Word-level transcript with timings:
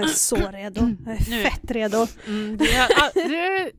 Jag 0.00 0.10
är 0.10 0.14
så 0.14 0.36
redo. 0.36 0.80
Jag 1.06 1.14
är 1.14 1.30
Nu. 1.30 1.42
fett 1.42 1.70
redo. 1.70 2.06
Mm, 2.26 2.56
du, 2.56 2.64
är- 2.70 3.28
du 3.28 3.70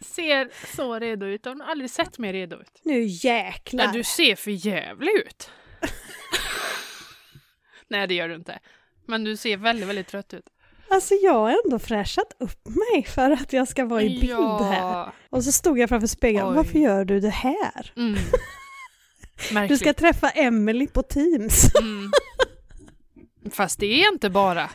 ser 0.00 0.50
så 0.76 0.98
redo 0.98 1.26
ut. 1.26 1.40
Jag 1.46 1.54
har 1.54 1.66
aldrig 1.70 1.90
sett 1.90 2.18
mer 2.18 2.32
redo 2.32 2.56
ut. 2.56 2.80
Nu 2.82 3.02
jäklar. 3.04 3.84
Nej, 3.84 3.92
du 3.96 4.04
ser 4.04 4.36
för 4.36 4.66
jävlig 4.66 5.12
ut. 5.26 5.50
Nej, 7.88 8.06
det 8.06 8.14
gör 8.14 8.28
du 8.28 8.34
inte. 8.34 8.58
Men 9.06 9.24
du 9.24 9.36
ser 9.36 9.56
väldigt, 9.56 9.88
väldigt 9.88 10.06
trött 10.08 10.34
ut. 10.34 10.44
Alltså 10.88 11.14
jag 11.14 11.32
har 11.32 11.56
ändå 11.64 11.78
fräschat 11.78 12.36
upp 12.38 12.66
mig 12.66 13.04
för 13.04 13.30
att 13.30 13.52
jag 13.52 13.68
ska 13.68 13.84
vara 13.84 14.02
i 14.02 14.20
bild 14.20 14.32
här. 14.60 14.80
Ja. 14.80 15.12
Och 15.30 15.44
så 15.44 15.52
stod 15.52 15.78
jag 15.78 15.88
framför 15.88 16.06
spegeln. 16.06 16.48
Oj. 16.48 16.54
Varför 16.56 16.78
gör 16.78 17.04
du 17.04 17.20
det 17.20 17.30
här? 17.30 17.92
Mm. 17.96 18.18
Du 19.68 19.76
ska 19.78 19.94
träffa 19.94 20.30
Emily 20.30 20.86
på 20.86 21.02
Teams. 21.02 21.74
Mm. 21.80 22.10
Fast 23.52 23.78
det 23.80 23.86
är 23.86 24.12
inte 24.12 24.30
bara. 24.30 24.70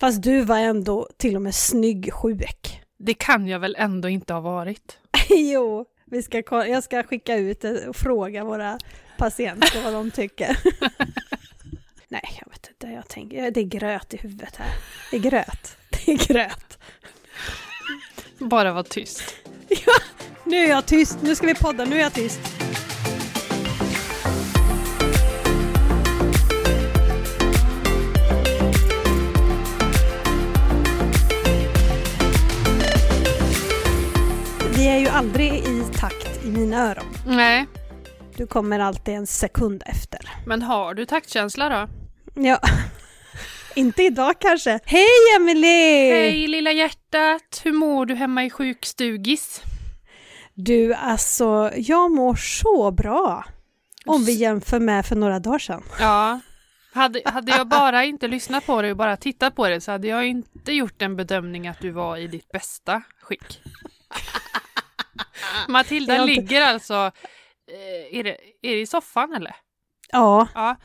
Fast 0.00 0.22
du 0.22 0.42
var 0.42 0.58
ändå 0.58 1.08
till 1.16 1.36
och 1.36 1.42
med 1.42 1.54
snygg 1.54 2.12
sjuk. 2.12 2.80
Det 2.98 3.14
kan 3.14 3.48
jag 3.48 3.58
väl 3.58 3.76
ändå 3.78 4.08
inte 4.08 4.32
ha 4.32 4.40
varit. 4.40 4.98
jo, 5.28 5.84
vi 6.04 6.22
ska, 6.22 6.42
jag 6.50 6.84
ska 6.84 7.02
skicka 7.02 7.36
ut 7.36 7.64
och 7.64 7.96
fråga 7.96 8.44
våra 8.44 8.78
patienter 9.18 9.82
vad 9.84 9.92
de 9.92 10.10
tycker. 10.10 10.58
Nej, 12.08 12.38
jag 12.40 12.50
vet 12.50 12.68
inte. 12.68 12.86
Jag 12.86 13.08
tänker, 13.08 13.50
det 13.50 13.60
är 13.60 13.64
gröt 13.64 14.14
i 14.14 14.16
huvudet 14.16 14.56
här. 14.56 14.68
Det 15.10 15.16
är 15.16 15.20
gröt. 15.20 15.76
Det 15.90 16.12
är 16.12 16.28
gröt. 16.28 16.78
Bara 18.38 18.72
vara 18.72 18.84
tyst. 18.84 19.34
Ja, 19.68 19.92
nu 20.44 20.56
är 20.56 20.68
jag 20.68 20.86
tyst. 20.86 21.18
Nu 21.22 21.34
ska 21.34 21.46
vi 21.46 21.54
podda. 21.54 21.84
Nu 21.84 21.96
är 21.96 22.00
jag 22.00 22.12
tyst. 22.12 22.40
Är 34.98 35.02
ju 35.02 35.08
aldrig 35.08 35.52
i 35.52 35.84
takt 35.96 36.44
i 36.44 36.48
mina 36.50 36.90
öron. 36.90 37.06
Nej, 37.26 37.66
Du 38.36 38.46
kommer 38.46 38.78
alltid 38.78 39.14
en 39.14 39.26
sekund 39.26 39.82
efter. 39.86 40.20
men 40.46 40.62
har 40.62 40.94
du 40.94 41.06
taktkänsla 41.06 41.68
då? 41.68 41.88
Ja. 42.42 42.60
Inte 43.74 44.02
idag 44.02 44.34
kanske. 44.40 44.80
Hej 44.84 45.06
Emily! 45.36 46.10
Hej 46.10 46.46
lilla 46.46 46.72
hjärtat! 46.72 47.60
Hur 47.64 47.72
mår 47.72 48.06
du 48.06 48.14
hemma 48.14 48.44
i 48.44 48.50
sjukstugis? 48.50 49.62
Du, 50.54 50.94
alltså, 50.94 51.70
jag 51.76 52.10
mår 52.10 52.34
så 52.34 52.90
bra. 52.90 53.44
Om 54.06 54.24
vi 54.24 54.32
jämför 54.32 54.80
med 54.80 55.06
för 55.06 55.16
några 55.16 55.38
dagar 55.38 55.58
sedan. 55.58 55.82
Ja. 56.00 56.40
Hade, 56.92 57.22
hade 57.24 57.52
jag 57.52 57.68
bara 57.68 58.04
inte 58.04 58.28
lyssnat 58.28 58.66
på 58.66 58.82
dig 58.82 58.90
och 58.90 58.96
bara 58.96 59.16
tittat 59.16 59.56
på 59.56 59.68
dig 59.68 59.80
så 59.80 59.92
hade 59.92 60.08
jag 60.08 60.26
inte 60.26 60.72
gjort 60.72 61.02
en 61.02 61.16
bedömning 61.16 61.68
att 61.68 61.80
du 61.80 61.90
var 61.90 62.16
i 62.16 62.26
ditt 62.26 62.48
bästa 62.52 63.02
skick. 63.22 63.60
Matilda 65.68 66.14
inte- 66.14 66.26
ligger 66.26 66.62
alltså, 66.62 66.94
eh, 67.72 68.18
är 68.18 68.24
det, 68.24 68.36
är 68.62 68.74
det 68.74 68.80
i 68.80 68.86
soffan 68.86 69.32
eller? 69.34 69.56
Ja, 70.12 70.48
Ja. 70.54 70.76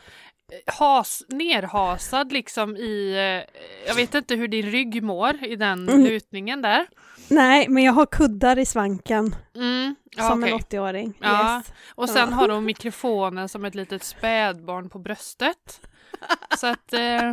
Has, 0.66 1.24
nerhasad 1.30 2.32
liksom 2.32 2.78
i, 2.78 3.12
eh, 3.14 3.60
jag 3.88 3.96
vet 3.96 4.16
inte 4.16 4.36
hur 4.36 4.48
din 4.48 4.72
rygg 4.72 5.04
mår 5.04 5.44
i 5.46 5.56
den 5.56 5.90
Mm. 5.90 6.04
lutningen 6.04 6.62
där. 6.62 6.86
nej, 7.28 7.70
men 7.70 7.84
jag 7.84 7.94
har 7.94 8.06
kuddar 8.06 8.60
i 8.60 8.66
svanken 8.66 9.36
Mm. 9.56 9.96
Ja, 10.16 10.30
som 10.30 10.40
okej. 10.40 10.52
en 10.52 10.60
80-åring. 10.60 11.14
Ja. 11.22 11.58
Yes. 11.58 11.74
Och 11.96 12.10
sen 12.10 12.30
Ja. 12.30 12.36
har 12.36 12.50
hon 12.50 12.66
mikrofonen 12.66 13.50
som 13.50 13.66
ett 13.66 13.76
litet 13.76 14.04
spädbarn 14.04 14.90
på 14.90 15.00
bröstet. 15.00 15.82
Så 16.58 16.68
att, 16.68 16.94
eh, 16.94 17.32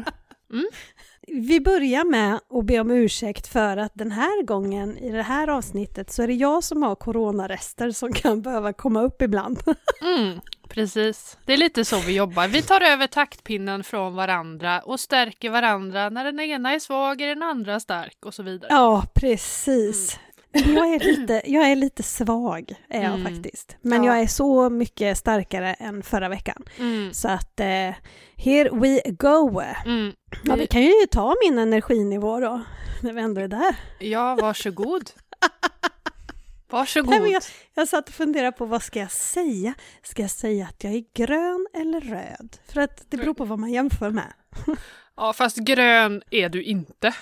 Vi 1.51 1.61
börjar 1.61 2.05
med 2.05 2.41
att 2.51 2.65
be 2.65 2.81
om 2.81 2.91
ursäkt 2.91 3.47
för 3.47 3.77
att 3.77 3.93
den 3.95 4.11
här 4.11 4.43
gången 4.43 4.98
i 4.98 5.11
det 5.11 5.23
här 5.23 5.48
avsnittet 5.48 6.12
så 6.12 6.23
är 6.23 6.27
det 6.27 6.34
jag 6.34 6.65
som 6.65 6.83
har 6.83 6.95
coronarester 6.95 7.91
som 7.91 8.12
kan 8.12 8.43
behöva 8.43 8.73
komma 8.73 9.03
upp 9.03 9.23
ibland. 9.23 9.62
mm, 10.03 10.41
precis. 10.69 11.39
Det 11.44 11.53
är 11.53 11.56
lite 11.56 11.84
så 11.84 12.00
vi 12.00 12.16
jobbar. 12.16 12.49
Vi 12.49 12.62
tar 12.62 12.81
över 12.81 13.06
taktpinnen 13.06 13.84
från 13.84 14.15
varandra 14.15 14.81
och 14.81 15.00
stärker 15.00 15.50
varandra. 15.50 16.10
När 16.10 16.25
den 16.25 16.41
ena 16.41 16.75
är 16.75 16.78
svag 16.78 17.21
är 17.21 17.28
den 17.28 17.43
andra 17.43 17.81
stark 17.81 18.27
och 18.27 18.34
så 18.34 18.43
vidare. 18.43 18.69
Ja, 18.72 19.05
precis. 19.15 20.19
Jag 20.53 20.94
är 20.94 21.00
lite, 21.19 21.43
jag 21.44 21.71
är 21.71 21.77
lite 21.77 22.03
svag, 22.03 22.75
är 22.88 23.03
jag 23.03 23.15
Mm. 23.21 23.34
faktiskt. 23.34 23.77
Men 23.83 24.05
Ja. 24.05 24.12
jag 24.15 24.22
är 24.22 24.27
så 24.27 24.71
mycket 24.71 25.19
starkare 25.19 25.75
än 25.75 26.03
förra 26.03 26.28
veckan. 26.28 26.62
Mm, 26.78 27.12
Så 27.15 27.28
att, 27.28 27.61
eh, 27.61 27.94
here 28.37 28.71
we 28.72 29.00
go. 29.10 29.60
mm. 29.87 30.12
Ja, 30.44 30.55
vi 30.55 30.66
kan 30.66 30.83
ju 30.83 30.93
ta 31.10 31.34
min 31.44 31.59
energinivå 31.59 32.41
då, 32.41 32.60
när 33.03 33.12
vi 33.12 33.21
ändå 33.21 33.41
är 33.41 33.49
där. 33.49 33.75
Ja, 33.99 34.34
varsågod. 34.41 35.10
Varsågod. 36.71 37.10
Nej, 37.10 37.21
men 37.21 37.31
jag, 37.31 37.43
jag 37.75 37.89
satt 37.89 38.09
och 38.09 38.15
funderade 38.15 38.53
på 38.53 38.65
vad 38.66 38.83
ska 38.83 38.99
jag 38.99 39.10
säga? 39.12 39.75
Ska 40.03 40.22
jag 40.22 40.31
säga 40.31 40.66
att 40.66 40.84
jag 40.84 40.93
är 40.93 41.05
grön 41.15 41.66
eller 41.75 42.00
röd? 42.00 42.56
För 42.72 42.81
att 42.81 43.05
det 43.10 43.16
beror 43.16 43.34
på 43.34 43.44
vad 43.44 43.59
man 43.59 43.71
jämför 43.72 44.10
med. 44.10 44.33
Ja, 45.16 45.33
fast 45.33 45.56
grön 45.56 46.22
är 46.31 46.49
du 46.49 46.62
inte. 46.62 47.15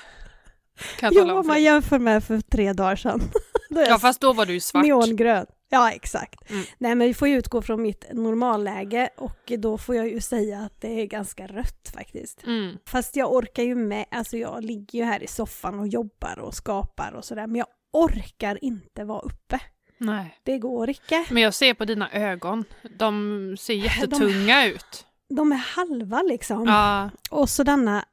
Jo, 1.02 1.38
om 1.38 1.46
man 1.46 1.62
jämför 1.62 1.98
med 1.98 2.24
för 2.24 2.40
tre 2.40 2.72
dagar 2.72 2.96
sedan. 2.96 3.20
Då 3.70 3.80
Ja, 3.80 3.98
fast 3.98 4.20
då 4.20 4.32
var 4.32 4.46
du 4.46 4.52
ju 4.52 4.60
svart. 4.60 4.84
neongrön. 4.84 5.46
Ja, 5.70 5.90
exakt. 5.90 6.50
Mm. 6.50 6.62
Nej, 6.78 6.94
men 6.94 7.06
vi 7.08 7.14
får 7.14 7.28
ju 7.28 7.36
utgå 7.38 7.62
från 7.62 7.82
mitt 7.82 8.04
normalläge 8.12 9.08
och 9.16 9.52
då 9.58 9.78
får 9.78 9.94
jag 9.96 10.08
ju 10.08 10.20
säga 10.20 10.58
att 10.58 10.80
det 10.80 11.00
är 11.00 11.06
ganska 11.06 11.46
rött 11.46 11.90
faktiskt. 11.94 12.46
Mm. 12.46 12.76
Fast 12.86 13.16
jag 13.16 13.32
orkar 13.32 13.62
ju 13.62 13.74
med, 13.74 14.04
alltså 14.10 14.36
jag 14.36 14.64
ligger 14.64 14.98
ju 14.98 15.04
här 15.04 15.22
i 15.22 15.26
soffan 15.26 15.78
och 15.80 15.88
jobbar 15.88 16.38
och 16.38 16.54
skapar 16.54 17.12
och 17.12 17.24
sådär, 17.24 17.46
men 17.46 17.56
jag 17.56 17.66
orkar 17.92 18.64
inte 18.64 19.04
vara 19.04 19.20
uppe. 19.20 19.60
Nej. 19.98 20.38
Det 20.42 20.58
går 20.58 20.88
inte. 20.88 21.24
Men 21.30 21.42
jag 21.42 21.54
ser 21.54 21.74
på 21.74 21.84
dina 21.84 22.10
ögon. 22.12 22.64
De 22.98 23.56
ser 23.58 23.74
jättetunga 23.74 24.66
ut. 24.66 25.04
De 25.28 25.52
är 25.52 25.56
halva 25.56 26.22
liksom. 26.22 26.66
Ja. 26.66 27.10
Och 27.30 27.50
så 27.50 27.62
denna 27.62 28.04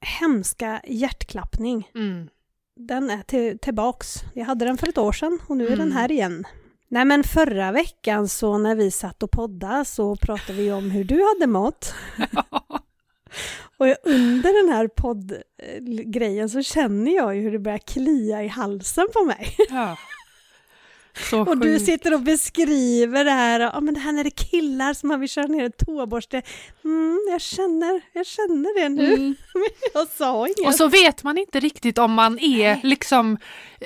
hemska 0.00 0.80
hjärtklappning. 0.86 1.90
Mm. 1.94 2.28
Den 2.76 3.10
är 3.10 3.22
till, 3.22 3.58
tillbaks. 3.58 4.14
Jag 4.34 4.44
hade 4.44 4.64
den 4.64 4.78
för 4.78 4.88
ett 4.88 4.98
år 4.98 5.12
sedan 5.12 5.38
och 5.46 5.56
nu 5.56 5.64
är 5.66 5.70
den 5.76 5.80
Mm. 5.80 5.92
här 5.96 6.12
igen. 6.12 6.46
Nej 6.88 7.04
men 7.04 7.24
förra 7.24 7.72
veckan 7.72 8.28
så 8.28 8.58
när 8.58 8.74
vi 8.74 8.90
satt 8.90 9.22
och 9.22 9.30
poddade 9.30 9.84
så 9.84 10.16
pratade 10.16 10.58
vi 10.58 10.72
om 10.72 10.90
hur 10.90 11.04
du 11.04 11.24
hade 11.34 11.46
mått. 11.46 11.94
Och 13.78 13.88
jag- 13.88 13.96
under 14.04 14.62
den 14.66 14.74
här 14.74 14.88
poddgrejen 14.88 16.48
så 16.50 16.62
känner 16.62 17.14
jag 17.16 17.36
ju 17.36 17.42
hur 17.42 17.52
det 17.52 17.58
börjar 17.58 17.78
klia 17.78 18.42
i 18.44 18.48
halsen 18.48 19.06
på 19.14 19.24
mig. 19.24 19.56
ja. 19.70 19.96
Så 21.30 21.40
Och 21.40 21.58
du 21.58 21.72
sjukt. 21.74 21.86
sitter 21.86 22.14
och 22.14 22.20
beskriver 22.20 23.24
det 23.24 23.30
här, 23.30 23.60
ja 23.60 23.80
men 23.80 23.94
det 23.94 24.00
här 24.00 24.12
när 24.12 24.24
det 24.24 24.28
är 24.28 24.50
killar 24.50 24.94
som 24.94 25.08
man 25.08 25.20
vill 25.20 25.28
köra 25.28 25.46
ner 25.46 25.64
ett 25.64 25.86
toaborste. 25.86 26.42
Mm, 26.84 27.18
jag 27.30 27.40
känner, 27.40 28.00
jag 28.12 28.26
känner 28.26 28.82
det 28.82 28.88
nu. 28.88 29.14
Mm. 29.14 29.34
Jag 29.94 30.08
sa 30.08 30.46
inget. 30.46 30.66
Och 30.66 30.74
så 30.74 30.88
vet 30.88 31.22
man 31.22 31.38
inte 31.38 31.60
riktigt 31.60 31.98
om 31.98 32.12
man 32.12 32.38
är 32.38 32.80
liksom, 32.82 33.38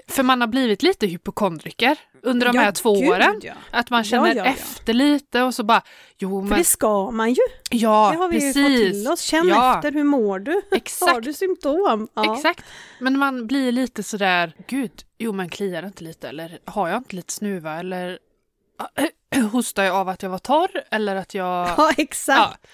för 0.08 0.22
man 0.22 0.40
har 0.40 0.48
blivit 0.48 0.82
lite 0.82 1.06
hypokondriker 1.06 1.98
under 2.22 2.46
de 2.46 2.56
Ja, 2.56 2.62
här 2.62 2.72
två 2.72 2.94
gud, 3.00 3.08
åren. 3.08 3.40
Ja. 3.42 3.52
Att 3.70 3.90
man 3.90 4.04
känner 4.04 4.34
ja, 4.34 4.44
efter 4.44 4.94
lite 4.94 5.42
och 5.42 5.54
så 5.54 5.62
bara, 5.64 5.82
jo 6.18 6.42
För 6.42 6.48
men 6.48 6.58
det 6.58 6.64
ska 6.64 7.10
man 7.10 7.32
ju. 7.32 7.42
ja, 7.70 8.10
det 8.12 8.18
har 8.18 8.28
vi 8.28 8.40
precis. 8.40 8.56
ju 8.56 8.62
fått 8.62 8.76
till 8.76 9.08
oss. 9.08 9.20
Känn 9.20 9.50
efter, 9.50 9.92
hur 9.92 10.04
mår 10.04 10.38
du? 10.38 10.52
Har 10.70 10.76
Exakt, 10.76 11.24
du 11.24 11.32
symptom? 11.32 12.08
Exakt. 12.36 12.64
Men 13.00 13.18
man 13.18 13.46
blir 13.46 13.72
lite 13.72 14.02
sådär, 14.02 14.52
gud, 14.68 15.02
jo 15.18 15.32
men 15.32 15.48
kliar 15.48 15.82
inte 15.86 16.04
lite 16.04 16.28
eller 16.28 16.58
har 16.64 16.88
jag 16.88 16.98
inte 16.98 17.16
lite 17.16 17.32
snuva 17.32 17.78
eller 17.78 18.18
hostar 19.52 19.82
jag 19.82 19.96
av 19.96 20.08
att 20.08 20.22
jag 20.22 20.30
var 20.30 20.38
torr 20.38 20.82
eller 20.90 21.16
att 21.16 21.34
jag... 21.34 21.68
Ja, 21.76 21.92
exakt. 21.96 22.66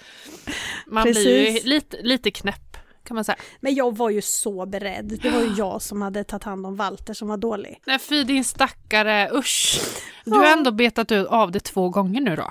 Man 0.86 1.02
blir 1.02 1.38
ju 1.38 1.46
Precis. 1.46 1.64
lite, 1.64 1.96
lite 2.02 2.30
knäpp 2.30 2.67
kan 3.08 3.14
man 3.14 3.24
säga. 3.24 3.38
Men 3.60 3.74
jag 3.74 3.96
var 3.96 4.10
ju 4.10 4.22
så 4.22 4.66
beredd. 4.66 5.18
Det 5.22 5.30
var 5.30 5.40
ju 5.40 5.52
jag 5.56 5.82
som 5.82 6.02
hade 6.02 6.24
tagit 6.24 6.44
hand 6.44 6.66
om 6.66 6.76
Walter 6.76 7.14
som 7.14 7.28
var 7.28 7.36
dålig. 7.36 7.80
Nej 7.86 7.98
fy 7.98 8.24
din 8.24 8.44
stackare, 8.44 9.30
usch. 9.34 9.80
Du 10.24 10.30
har 10.30 10.52
ändå 10.52 10.70
betat 10.72 11.12
ut 11.12 11.26
av 11.26 11.50
det 11.52 11.60
två 11.60 11.88
gånger 11.88 12.20
nu 12.20 12.36
då. 12.36 12.50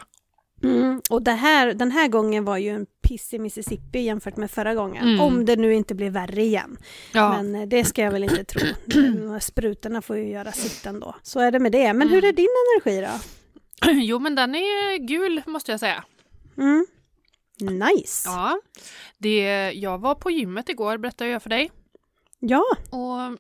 Mm. 0.64 1.02
Och 1.10 1.22
det 1.22 1.31
här, 1.31 1.74
den 1.74 1.92
här 1.92 2.08
gången 2.08 2.46
var 2.46 2.58
ju 2.58 2.70
en 2.70 2.86
piss 3.08 3.34
i 3.34 3.40
Mississippi 3.40 4.00
jämfört 4.00 4.38
med 4.38 4.52
förra 4.52 4.76
gången. 4.76 5.04
Mm. 5.08 5.20
Om 5.20 5.46
det 5.46 5.56
nu 5.56 5.74
inte 5.74 5.96
blir 5.96 6.10
värre 6.10 6.42
igen. 6.42 6.78
Ja. 7.14 7.30
Men 7.30 7.56
eh, 7.56 7.68
det 7.68 7.84
ska 7.86 8.02
jag 8.02 8.12
väl 8.12 8.24
inte 8.24 8.44
tro. 8.44 8.62
Här 9.31 9.40
sprutorna 9.40 10.02
får 10.02 10.18
ju 10.18 10.30
göra 10.30 10.52
sitt 10.52 10.86
ändå. 10.86 11.16
Så 11.24 11.40
är 11.40 11.52
det 11.52 11.60
med 11.60 11.72
det. 11.72 11.94
Men 11.94 12.10
hur 12.10 12.18
Mm. 12.18 12.30
är 12.30 12.34
din 12.34 12.48
energi 12.76 13.02
då? 13.81 13.92
Jo 14.02 14.20
men 14.20 14.36
den 14.36 14.56
är 14.56 14.98
gul 14.98 15.42
måste 15.46 15.72
jag 15.72 15.80
säga. 15.80 16.04
Mm. 16.58 16.86
Nice. 17.62 18.30
Ja. 18.30 18.59
Det, 19.18 19.71
jag 19.71 19.98
var 19.98 20.15
på 20.15 20.31
gymmet 20.31 20.69
igår 20.69 20.98
berättade 20.98 21.30
jag 21.30 21.44
för 21.44 21.50
dig. 21.50 21.71
Ja. 22.39 22.63
Och 22.89 23.39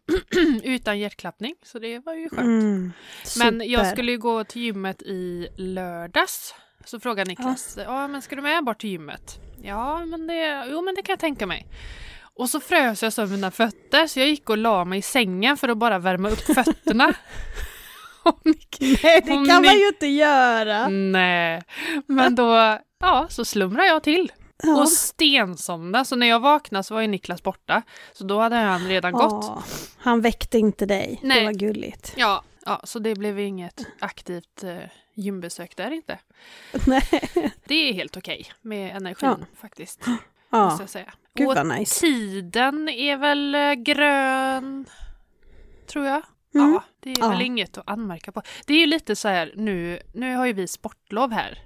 utan 0.63 0.99
hjärtklappning 0.99 1.55
så 1.63 1.79
det 1.79 1.99
var 1.99 2.13
ju 2.13 2.29
skönt. 2.29 2.41
Mm. 2.41 2.91
Men 3.39 3.69
jag 3.69 3.87
skulle 3.87 4.11
ju 4.11 4.17
gå 4.17 4.43
till 4.43 4.61
gymmet 4.61 5.01
i 5.01 5.47
lördags. 5.57 6.53
Så 6.85 6.99
frågade 6.99 7.29
Niklas, 7.29 7.77
ja 7.85 8.07
men 8.07 8.21
ska 8.21 8.35
du 8.35 8.41
med 8.41 8.63
bort 8.63 8.79
till 8.79 8.89
gymmet? 8.89 9.39
Ja 9.63 10.05
men 10.05 10.27
det, 10.27 10.67
jo 10.71 10.81
men 10.81 10.95
det 10.95 11.01
kan 11.01 11.13
jag 11.13 11.19
tänka 11.19 11.45
mig. 11.45 11.67
Och 12.35 12.49
så 12.49 12.59
frös 12.59 13.03
jag 13.03 13.13
så 13.13 13.25
mina 13.25 13.51
fötter 13.51 14.07
så 14.07 14.19
jag 14.19 14.27
gick 14.27 14.49
och 14.49 14.57
la 14.57 14.85
mig 14.85 14.99
i 14.99 15.01
sängen 15.01 15.57
för 15.57 15.69
att 15.69 15.77
bara 15.77 15.99
värma 15.99 16.29
upp 16.29 16.39
fötterna. 16.39 17.13
Och 18.27 18.39
Nick- 18.45 18.99
Nej, 19.03 19.21
det 19.25 19.31
kan 19.31 19.47
man 19.47 19.61
ni- 19.61 19.79
ju 19.79 19.87
inte 19.87 20.07
göra. 20.07 20.87
Nej, 20.87 21.61
men 22.05 22.35
då 22.35 22.77
ja, 22.99 23.25
så 23.29 23.45
slumrade 23.45 23.87
jag 23.87 24.03
till 24.03 24.31
Ja. 24.63 24.81
och 24.81 24.89
stensomnade. 24.89 26.05
Så 26.05 26.15
när 26.15 26.27
jag 26.27 26.39
vaknade 26.39 26.83
så 26.83 26.93
var 26.93 27.01
ju 27.01 27.07
Niklas 27.07 27.43
borta. 27.43 27.81
Så 28.13 28.23
då 28.23 28.39
hade 28.39 28.55
han 28.55 28.87
redan 28.87 29.13
gått. 29.13 29.45
Ja, 29.47 29.63
han 29.97 30.21
väckte 30.21 30.57
inte 30.59 30.85
dig. 30.85 31.19
Det 31.21 31.27
Nej. 31.27 31.45
var 31.45 31.51
gulligt. 31.53 32.13
Ja, 32.17 32.43
ja, 32.65 32.81
så 32.83 32.99
det 32.99 33.15
blev 33.15 33.39
inget 33.39 33.85
aktivt 33.99 34.63
eh, 34.63 34.77
gymbesök 35.15 35.75
där 35.75 35.91
inte. 35.91 36.19
Nej. 36.85 37.29
Det 37.65 37.75
är 37.89 37.93
helt 37.93 38.17
okej 38.17 38.45
med 38.61 38.95
energin 38.95 39.29
Ja. 39.39 39.45
faktiskt. 39.61 40.01
Ja, 40.49 40.65
Måste 40.65 40.83
jag 40.83 40.89
säga. 40.89 41.13
gud 41.35 41.47
Och 41.47 41.55
vad 41.55 41.67
nice. 41.67 41.99
tiden 41.99 42.89
är 42.89 43.17
väl 43.17 43.55
eh, 43.55 43.73
grön, 43.73 44.85
tror 45.87 46.05
jag. 46.05 46.21
Mm. 46.55 46.73
Ja, 46.73 46.83
det 46.99 47.11
är 47.11 47.19
Ja. 47.19 47.29
väl 47.29 47.41
inget 47.41 47.77
att 47.77 47.89
anmärka 47.89 48.31
på. 48.31 48.41
Det 48.65 48.73
är 48.73 48.79
ju 48.79 48.85
lite 48.85 49.15
så 49.15 49.27
här 49.27 49.53
nu, 49.55 49.99
nu 50.13 50.35
har 50.35 50.45
ju 50.45 50.53
vi 50.53 50.67
sportlov 50.67 51.31
här. 51.31 51.57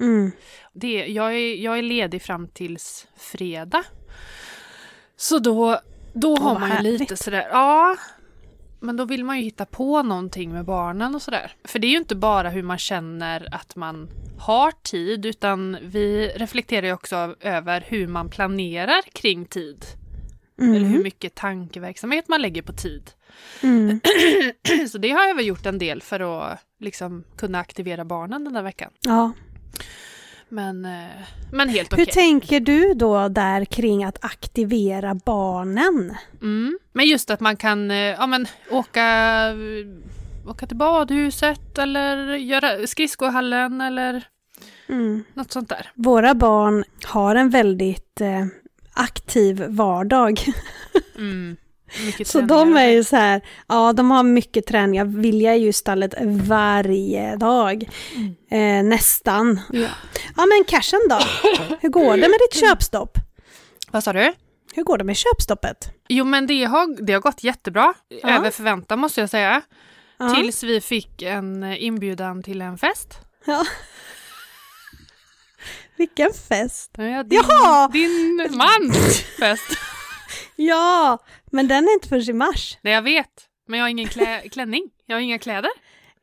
Mm. 0.00 0.32
Det, 0.72 1.06
jag, 1.06 1.34
är, 1.34 1.54
jag 1.54 1.78
är 1.78 1.82
ledig 1.82 2.22
fram 2.22 2.48
tills 2.48 3.06
fredag. 3.16 3.84
Så 5.16 5.38
då, 5.38 5.80
då 6.12 6.32
Åh, 6.32 6.42
har 6.42 6.58
man 6.58 6.70
ju 6.70 6.82
lite 6.92 7.16
sådär, 7.16 7.48
ja. 7.50 7.96
Men 8.80 8.96
då 8.96 9.04
vill 9.04 9.24
man 9.24 9.38
ju 9.38 9.42
hitta 9.44 9.64
på 9.66 10.02
någonting 10.02 10.52
med 10.52 10.64
barnen 10.64 11.14
och 11.14 11.22
sådär. 11.22 11.52
För 11.64 11.78
det 11.78 11.86
är 11.86 11.90
ju 11.90 11.96
inte 11.96 12.14
bara 12.16 12.50
hur 12.50 12.62
man 12.62 12.78
känner 12.78 13.48
att 13.54 13.76
man 13.76 14.08
har 14.38 14.72
tid 14.82 15.26
utan 15.26 15.76
vi 15.82 16.28
reflekterar 16.28 16.86
ju 16.86 16.92
också 16.92 17.34
över 17.40 17.80
hur 17.88 18.06
man 18.08 18.30
planerar 18.30 19.02
kring 19.12 19.44
tid. 19.46 19.84
Mm. 20.60 20.74
Eller 20.74 20.86
hur 20.86 21.02
mycket 21.02 21.34
tankeverksamhet 21.34 22.28
man 22.28 22.42
lägger 22.42 22.62
på 22.62 22.72
tid. 22.72 23.10
Mm. 23.62 24.00
Så 24.90 24.98
det 24.98 25.10
har 25.10 25.24
jag 25.28 25.34
väl 25.34 25.46
gjort 25.46 25.66
en 25.66 25.78
del 25.78 26.02
för 26.02 26.20
att 26.50 26.58
liksom 26.80 27.24
kunna 27.36 27.58
aktivera 27.58 28.04
barnen 28.04 28.44
den 28.44 28.52
där 28.52 28.62
veckan. 28.62 28.90
Ja. 29.00 29.32
Men, 30.48 30.84
eh, 30.84 31.06
men 31.52 31.68
helt 31.68 31.92
Hur 31.92 32.02
okej. 32.02 32.12
tänker 32.14 32.60
du 32.60 32.94
då 32.94 33.28
där 33.28 33.64
kring 33.64 34.04
att 34.04 34.24
aktivera 34.24 35.14
barnen? 35.14 36.14
Mm. 36.42 36.78
Men 36.92 37.06
just 37.06 37.30
att 37.30 37.40
man 37.40 37.56
kan 37.56 37.90
eh, 37.90 37.96
ja, 37.96 38.26
men, 38.26 38.46
åka, 38.70 39.04
eh, 39.48 40.50
åka 40.50 40.66
till 40.66 40.76
badhuset 40.76 41.78
eller 41.78 42.34
göra 42.36 42.86
skridskohallen 42.86 43.80
eller 43.80 44.24
Mm. 44.88 45.24
något 45.34 45.52
sånt 45.52 45.68
där. 45.68 45.90
Våra 45.94 46.34
barn 46.34 46.84
har 47.04 47.34
en 47.34 47.50
väldigt 47.50 48.20
eh, 48.20 48.46
aktiv 48.92 49.64
vardag. 49.68 50.40
Mm. 51.18 51.56
Mycket 52.06 52.28
Så 52.28 52.40
de 52.40 52.76
är 52.76 52.88
ju 52.88 53.04
så 53.04 53.16
här, 53.16 53.40
ja 53.66 53.92
de 53.92 54.10
har 54.10 54.22
mycket 54.22 54.66
träningar. 54.66 55.04
Vilja 55.04 55.54
är 55.54 55.58
ju 55.58 55.72
stallet 55.72 56.14
varje 56.24 57.36
dag. 57.36 57.88
Eh, 58.50 58.82
nästan. 58.84 59.60
Ja. 59.72 59.88
ja 60.36 60.46
men 60.46 60.64
cashen 60.66 61.00
då? 61.08 61.18
Hur 61.80 61.88
går 61.88 62.16
det 62.16 62.28
med 62.28 62.38
ditt 62.50 62.60
köpstopp? 62.60 63.18
Vad 63.90 64.04
sa 64.04 64.12
du? 64.12 64.32
Hur 64.74 64.84
går 64.84 64.98
det 64.98 65.04
med 65.04 65.16
köpstoppet? 65.16 65.90
Jo 66.08 66.24
men 66.24 66.46
det 66.46 66.64
har, 66.64 67.06
det 67.06 67.12
har 67.12 67.20
gått 67.20 67.44
jättebra. 67.44 67.94
Ja. 68.08 68.30
Över 68.30 68.50
förväntan 68.50 68.98
måste 68.98 69.20
jag 69.20 69.30
säga. 69.30 69.62
Ja. 70.18 70.34
Tills 70.34 70.62
vi 70.62 70.80
fick 70.80 71.22
en 71.22 71.64
inbjudan 71.64 72.42
till 72.42 72.62
en 72.62 72.78
fest. 72.78 73.18
Ja. 73.44 73.64
Vilken 75.96 76.32
fest! 76.48 76.90
Ja, 76.96 77.22
din, 77.22 77.42
Jaha! 77.48 77.88
din 77.88 78.48
mans 78.50 79.20
fest. 79.38 79.78
Ja, 80.56 81.18
men 81.52 81.68
den 81.68 81.84
är 81.84 81.92
inte 81.92 82.08
förrän 82.08 82.30
i 82.30 82.32
mars. 82.32 82.78
Nej 82.82 82.92
jag 82.92 83.02
vet. 83.02 83.48
Men 83.68 83.78
jag 83.78 83.84
har 83.84 83.90
ingen 83.90 84.08
klä, 84.08 84.40
klänning. 84.52 84.90
Jag 85.06 85.16
har 85.16 85.20
inga 85.20 85.38
kläder. 85.38 85.70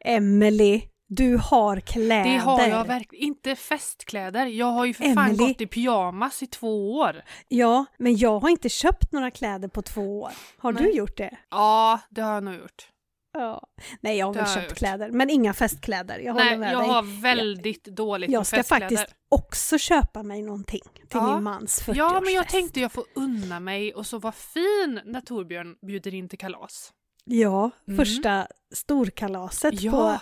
Emily, 0.06 0.82
du 1.08 1.38
har 1.38 1.80
kläder. 1.80 2.32
Det 2.32 2.38
har 2.38 2.68
jag 2.68 2.88
verkligen. 2.88 3.26
Inte 3.26 3.56
festkläder. 3.56 4.46
Jag 4.46 4.66
har 4.66 4.86
ju 4.86 4.94
för 4.94 5.04
fan 5.14 5.30
Emily. 5.30 5.38
gått 5.48 5.62
i 5.62 5.68
pyjamas 5.68 6.44
i 6.44 6.48
två 6.48 6.96
år. 6.98 7.22
Ja, 7.48 7.86
men 8.00 8.18
jag 8.18 8.40
har 8.40 8.50
inte 8.50 8.70
köpt 8.70 9.12
några 9.12 9.32
kläder 9.32 9.68
på 9.68 9.82
två 9.82 10.22
år. 10.22 10.32
Har 10.58 10.74
du 10.74 10.84
Nej. 10.84 10.96
gjort 10.96 11.18
det? 11.18 11.38
Ja, 11.52 12.00
det 12.10 12.22
har 12.22 12.34
jag 12.34 12.44
nog 12.44 12.54
gjort. 12.56 12.88
Ja. 13.34 13.62
Nej, 14.02 14.18
jag 14.18 14.26
har 14.26 14.34
Det 14.34 14.40
väl 14.40 14.48
har 14.50 14.56
jag 14.56 14.64
köpt 14.64 14.78
kläder, 14.78 15.10
men 15.12 15.30
inga 15.30 15.54
festkläder. 15.54 16.20
Jag 16.20 16.34
håller 16.34 16.46
Nej, 16.46 16.58
med 16.58 16.74
jag 16.74 16.82
dig. 16.82 16.90
har 16.90 17.22
väldigt 17.22 17.84
dåligt 17.84 18.32
Jag 18.32 18.46
ska 18.48 18.58
festkläder. 18.58 18.90
faktiskt 18.98 19.16
också 19.30 19.78
köpa 19.78 20.24
mig 20.24 20.42
någonting 20.42 20.82
till 20.94 21.08
Ja. 21.12 21.34
min 21.36 21.44
mans 21.44 21.82
40-årsfest. 21.82 21.94
Ja, 21.98 22.22
men 22.26 22.34
jag 22.34 22.48
tänkte 22.50 22.80
jag 22.80 22.92
får 22.92 23.06
unna 23.16 23.60
mig 23.60 23.94
och 23.94 24.06
så 24.06 24.18
vara 24.20 24.34
fin 24.34 25.02
när 25.06 25.22
Torbjörn 25.22 25.76
bjuder 25.88 26.14
in 26.14 26.30
till 26.30 26.40
kalas. 26.40 26.92
Ja, 27.26 27.72
Mm. 27.88 27.98
första 28.06 28.48
storkalaset 28.74 29.82
Ja, 29.82 29.92
på 29.92 30.20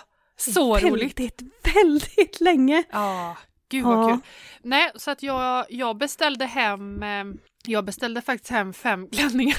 så 0.52 0.78
roligt. 0.78 1.20
väldigt, 1.20 1.42
väldigt 1.74 2.40
länge. 2.40 2.82
Ja, 2.90 3.36
gud 3.68 3.84
vad 3.84 3.98
Ja. 4.04 4.08
kul. 4.08 4.18
Nej, 4.62 4.90
så 4.94 5.10
att 5.10 5.22
jag, 5.22 5.66
jag 5.68 5.96
beställde 5.96 6.46
hem, 6.46 7.02
eh, 7.02 7.24
jag 7.66 7.84
beställde 7.84 8.20
faktiskt 8.22 8.50
hem 8.50 8.72
fem 8.72 9.08
klänningar. 9.12 9.58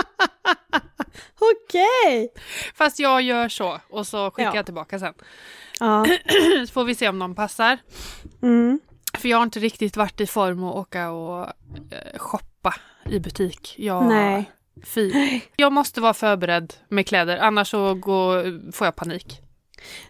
Okej! 1.38 2.32
Fast 2.74 2.98
jag 2.98 3.22
gör 3.22 3.48
så 3.48 3.80
och 3.90 4.06
så 4.06 4.30
skickar 4.30 4.50
Ja. 4.50 4.56
jag 4.56 4.64
tillbaka 4.64 4.98
sen. 4.98 5.14
Ja. 5.80 6.06
Så 6.66 6.72
får 6.72 6.84
vi 6.84 6.94
se 6.94 7.08
om 7.08 7.18
de 7.18 7.34
passar. 7.34 7.78
Mm. 8.42 8.80
För 9.18 9.28
jag 9.28 9.36
har 9.36 9.42
inte 9.44 9.58
riktigt 9.60 9.96
varit 9.96 10.20
i 10.20 10.26
form 10.26 10.64
att 10.64 10.74
åka 10.74 11.10
och 11.10 11.46
eh, 11.90 12.18
shoppa 12.18 12.74
i 13.10 13.18
butik. 13.20 13.74
Jag, 13.78 14.04
Nej. 14.06 14.50
Fy. 14.84 15.12
Jag 15.56 15.72
måste 15.72 16.00
vara 16.00 16.14
förberedd 16.14 16.74
med 16.88 17.06
kläder, 17.06 17.38
annars 17.38 17.68
så 17.70 17.94
går, 17.94 18.72
får 18.72 18.86
jag 18.86 18.96
panik. 18.96 19.40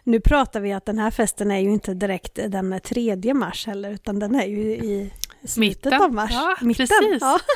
Nu 0.03 0.19
pratar 0.19 0.59
vi 0.59 0.73
att 0.73 0.85
den 0.85 0.97
här 0.99 1.11
festen 1.11 1.51
är 1.51 1.59
ju 1.59 1.69
inte 1.69 1.93
direkt 1.93 2.35
den 2.47 2.79
3 2.83 3.33
mars 3.33 3.67
heller, 3.67 3.89
utan 3.91 4.19
den 4.19 4.35
är 4.35 4.45
ju 4.45 4.61
i 4.61 5.13
slutet 5.47 5.57
Mitten. 5.85 6.01
av 6.01 6.13
mars. 6.13 6.31
Ja, 6.33 6.55
Mitten. 6.61 6.87
precis. 6.87 7.17
Ja. 7.21 7.39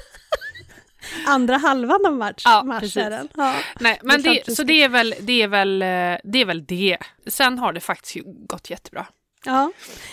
Andra 1.27 1.57
halvan 1.57 2.05
av 2.05 2.15
mars, 2.15 2.41
Ja, 2.45 2.79
den. 2.93 3.29
Ja. 3.35 3.55
Nej, 3.79 3.99
men 4.03 4.21
Det 4.21 4.43
det, 4.45 4.55
så 4.55 4.63
det 4.63 4.83
är, 4.83 4.89
väl, 4.89 5.15
det, 5.19 5.41
är 5.41 5.47
väl, 5.47 5.81
eh, 5.81 5.87
det 6.23 6.41
är 6.41 6.45
väl 6.45 6.65
det. 6.65 6.97
Sen 7.27 7.59
har 7.59 7.73
det 7.73 7.79
faktiskt 7.79 8.25
gått 8.25 8.69
jättebra. 8.69 9.05
Ja. 9.45 9.71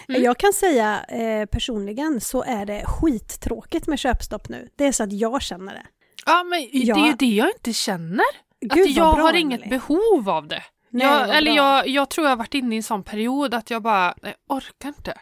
Mm. 0.09 0.23
Jag 0.23 0.39
kan 0.39 0.53
säga 0.53 1.05
eh, 1.05 1.47
personligen 1.47 2.21
så 2.21 2.43
är 2.43 2.67
det 2.67 2.85
skittråkigt 2.87 3.87
med 3.87 3.99
köpstopp 3.99 4.49
nu. 4.49 4.69
Det 4.77 4.85
är 4.87 4.93
så 4.93 5.03
att 5.03 5.13
jag 5.13 5.43
känner 5.43 5.73
det. 5.75 5.87
Ja, 6.27 6.45
men 6.45 6.61
det 6.73 6.91
är 6.91 7.07
ju 7.07 7.13
det 7.13 7.27
jag 7.27 7.49
inte 7.49 7.73
känner. 7.73 8.25
Gud, 8.61 8.73
att 8.91 8.97
jag 8.97 9.15
bra, 9.15 9.25
har 9.25 9.33
inget 9.33 9.69
behov 9.71 10.31
av 10.31 10.49
det. 10.49 10.63
Nej, 10.91 11.07
jag, 11.07 11.37
eller 11.37 11.53
jag, 11.53 11.89
jag 11.89 12.11
tror 12.11 12.25
jag 12.27 12.31
har 12.31 12.37
varit 12.37 12.55
inne 12.55 12.75
i 12.75 12.77
en 12.77 12.83
sån 12.83 13.03
period 13.03 13.55
att 13.55 13.71
jag 13.71 13.83
bara, 13.83 14.15
jag 14.23 14.35
orkar 14.49 14.89
inte. 14.89 15.19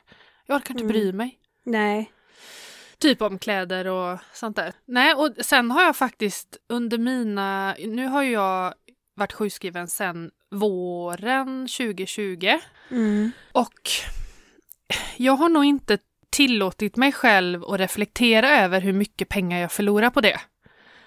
Jag 0.47 0.57
orkar 0.57 0.75
inte 0.75 0.85
Mm. 0.85 0.93
bry 0.93 1.12
mig. 1.12 1.39
Nej. 1.65 2.11
Typ 3.00 3.23
om 3.23 3.38
kläder 3.38 3.87
och 3.87 4.19
sånt 4.33 4.57
där. 4.57 4.73
Nej, 4.85 5.14
och 5.14 5.30
sen 5.40 5.71
har 5.71 5.83
jag 5.83 5.97
faktiskt 5.97 6.57
under 6.69 6.99
mina... 6.99 7.75
Nu 7.78 8.07
har 8.07 8.23
jag 8.23 8.75
varit 9.16 9.33
sjukskriven 9.33 9.88
sedan 9.88 10.30
våren 10.50 11.69
2020. 11.69 12.59
Mm. 12.90 13.30
Och 13.52 13.90
jag 15.16 15.33
har 15.33 15.49
nog 15.49 15.64
inte 15.64 15.99
tillåtit 16.30 16.97
mig 16.97 17.12
själv 17.12 17.64
att 17.64 17.80
reflektera 17.80 18.50
över 18.50 18.80
hur 18.80 18.92
mycket 18.92 19.28
pengar 19.28 19.59
jag 19.59 19.73
förlorar 19.73 20.11
på 20.11 20.21
det. 20.21 20.40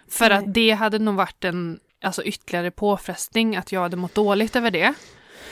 För 0.10 0.30
Nej. 0.30 0.38
att 0.38 0.54
det 0.54 0.72
hade 0.72 1.00
nog 1.00 1.16
varit 1.16 1.44
en 1.44 1.80
alltså, 2.02 2.24
ytterligare 2.24 2.72
påfrestning 2.72 3.56
att 3.56 3.72
jag 3.72 3.82
hade 3.82 3.98
mått 3.98 4.16
dåligt 4.16 4.56
över 4.56 4.72
det. 4.72 4.94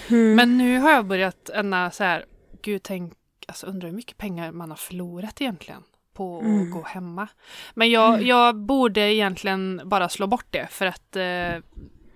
Mm. 0.08 0.36
Men 0.36 0.58
nu 0.58 0.80
har 0.80 0.92
jag 0.92 1.06
börjat 1.06 1.50
ändå 1.50 1.90
så 1.94 2.04
här, 2.04 2.26
gud 2.62 2.84
tänk, 2.84 3.14
alltså 3.48 3.68
undrar 3.68 3.90
hur 3.90 3.96
mycket 3.96 4.18
pengar 4.18 4.52
man 4.52 4.70
har 4.70 4.78
förlorat 4.78 5.42
egentligen 5.42 5.84
på 6.14 6.38
att 6.38 6.44
Mm. 6.44 6.72
gå 6.72 6.84
hemma. 6.84 7.28
Men 7.74 7.90
jag, 7.92 8.14
Mm. 8.14 8.26
jag 8.28 8.56
borde 8.58 9.14
egentligen 9.14 9.82
bara 9.86 10.10
slå 10.10 10.28
bort 10.28 10.46
det 10.50 10.68
för 10.72 10.86
att 10.86 11.16
eh, 11.16 11.64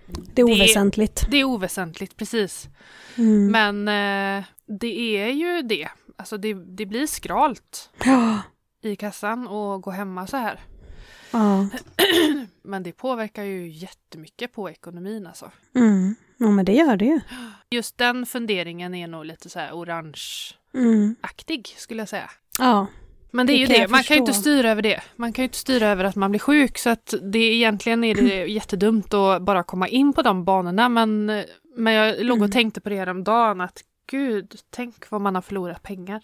det 0.07 0.41
är 0.41 0.43
oväsentligt. 0.43 1.25
det 1.31 1.37
är 1.37 1.43
oväsentligt, 1.43 2.17
precis. 2.17 2.67
Mm. 3.17 3.51
Men 3.51 3.87
eh, 4.39 4.43
det 4.79 5.17
är 5.19 5.29
ju 5.31 5.61
det. 5.61 5.87
Alltså 6.17 6.37
det, 6.37 6.53
det 6.53 6.85
blir 6.85 7.07
skralt 7.07 7.89
Ja. 8.05 8.39
i 8.81 8.95
kassan 8.95 9.47
och 9.47 9.81
gå 9.81 9.91
hemma 9.91 10.27
så 10.27 10.37
här. 10.37 10.59
Ja. 11.31 11.67
Men 12.63 12.83
det 12.83 12.91
påverkar 12.91 13.43
ju 13.43 13.69
jättemycket 13.69 14.53
på 14.53 14.69
ekonomin 14.69 15.27
alltså. 15.27 15.51
Mm. 15.75 16.15
ja, 16.37 16.47
men 16.47 16.65
det 16.65 16.73
gör 16.73 16.97
det 16.97 17.05
ju. 17.05 17.19
Just 17.69 17.97
den 17.97 18.25
funderingen 18.25 18.95
är 18.95 19.07
nog 19.07 19.25
lite 19.25 19.49
så 19.49 19.59
här 19.59 19.71
orangeaktig 19.71 21.55
Mm. 21.69 21.77
skulle 21.77 22.01
jag 22.01 22.09
säga. 22.09 22.29
Ja. 22.59 22.87
Men 23.35 23.47
det 23.47 23.53
är 23.53 23.55
Det 23.55 23.59
ju 23.61 23.67
kan 23.67 23.75
det, 23.81 23.87
man 23.87 24.03
kan 24.03 24.15
ju 24.15 24.19
inte 24.19 24.33
styra 24.33 24.71
över 24.71 24.81
det. 24.81 25.01
Man 25.15 25.33
kan 25.33 25.43
ju 25.43 25.47
inte 25.47 25.57
styra 25.57 25.87
över 25.87 26.03
att 26.03 26.15
man 26.15 26.31
blir 26.31 26.39
sjuk 26.39 26.77
så 26.77 26.89
att 26.89 27.13
det 27.21 27.39
egentligen 27.55 28.03
är 28.03 28.15
det 28.15 28.45
jättedumt 28.47 29.13
att 29.13 29.41
bara 29.41 29.63
komma 29.63 29.87
in 29.87 30.13
på 30.13 30.21
de 30.21 30.45
banorna 30.45 30.89
men, 30.89 31.25
men 31.77 31.93
jag 31.93 32.25
låg 32.25 32.37
och 32.37 32.43
Mm. 32.45 32.51
tänkte 32.51 32.81
på 32.81 32.89
det 32.89 32.95
här 32.95 33.09
om 33.09 33.23
dagen 33.23 33.61
att 33.61 33.81
gud, 34.11 34.55
tänk 34.69 35.09
vad 35.09 35.21
man 35.21 35.35
har 35.35 35.41
förlorat 35.41 35.83
pengar. 35.83 36.21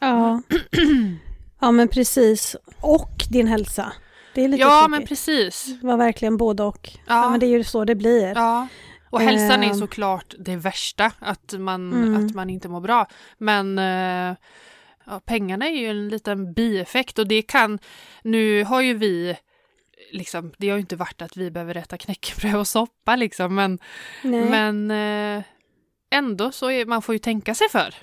Ja. 0.00 0.42
Ja 1.60 1.70
men 1.70 1.88
precis. 1.88 2.56
Och 2.80 3.10
din 3.30 3.46
hälsa. 3.46 3.92
Det 4.34 4.44
är 4.44 4.48
lite 4.48 4.60
Ja, 4.62 4.68
tråkigt. 4.80 4.90
men 4.90 5.06
precis. 5.06 5.64
Det 5.80 5.86
var 5.86 5.96
verkligen 5.96 6.36
både 6.36 6.62
och. 6.62 6.90
Ja. 6.94 7.00
Ja. 7.22 7.30
men 7.30 7.40
det 7.40 7.46
är 7.46 7.58
ju 7.58 7.64
så 7.64 7.84
det 7.84 7.94
blir. 7.94 8.32
Ja. 8.34 8.68
Och 9.10 9.20
hälsan 9.20 9.62
är 9.62 9.68
Ehm. 9.68 9.74
såklart 9.74 10.34
det 10.38 10.56
värsta, 10.56 11.12
att 11.18 11.54
man, 11.58 11.92
Mm. 11.92 12.26
att 12.26 12.34
man 12.34 12.50
inte 12.50 12.68
mår 12.68 12.80
bra. 12.80 13.06
Men 13.38 13.78
eh, 13.78 14.36
ja, 15.10 15.20
pengarna 15.20 15.66
är 15.66 15.76
ju 15.76 15.86
en 15.86 16.08
liten 16.08 16.52
bieffekt 16.52 17.18
och 17.18 17.28
det 17.28 17.42
kan, 17.42 17.78
nu 18.22 18.64
har 18.64 18.80
ju 18.80 18.94
vi 18.94 19.36
Liksom, 20.12 20.52
det 20.58 20.68
har 20.68 20.76
ju 20.76 20.80
inte 20.80 20.96
varit 20.96 21.22
att 21.22 21.36
vi 21.36 21.50
behöver 21.50 21.76
äta 21.76 21.98
knäckebröd 21.98 22.56
och 22.56 22.68
soppa 22.68 23.16
liksom, 23.16 23.54
men, 23.54 23.78
Nej. 24.22 24.50
men 24.50 24.90
eh, 24.90 25.44
ändå 26.10 26.52
så 26.52 26.70
är, 26.70 26.86
man 26.86 27.02
får 27.02 27.14
ju 27.14 27.18
tänka 27.18 27.54
sig 27.54 27.68
för 27.68 27.94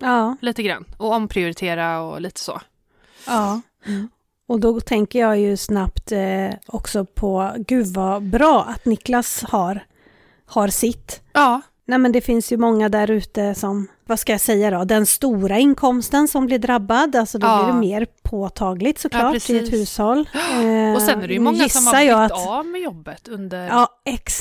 Ja, 0.00 0.36
lite 0.40 0.62
grann 0.62 0.84
och 0.96 1.12
omprioritera 1.12 2.00
och 2.00 2.20
lite 2.20 2.40
så. 2.40 2.60
ja. 3.26 3.60
Mm. 3.86 4.08
Och 4.46 4.60
då 4.60 4.80
tänker 4.80 5.18
jag 5.18 5.38
ju 5.38 5.56
snabbt 5.56 6.12
eh, 6.12 6.50
också 6.66 7.04
på, 7.04 7.54
gud 7.58 7.86
vad 7.86 8.22
bra 8.22 8.64
att 8.64 8.84
Niklas 8.84 9.42
har, 9.42 9.86
har 10.46 10.68
sitt. 10.68 11.22
Ja, 11.32 11.60
Nej 11.92 11.98
men 11.98 12.12
det 12.12 12.20
finns 12.20 12.52
ju 12.52 12.56
många 12.56 12.88
där 12.88 13.10
ute 13.10 13.54
som, 13.54 13.88
vad 14.06 14.18
ska 14.18 14.32
jag 14.32 14.40
säga 14.40 14.70
då, 14.70 14.84
den 14.84 15.06
stora 15.06 15.58
inkomsten 15.58 16.28
som 16.28 16.46
blir 16.46 16.58
drabbad, 16.58 17.16
alltså 17.16 17.38
då 17.38 17.46
Ja. 17.46 17.62
blir 17.64 17.72
det 17.72 17.78
mer 17.80 18.06
påtagligt 18.22 18.98
såklart 18.98 19.50
i 19.50 19.58
ett 19.58 19.72
hushåll. 19.72 20.18
och 20.96 21.02
sen 21.02 21.22
är 21.22 21.28
det 21.28 21.34
ju 21.34 21.36
Eh, 21.36 21.42
många 21.42 21.68
som 21.68 21.86
har 21.86 21.94
blivit 21.94 22.14
att- 22.14 22.48
av 22.48 22.66
med 22.66 22.80
jobbet 22.80 23.28
under 23.28 23.66
Ja, 23.68 23.88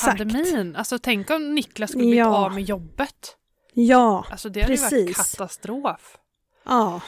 pandemin. 0.05 0.75
Alltså 0.75 0.99
tänk 0.99 1.29
om 1.29 1.55
Niklas 1.55 1.89
skulle 1.89 2.03
blivit 2.03 2.17
Ja. 2.19 2.45
av 2.45 2.53
med 2.53 2.63
jobbet. 2.63 3.35
Ja, 3.73 4.25
Alltså 4.31 4.49
det 4.49 4.61
hade 4.61 4.73
ju 4.73 4.81
varit 4.81 5.15
katastrof. 5.17 6.17
ja. 6.65 7.01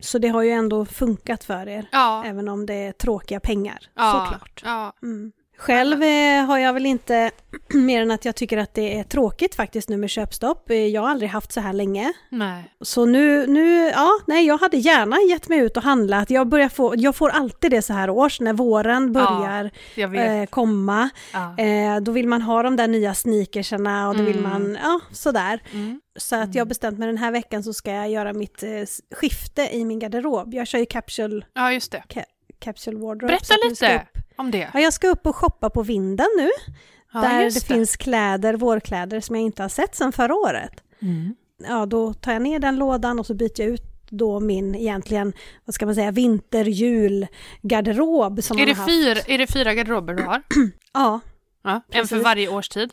Så 0.00 0.18
det 0.18 0.28
har 0.28 0.42
ju 0.42 0.50
ändå 0.50 0.84
funkat 0.84 1.44
för 1.44 1.68
er, 1.68 1.88
Ja, 1.92 2.24
även 2.26 2.48
om 2.48 2.66
det 2.66 2.74
är 2.74 2.92
tråkiga 2.92 3.40
pengar, 3.40 3.78
ja, 3.96 4.28
såklart. 4.30 4.62
Ja, 4.64 4.92
Mm. 5.02 5.32
Själv 5.60 6.02
eh, 6.02 6.44
har 6.46 6.58
jag 6.58 6.72
väl 6.72 6.86
inte, 6.86 7.30
mer 7.74 8.02
än 8.02 8.10
att 8.10 8.24
jag 8.24 8.36
tycker 8.36 8.58
att 8.58 8.74
det 8.74 8.98
är 8.98 9.02
tråkigt 9.04 9.54
faktiskt 9.54 9.88
nu 9.88 9.96
med 9.96 10.10
köpstopp. 10.10 10.70
Eh, 10.70 10.76
Jag 10.86 11.02
har 11.02 11.08
aldrig 11.08 11.30
haft 11.30 11.52
så 11.52 11.60
här 11.60 11.72
länge. 11.72 12.12
nej. 12.30 12.64
Så 12.80 13.04
nu, 13.06 13.46
nu, 13.46 13.76
ja, 13.88 14.08
nej, 14.26 14.46
jag 14.46 14.58
hade 14.58 14.76
gärna 14.76 15.16
gett 15.30 15.48
mig 15.48 15.58
ut 15.58 15.76
och 15.76 15.82
handlat. 15.82 16.30
Jag, 16.30 16.48
börjar 16.48 16.68
få, 16.68 16.94
jag 16.96 17.16
får 17.16 17.28
alltid 17.28 17.70
det 17.70 17.82
så 17.82 17.92
här 17.92 18.10
års 18.10 18.40
när 18.40 18.52
våren 18.52 19.12
börjar 19.12 19.70
vet. 20.06 20.48
eh, 20.48 20.50
komma. 20.50 21.08
ja. 21.32 21.58
Eh, 21.64 22.00
då 22.00 22.12
vill 22.12 22.28
man 22.28 22.42
ha 22.42 22.62
de 22.62 22.76
där 22.76 22.88
nya 22.88 23.14
sneakersarna 23.14 24.08
och 24.08 24.16
då 24.16 24.22
vill 24.22 24.38
Mm. 24.38 24.50
man, 24.50 24.78
ja, 24.82 25.00
sådär. 25.12 25.62
Mm. 25.72 26.00
Så 26.18 26.36
att 26.36 26.54
jag 26.54 26.60
har 26.60 26.66
bestämt 26.68 26.98
mig 26.98 27.06
den 27.08 27.18
här 27.18 27.30
veckan 27.32 27.62
så 27.62 27.72
ska 27.72 27.90
jag 27.92 28.10
göra 28.10 28.32
mitt 28.32 28.62
eh, 28.62 28.70
skifte 29.16 29.68
i 29.72 29.84
min 29.84 29.98
garderob. 29.98 30.54
Jag 30.54 30.66
kör 30.66 30.78
ju 30.78 30.86
capsule, 30.86 31.46
ja, 31.54 31.72
just 31.72 31.92
det. 31.92 32.02
Capsule 32.58 32.98
wardrobe. 32.98 33.26
Berätta 33.26 33.54
lite 33.68 33.96
upp- 33.96 34.18
om 34.36 34.50
det. 34.50 34.70
Ja, 34.74 34.80
jag 34.80 34.92
ska 34.92 35.08
upp 35.08 35.26
och 35.26 35.36
shoppa 35.36 35.70
på 35.70 35.82
vinden 35.82 36.26
nu. 36.38 36.48
Ja, 37.12 37.20
där 37.20 37.44
det, 37.44 37.64
finns 37.66 37.96
kläder, 37.96 38.54
vårkläder 38.54 39.20
som 39.20 39.36
jag 39.36 39.44
inte 39.44 39.62
har 39.62 39.68
sett 39.68 39.96
sedan 39.96 40.12
förra 40.12 40.34
året. 40.34 40.72
Mm. 41.02 41.34
Ja, 41.68 41.86
då 41.86 42.14
tar 42.14 42.32
jag 42.32 42.42
ner 42.42 42.58
den 42.58 42.76
lådan 42.76 43.18
och 43.18 43.26
så 43.26 43.34
byter 43.34 43.60
jag 43.60 43.68
ut 43.68 43.82
då 44.10 44.40
min 44.40 44.74
egentligen, 44.74 45.32
vad 45.64 45.74
ska 45.74 45.86
man 45.86 45.94
säga, 45.94 46.10
vinter-jul-garderob 46.10 48.42
som 48.42 48.56
Är, 48.56 48.60
man 48.60 48.66
det 48.66 48.72
har 48.72 48.76
haft. 48.76 48.88
fyra, 48.90 49.20
är 49.34 49.38
det 49.38 49.46
fyra 49.46 49.74
garderober 49.74 50.14
du 50.14 50.22
har? 50.22 50.42
Ja, 50.92 51.20
Ja. 51.64 51.80
En 51.90 52.08
för 52.08 52.18
varje 52.18 52.48
årstid? 52.48 52.90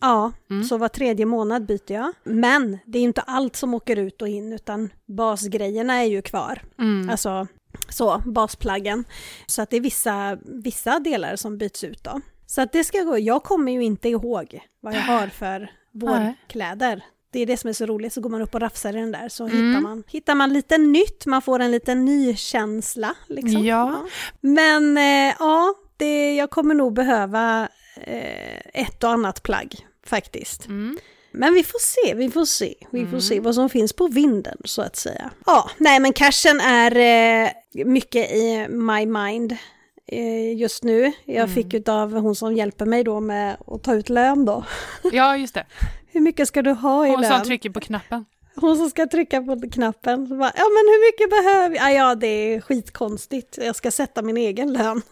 ja. 0.00 0.32
Mm. 0.50 0.64
så 0.64 0.78
var 0.78 0.88
tredje 0.88 1.26
månad 1.26 1.66
byter 1.66 1.92
jag. 1.92 2.12
Men 2.24 2.78
det 2.86 2.98
är 2.98 3.00
ju 3.00 3.06
inte 3.06 3.20
allt 3.20 3.56
som 3.56 3.74
åker 3.74 3.96
ut 3.96 4.22
och 4.22 4.28
in 4.28 4.52
utan 4.52 4.90
basgrejerna 5.06 5.94
är 5.94 6.04
ju 6.06 6.22
kvar. 6.22 6.62
Mm. 6.78 7.10
Alltså 7.10 7.46
så, 7.88 8.22
basplaggen. 8.26 9.04
Så 9.46 9.62
att 9.62 9.70
det 9.70 9.76
är 9.76 9.80
vissa, 9.80 10.38
vissa 10.44 10.98
delar 11.00 11.36
som 11.36 11.58
byts 11.58 11.84
ut 11.84 12.04
då. 12.04 12.20
Så 12.46 12.60
att 12.60 12.72
det 12.72 12.84
ska 12.84 12.98
gå. 13.02 13.18
Jag 13.18 13.42
kommer 13.42 13.72
ju 13.72 13.82
inte 13.84 14.08
ihåg 14.08 14.60
vad 14.80 14.94
jag 14.94 15.00
har 15.02 15.26
för 15.26 15.70
vårkläder. 15.92 17.04
Det 17.32 17.40
är 17.40 17.46
det 17.46 17.56
som 17.56 17.68
är 17.68 17.72
så 17.74 17.86
roligt, 17.86 18.12
så 18.12 18.20
går 18.20 18.30
man 18.30 18.42
upp 18.42 18.54
och 18.54 18.60
rafsar 18.60 18.96
i 18.96 19.00
den 19.00 19.12
där 19.12 19.28
så 19.28 19.44
Mm. 19.46 19.56
hittar, 19.68 19.80
man, 19.82 20.02
hittar 20.08 20.34
man 20.34 20.52
lite 20.52 20.78
nytt, 20.78 21.26
man 21.26 21.42
får 21.42 21.58
en 21.60 21.70
liten 21.70 22.04
ny 22.04 22.36
känsla. 22.36 23.14
Liksom. 23.28 23.64
Ja. 23.64 24.06
Men 24.40 24.96
eh, 24.98 25.34
ja, 25.38 25.74
det, 25.96 26.34
jag 26.36 26.50
kommer 26.50 26.74
nog 26.74 26.92
behöva 26.92 27.68
eh, 27.96 28.56
ett 28.82 29.04
och 29.04 29.10
annat 29.10 29.42
plagg 29.42 29.86
faktiskt. 30.06 30.66
Mm. 30.66 30.98
Men 31.32 31.54
vi 31.54 31.64
får 31.64 31.78
se, 31.78 32.14
vi 32.14 32.30
får 32.30 32.44
se. 32.44 32.74
Vi 32.90 33.00
får 33.00 33.08
Mm. 33.08 33.20
se 33.20 33.40
vad 33.40 33.54
som 33.54 33.68
finns 33.70 33.92
på 33.92 34.06
vinden 34.08 34.58
så 34.64 34.82
att 34.82 34.96
säga. 34.96 35.30
Ja, 35.46 35.70
nej 35.78 36.00
men 36.00 36.12
cashen 36.12 36.60
är 36.60 36.96
eh, 37.44 37.50
mycket 37.84 38.30
i 38.30 38.66
my 38.68 39.06
mind 39.06 39.56
eh, 40.06 40.56
just 40.58 40.84
nu. 40.84 41.12
Jag 41.24 41.36
Mm. 41.36 41.54
fick 41.54 41.74
utav 41.74 42.12
hon 42.12 42.34
som 42.34 42.54
hjälper 42.54 42.86
mig 42.86 43.04
då 43.04 43.20
med 43.20 43.56
att 43.66 43.82
ta 43.82 43.94
ut 43.94 44.08
lön 44.08 44.44
då. 44.44 44.64
ja, 45.12 45.36
just 45.36 45.54
det. 45.54 45.66
Hur 46.12 46.20
mycket 46.20 46.48
ska 46.48 46.62
du 46.62 46.70
ha 46.72 47.06
i 47.06 47.10
Hon 47.10 47.20
lön? 47.20 47.30
som 47.32 47.42
trycker 47.46 47.70
på 47.70 47.80
knappen. 47.80 48.24
Hon 48.56 48.76
som 48.76 48.90
ska 48.90 49.06
trycka 49.06 49.42
på 49.42 49.70
knappen. 49.72 50.28
Bara, 50.38 50.52
ja 50.56 50.64
men 50.64 50.84
hur 50.92 51.06
mycket 51.12 51.30
behöver 51.30 51.76
jag? 51.76 51.84
Ah, 51.84 51.90
ja 51.90 52.14
det 52.14 52.26
är 52.26 52.60
skitkonstigt. 52.60 53.58
Jag 53.62 53.76
ska 53.76 53.90
sätta 53.90 54.22
min 54.22 54.36
egen 54.36 54.72
lön. 54.72 55.02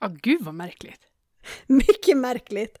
Ja, 0.00 0.08
gud 0.22 0.42
vad 0.42 0.54
märkligt. 0.54 1.00
mycket 1.66 2.16
märkligt. 2.16 2.78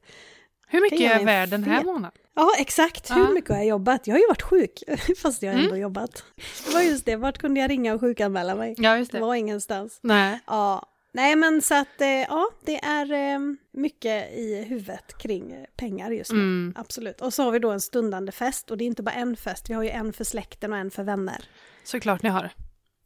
Hur 0.68 0.80
mycket 0.80 1.00
är 1.20 1.24
värd 1.24 1.48
den 1.48 1.64
här 1.64 1.84
månaden? 1.84 2.19
Ja, 2.34 2.50
exakt. 2.58 3.10
Hur 3.10 3.34
mycket 3.34 3.50
har 3.50 3.56
jag 3.56 3.66
jobbat? 3.66 4.06
Jag 4.06 4.14
har 4.14 4.18
ju 4.20 4.26
varit 4.28 4.42
sjuk, 4.42 4.82
fast 5.22 5.42
jag 5.42 5.50
har 5.52 5.58
ändå 5.58 5.68
Mm. 5.70 5.80
jobbat. 5.82 6.24
Det 6.66 6.74
var 6.74 6.80
just 6.82 7.04
det, 7.04 7.16
vart 7.16 7.38
kunde 7.38 7.60
jag 7.60 7.70
ringa 7.70 7.94
och 7.94 8.00
sjukanmäla 8.00 8.54
mig? 8.54 8.74
Ja, 8.78 8.96
just 8.98 9.12
Det 9.12 9.18
det. 9.18 9.24
var 9.24 9.34
ingenstans. 9.34 9.98
Nej. 10.02 10.38
Ja, 10.46 10.82
nej 11.12 11.36
men 11.36 11.62
så 11.62 11.74
att 11.74 12.00
eh, 12.00 12.08
ja, 12.08 12.50
det 12.66 12.76
är 12.84 13.12
eh, 13.12 13.38
mycket 13.72 14.32
i 14.32 14.64
huvudet 14.68 15.18
kring 15.18 15.52
eh, 15.52 15.64
pengar 15.76 16.10
just 16.10 16.32
nu. 16.32 16.38
Mm. 16.38 16.74
Absolut. 16.78 17.20
Och 17.20 17.34
så 17.34 17.42
har 17.42 17.50
vi 17.50 17.58
då 17.58 17.70
en 17.70 17.80
stundande 17.80 18.32
fest 18.32 18.70
och 18.70 18.78
det 18.78 18.84
är 18.84 18.86
inte 18.86 19.02
bara 19.02 19.14
en 19.14 19.36
fest, 19.36 19.70
vi 19.70 19.74
har 19.74 19.82
ju 19.82 19.90
en 19.90 20.12
för 20.12 20.24
släkten 20.24 20.72
och 20.72 20.78
en 20.78 20.90
för 20.90 21.02
vänner. 21.02 21.44
Såklart 21.84 22.22
ni 22.22 22.28
har. 22.28 22.50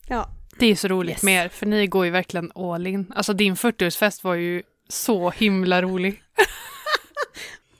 Ja, 0.08 0.28
Det 0.58 0.66
är 0.66 0.76
så 0.76 0.88
roligt 0.88 1.14
Yes. 1.14 1.22
med 1.22 1.44
er, 1.44 1.48
för 1.48 1.66
ni 1.66 1.86
går 1.86 2.04
ju 2.04 2.10
verkligen 2.10 2.52
all 2.54 2.86
in. 2.86 3.12
Alltså 3.16 3.32
din 3.32 3.54
40-årsfest 3.54 4.24
var 4.24 4.34
ju 4.34 4.62
så 4.88 5.30
himla 5.30 5.82
rolig. 5.82 6.22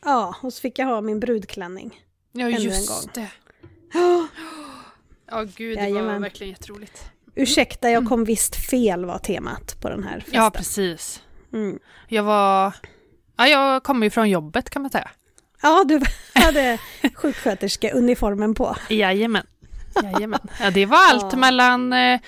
ja 0.05 0.35
och 0.43 0.53
så 0.53 0.61
fick 0.61 0.79
jag 0.79 0.87
ha 0.87 1.01
min 1.01 1.21
brudklänning. 1.21 2.01
Ja, 2.33 2.47
Ännu 2.47 2.59
just 2.59 3.15
det. 3.15 3.29
Ja, 5.31 5.43
gud, 5.57 5.79
det 5.79 5.83
var 5.83 5.89
Jajamän. 5.89 6.23
verkligen 6.23 6.51
jätteroligt. 6.51 7.05
Ursäkta, 7.35 7.91
jag 7.91 8.09
kom 8.09 8.25
visst 8.25 8.57
fel 8.71 9.05
var 9.05 9.19
temat 9.19 9.81
på 9.81 9.89
den 9.89 10.05
här 10.05 10.21
festen. 10.21 10.35
Ja, 10.35 10.51
precis. 10.51 11.23
Mm. 11.53 11.79
Jag 12.09 12.23
var... 12.23 12.73
Ja, 13.37 13.47
jag 13.47 13.83
kommer 13.83 14.07
ju 14.07 14.11
från 14.11 14.31
jobbet 14.31 14.71
kan 14.71 14.83
man 14.83 14.91
säga. 14.91 15.11
Ja, 15.63 15.85
du 15.89 16.01
hade 16.35 16.79
sjuksköterskeuniformen 17.15 18.55
på. 18.55 18.77
Jajamän. 18.89 19.47
Jajamän. 20.03 20.41
Ja, 20.61 20.71
det 20.71 20.87
var 20.87 20.99
allt 21.11 21.33
Ja. 21.33 21.39
mellan... 21.39 21.93
eh, 21.93 22.21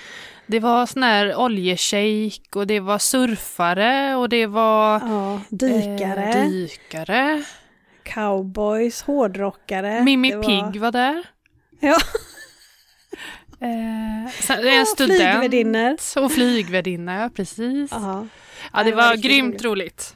Det 0.49 0.59
var 0.59 0.85
sån 0.85 1.03
här 1.03 1.35
oljeshejk 1.35 2.55
och 2.55 2.67
det 2.67 2.79
var 2.79 2.97
surfare 2.99 4.15
och 4.15 4.29
det 4.29 4.45
var... 4.47 4.99
Ja, 4.99 5.41
dykare, 5.49 6.33
Eh, 6.33 6.49
dykare. 6.49 7.43
Cowboys, 8.13 9.01
hårdrockare. 9.01 10.03
Mimmi 10.03 10.29
det 10.31 10.37
var- 10.37 10.43
Pigg 10.71 10.81
var 10.81 10.91
där. 10.91 11.23
Ja. 11.79 11.97
Eh, 13.59 14.31
sen, 14.41 14.59
Ja, 14.65 14.71
en 14.71 14.85
student. 14.85 15.19
flygvärdinnor. 15.39 15.97
Och 16.17 16.31
flygvärdinna, 16.31 17.19
ja 17.21 17.29
precis. 17.35 17.91
Ja. 17.91 18.27
Ja, 18.73 18.83
det 18.83 18.89
det 18.89 18.95
var 18.95 19.03
var 19.03 19.11
riktigt 19.13 19.31
grymt 19.31 19.63
roligt. 19.63 20.13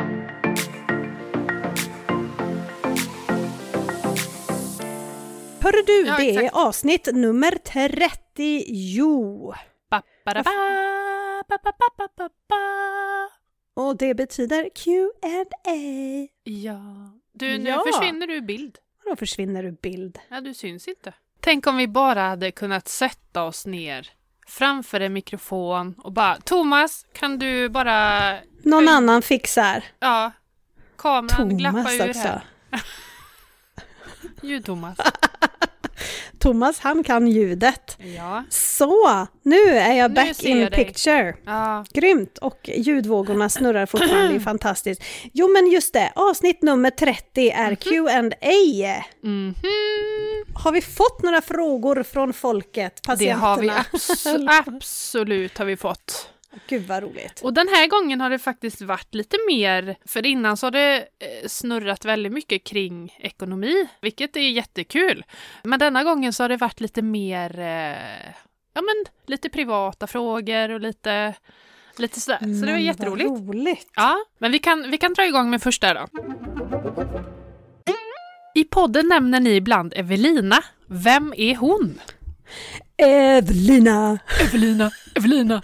Hörru 5.62 5.84
du, 5.88 6.06
Ja, 6.08 6.18
det 6.18 6.36
är 6.36 6.68
avsnitt 6.68 7.08
nummer 7.14 7.52
30. 7.52 8.64
Jo. 8.68 9.54
Och 13.76 13.98
det 13.98 14.14
betyder 14.16 14.70
Q&A. 14.76 16.28
Ja. 16.44 16.80
Du, 17.42 17.58
nu 17.58 17.70
Ja. 17.70 17.84
försvinner 17.94 18.28
du 18.28 18.34
ur 18.36 18.42
bild. 18.42 18.78
Och 19.04 19.10
då 19.10 19.16
försvinner 19.16 19.64
du 19.64 19.72
bild. 19.72 20.20
Ja, 20.30 20.42
du 20.42 20.54
syns 20.54 20.88
inte. 20.88 21.14
Tänk 21.40 21.68
om 21.68 21.78
vi 21.78 21.88
bara 21.88 22.22
hade 22.22 22.52
kunnat 22.52 22.88
sätta 22.88 23.44
oss 23.44 23.66
ner 23.66 24.10
framför 24.48 25.00
en 25.00 25.14
mikrofon 25.14 25.96
och 25.98 26.12
bara 26.12 26.36
Thomas, 26.38 27.06
kan 27.14 27.40
du 27.40 27.70
bara... 27.70 28.34
Någon 28.64 28.88
Hej. 28.88 28.96
annan 28.96 29.22
fixar. 29.22 29.84
Ja, 30.00 30.32
kameran 30.98 31.28
Thomas 31.28 31.58
glappar 31.58 31.92
ur 32.06 32.10
också. 32.10 32.20
här. 32.22 32.44
Ljud 34.42 34.66
Thomas. 36.40 36.80
Han 36.80 37.04
kan 37.04 37.28
ljudet. 37.28 37.98
Ja. 38.18 38.44
Så, 38.50 39.28
nu 39.44 39.62
är 39.78 39.94
jag 39.94 40.14
back 40.14 40.44
in 40.44 40.58
jag 40.60 40.72
picture. 40.72 41.36
ja. 41.46 41.86
Grymt! 41.94 42.38
Och 42.38 42.70
ljudvågorna 42.76 43.50
snurrar 43.50 43.86
fortfarande, 43.86 44.28
det 44.28 44.36
är 44.36 44.40
fantastiskt. 44.40 45.04
Jo 45.34 45.48
men 45.48 45.72
just 45.72 45.94
det, 45.94 46.12
avsnitt 46.16 46.62
nummer 46.62 46.90
30 46.90 47.50
är 47.50 47.76
Q&A. 47.76 49.04
Mhm. 49.24 49.56
Har 50.56 50.72
vi 50.72 50.82
fått 50.82 51.24
några 51.24 51.42
frågor 51.42 52.04
från 52.04 52.34
folket, 52.34 52.96
Det 52.96 53.08
patienterna? 53.08 53.42
har 53.48 53.58
vi 53.62 53.70
abs- 53.70 54.48
absolut 54.68 55.58
har 55.58 55.66
vi 55.66 55.78
fått. 55.78 56.28
Gud 56.68 56.88
vad 56.88 57.04
roligt. 57.04 57.42
Och 57.44 57.54
den 57.54 57.68
här 57.68 57.88
gången 57.88 58.22
har 58.22 58.30
det 58.30 58.40
faktiskt 58.40 58.82
varit 58.82 59.16
lite 59.16 59.38
mer, 59.48 59.96
för 60.06 60.26
innan 60.26 60.58
så 60.58 60.66
har 60.66 60.72
det 60.72 60.98
eh, 60.98 61.48
snurrat 61.48 62.06
väldigt 62.06 62.34
mycket 62.34 62.64
kring 62.64 63.16
ekonomi, 63.20 63.88
vilket 64.02 64.36
är 64.36 64.50
jättekul. 64.50 65.24
Men 65.64 65.80
denna 65.80 66.04
gången 66.04 66.34
så 66.34 66.44
har 66.44 66.50
det 66.50 66.58
varit 66.58 66.80
lite 66.80 67.02
mer, 67.02 67.60
eh, 67.60 68.32
ja 68.74 68.82
men 68.82 69.06
lite 69.28 69.50
privata 69.50 70.08
frågor 70.08 70.70
och 70.72 70.80
lite, 70.80 71.34
lite 71.98 72.20
sådär. 72.20 72.40
Så 72.40 72.46
det 72.46 72.66
var 72.66 72.72
Men 72.72 72.84
jätteroligt. 72.84 73.30
Vad 73.30 73.48
roligt. 73.48 73.92
Ja, 73.96 74.18
men 74.40 74.52
vi 74.52 74.60
kan, 74.60 74.92
vi 74.92 74.98
kan 74.98 75.14
dra 75.14 75.26
igång 75.26 75.50
med 75.50 75.62
första 75.62 75.94
då. 75.94 76.08
I 78.56 78.64
podden 78.64 79.08
nämner 79.08 79.40
ni 79.40 79.50
ibland 79.50 79.94
Evelina. 79.96 80.64
Vem 80.88 81.34
är 81.38 81.56
hon? 81.56 82.00
Evelina! 82.98 84.20
Evelina, 84.42 84.92
Evelina. 85.16 85.62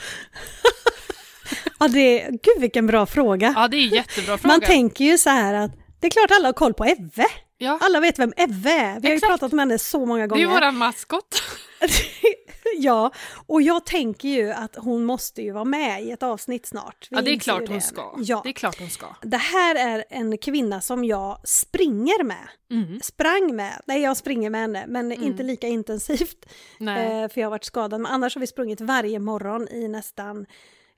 Ja, 1.79 1.87
det, 1.87 2.19
gud 2.29 2.59
vilken 2.61 2.87
bra 2.87 3.05
fråga. 3.05 3.53
Ja, 3.55 3.67
det 3.67 3.77
är 3.77 3.83
en 3.83 3.89
jättebra 3.93 4.37
fråga. 4.37 4.53
Man 4.53 4.61
tänker 4.61 5.05
ju 5.05 5.17
så 5.17 5.29
här 5.29 5.53
att 5.53 5.71
det 5.99 6.07
är 6.07 6.11
klart 6.11 6.31
alla 6.31 6.47
har 6.47 6.53
koll 6.53 6.73
på 6.73 6.83
Evve. 6.85 7.25
ja, 7.57 7.79
Alla 7.81 7.99
vet 7.99 8.19
vem 8.19 8.33
Evve 8.37 8.71
är. 8.71 8.99
Vi 8.99 9.07
har 9.07 9.09
ju 9.11 9.15
Exakt. 9.15 9.29
pratat 9.31 9.53
om 9.53 9.59
henne 9.59 9.77
så 9.79 10.05
många 10.05 10.27
det 10.27 10.35
är 10.35 10.37
ju 10.39 10.45
gånger. 10.45 10.59
våran 10.59 10.77
maskot. 10.77 11.41
ja, 12.77 13.11
och 13.47 13.61
jag 13.61 13.85
tänker 13.85 14.27
ju 14.29 14.51
att 14.51 14.75
hon 14.75 15.05
måste 15.05 15.41
ju 15.41 15.51
vara 15.51 15.65
med 15.65 16.03
i 16.03 16.11
ett 16.11 16.23
avsnitt 16.23 16.65
snart. 16.65 17.07
Vi 17.11 17.15
Ja, 17.15 17.21
det 17.21 17.31
är 17.31 17.39
klart 17.39 17.67
hon 17.69 17.81
ska. 17.81 18.13
Ja. 18.17 18.41
Det 18.43 18.49
är 18.49 18.53
klart 18.53 18.79
hon 18.79 18.89
ska. 18.89 19.05
Det 19.21 19.37
här 19.37 19.75
är 19.75 20.03
en 20.09 20.37
kvinna 20.37 20.81
som 20.81 21.05
jag 21.05 21.41
springer 21.47 22.23
med. 22.23 22.47
Mm. 22.71 22.99
Sprang 23.03 23.55
med. 23.55 23.81
Nej, 23.85 24.01
jag 24.01 24.17
springer 24.17 24.49
med 24.49 24.61
henne, 24.61 24.85
men 24.87 25.11
Mm. 25.11 25.23
inte 25.23 25.43
lika 25.43 25.67
intensivt. 25.67 26.45
Eh, 26.79 26.85
för 27.29 27.31
jag 27.41 27.45
har 27.45 27.49
varit 27.49 27.63
skadad. 27.65 28.01
Men 28.01 28.11
annars 28.11 28.35
har 28.35 28.39
vi 28.39 28.47
sprungit 28.47 28.81
varje 28.81 29.19
morgon 29.19 29.67
i 29.67 29.87
nästan, 29.87 30.45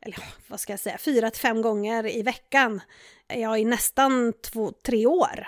eller 0.01 0.17
vad 0.47 0.59
ska 0.59 0.73
jag 0.73 0.79
säga, 0.79 0.97
fyra 0.97 1.31
till 1.31 1.41
fem 1.41 1.61
gånger 1.61 2.17
i 2.17 2.21
veckan. 2.21 2.81
Ja, 3.35 3.57
i 3.57 3.65
nästan 3.65 4.33
två, 4.51 4.71
tre 4.85 5.05
år. 5.05 5.47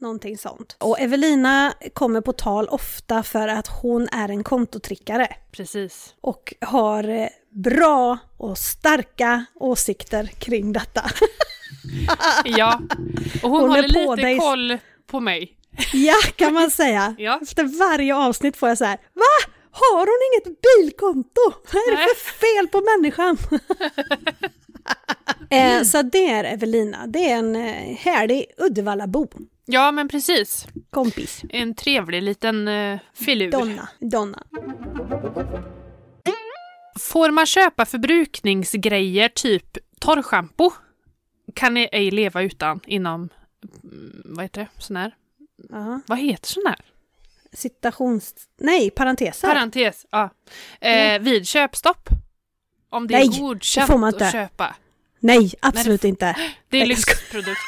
Någonting 0.00 0.38
sånt. 0.38 0.76
Och 0.78 1.00
Evelina 1.00 1.74
kommer 1.92 2.20
på 2.20 2.32
tal 2.32 2.68
ofta 2.68 3.22
för 3.22 3.48
att 3.48 3.66
hon 3.82 4.08
är 4.08 4.28
en 4.28 4.44
kontotrickare 4.44 5.28
Precis. 5.52 6.14
och 6.20 6.54
har 6.60 7.08
eh, 7.08 7.28
bra 7.50 8.18
och 8.36 8.58
starka 8.58 9.44
åsikter 9.54 10.26
kring 10.26 10.72
detta. 10.72 11.10
Ja, 12.44 12.80
och 13.42 13.50
hon, 13.50 13.60
Hon 13.60 13.70
håller 13.70 13.88
lite 13.88 14.16
dig. 14.16 14.38
koll 14.38 14.78
på 15.06 15.20
mig. 15.20 15.56
ja, 15.92 16.14
kan 16.36 16.54
man 16.54 16.70
säga. 16.70 17.14
Ja. 17.18 17.38
Efter 17.42 17.78
varje 17.78 18.14
avsnitt 18.16 18.56
får 18.56 18.68
jag 18.68 18.78
så 18.78 18.84
här, 18.84 18.96
va? 19.14 19.52
Har 19.70 20.06
hon 20.06 20.20
inget 20.32 20.60
bilkonto? 20.62 21.40
Vad 21.72 21.82
är 21.82 21.90
det 21.90 22.14
för 22.14 22.32
fel 22.32 22.68
på 22.68 22.80
människan? 22.80 23.38
eh, 25.50 25.82
så 25.82 26.02
det 26.02 26.30
är 26.30 26.44
Evelina, 26.44 27.06
det 27.06 27.30
är 27.30 27.38
en 27.38 27.56
eh, 27.56 27.96
härlig 27.96 28.46
Uddevallabo, 28.56 29.28
Ja, 29.72 29.92
men 29.92 30.08
precis. 30.08 30.66
kompis. 30.90 31.42
En 31.48 31.74
trevlig 31.74 32.22
liten 32.22 32.68
uh, 32.68 32.98
filur. 33.14 33.50
Donna. 33.50 33.88
Donna. 34.00 34.42
Får 37.00 37.30
man 37.30 37.46
köpa 37.46 37.86
förbrukningsgrejer 37.86 39.28
typ 39.28 39.78
torrschampo? 40.00 40.70
Kan 41.54 41.74
ni 41.74 41.88
ej 41.92 42.10
leva 42.10 42.42
utan 42.42 42.80
inom, 42.86 43.28
mm, 43.82 44.22
vad 44.24 44.44
heter 44.44 44.60
det, 44.60 44.82
sån 44.82 44.96
här? 44.96 45.14
Ja. 45.68 46.00
Vad 46.06 46.18
heter 46.18 46.46
sån 46.46 46.66
här? 46.66 46.80
Citations... 47.52 48.34
Nej, 48.60 48.90
parenteser. 48.90 49.48
Parentes, 49.48 50.06
ja. 50.10 50.30
Eh, 50.80 51.18
vid 51.20 51.46
köpstopp. 51.48 52.08
Om 52.90 53.06
det 53.06 53.14
Nej, 53.14 53.26
är 53.26 53.40
godkänt 53.40 53.86
det 53.86 53.92
får 53.92 53.98
man 53.98 54.12
inte. 54.12 54.26
att 54.26 54.32
köpa. 54.32 54.76
Nej, 55.20 55.52
absolut 55.60 56.04
inte. 56.04 56.24
Det 56.24 56.30
är 56.30 56.46
Nej, 56.70 56.80
jag 56.80 56.88
lyxprodukt. 56.88 57.60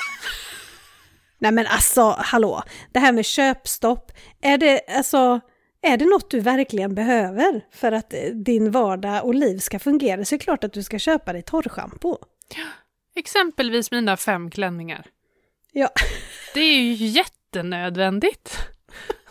Nej 1.39 1.53
men 1.53 1.67
alltså, 1.67 2.17
hallå. 2.19 2.63
Det 2.93 2.99
här 2.99 3.13
med 3.13 3.25
köpstopp, 3.25 4.13
är 4.41 4.59
det, 4.59 4.81
alltså, 4.97 5.41
är 5.83 5.97
det 5.97 6.05
något 6.05 6.31
du 6.31 6.41
verkligen 6.41 6.95
behöver 6.95 7.65
för 7.73 7.93
att 7.93 8.13
eh, 8.15 8.21
din 8.21 8.71
vardag 8.71 9.25
och 9.25 9.35
liv 9.35 9.59
ska 9.59 9.79
fungera 9.79 10.25
så 10.25 10.35
är 10.35 10.39
det 10.39 10.45
klart 10.45 10.65
att 10.65 10.73
du 10.73 10.83
ska 10.83 10.99
köpa 10.99 11.33
dig 11.33 11.43
torrschampo. 11.43 12.19
Exempelvis 13.17 13.91
mina 13.91 14.17
fem 14.17 14.51
klänningar. 14.51 15.07
Ja, 15.73 15.89
Det 16.55 16.61
är 16.61 16.81
ju 16.83 16.93
jättenödvändigt. 16.93 18.57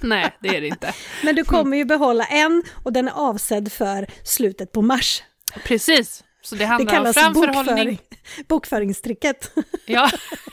Nej, 0.04 0.38
det 0.40 0.56
är 0.56 0.62
det 0.62 0.68
inte. 0.68 0.94
men 1.24 1.36
du 1.36 1.44
kommer 1.44 1.78
ju 1.78 1.86
behålla 1.86 2.26
en 2.26 2.64
och 2.84 2.94
den 2.94 3.08
är 3.08 3.12
avsedd 3.12 3.72
för 3.72 4.08
slutet 4.24 4.72
på 4.72 4.82
mars. 4.82 5.24
Precis. 5.66 6.24
Så 6.42 6.56
det 6.56 6.60
Det 6.62 6.66
handlar 6.66 6.94
om 6.94 6.98
kallas 6.98 7.16
framförhållning. 7.18 7.66
bokföring, 7.66 8.00
bokföringstricket. 8.48 9.52
Ja, 9.86 10.10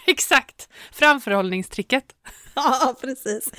exakt. 0.07 0.68
Framförhållningstricket. 0.92 2.05
ja, 2.55 2.94
precis. 3.01 3.51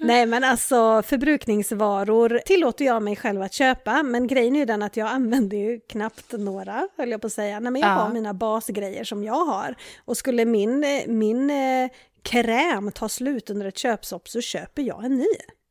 Nej 0.00 0.26
men 0.26 0.44
alltså 0.44 1.02
förbrukningsvaror 1.06 2.40
tillåter 2.46 2.84
jag 2.84 3.02
mig 3.02 3.16
själv 3.16 3.42
att 3.42 3.52
köpa 3.52 4.02
men 4.02 4.26
grejen 4.26 4.54
är 4.56 4.60
ju 4.60 4.64
den 4.66 4.82
att 4.82 4.96
jag 4.96 5.08
använder 5.08 5.56
ju 5.56 5.80
knappt 5.80 6.32
några, 6.32 6.88
höll 6.96 7.10
jag 7.10 7.20
på 7.20 7.26
att 7.26 7.32
säga. 7.32 7.60
Nej 7.60 7.72
men 7.72 7.82
jag 7.82 7.90
Ja. 7.90 7.94
har 7.94 8.12
mina 8.12 8.34
basgrejer 8.34 9.04
som 9.04 9.24
jag 9.24 9.44
har. 9.44 9.74
Och 10.04 10.16
skulle 10.16 10.44
min, 10.44 11.02
min 11.06 11.50
eh, 11.50 11.90
kräm 12.22 12.92
ta 12.92 13.08
slut 13.08 13.50
under 13.50 13.66
ett 13.66 13.78
köpstopp 13.78 14.28
så 14.28 14.40
köper 14.40 14.82
jag 14.82 15.04
en 15.04 15.16
ny. 15.16 15.26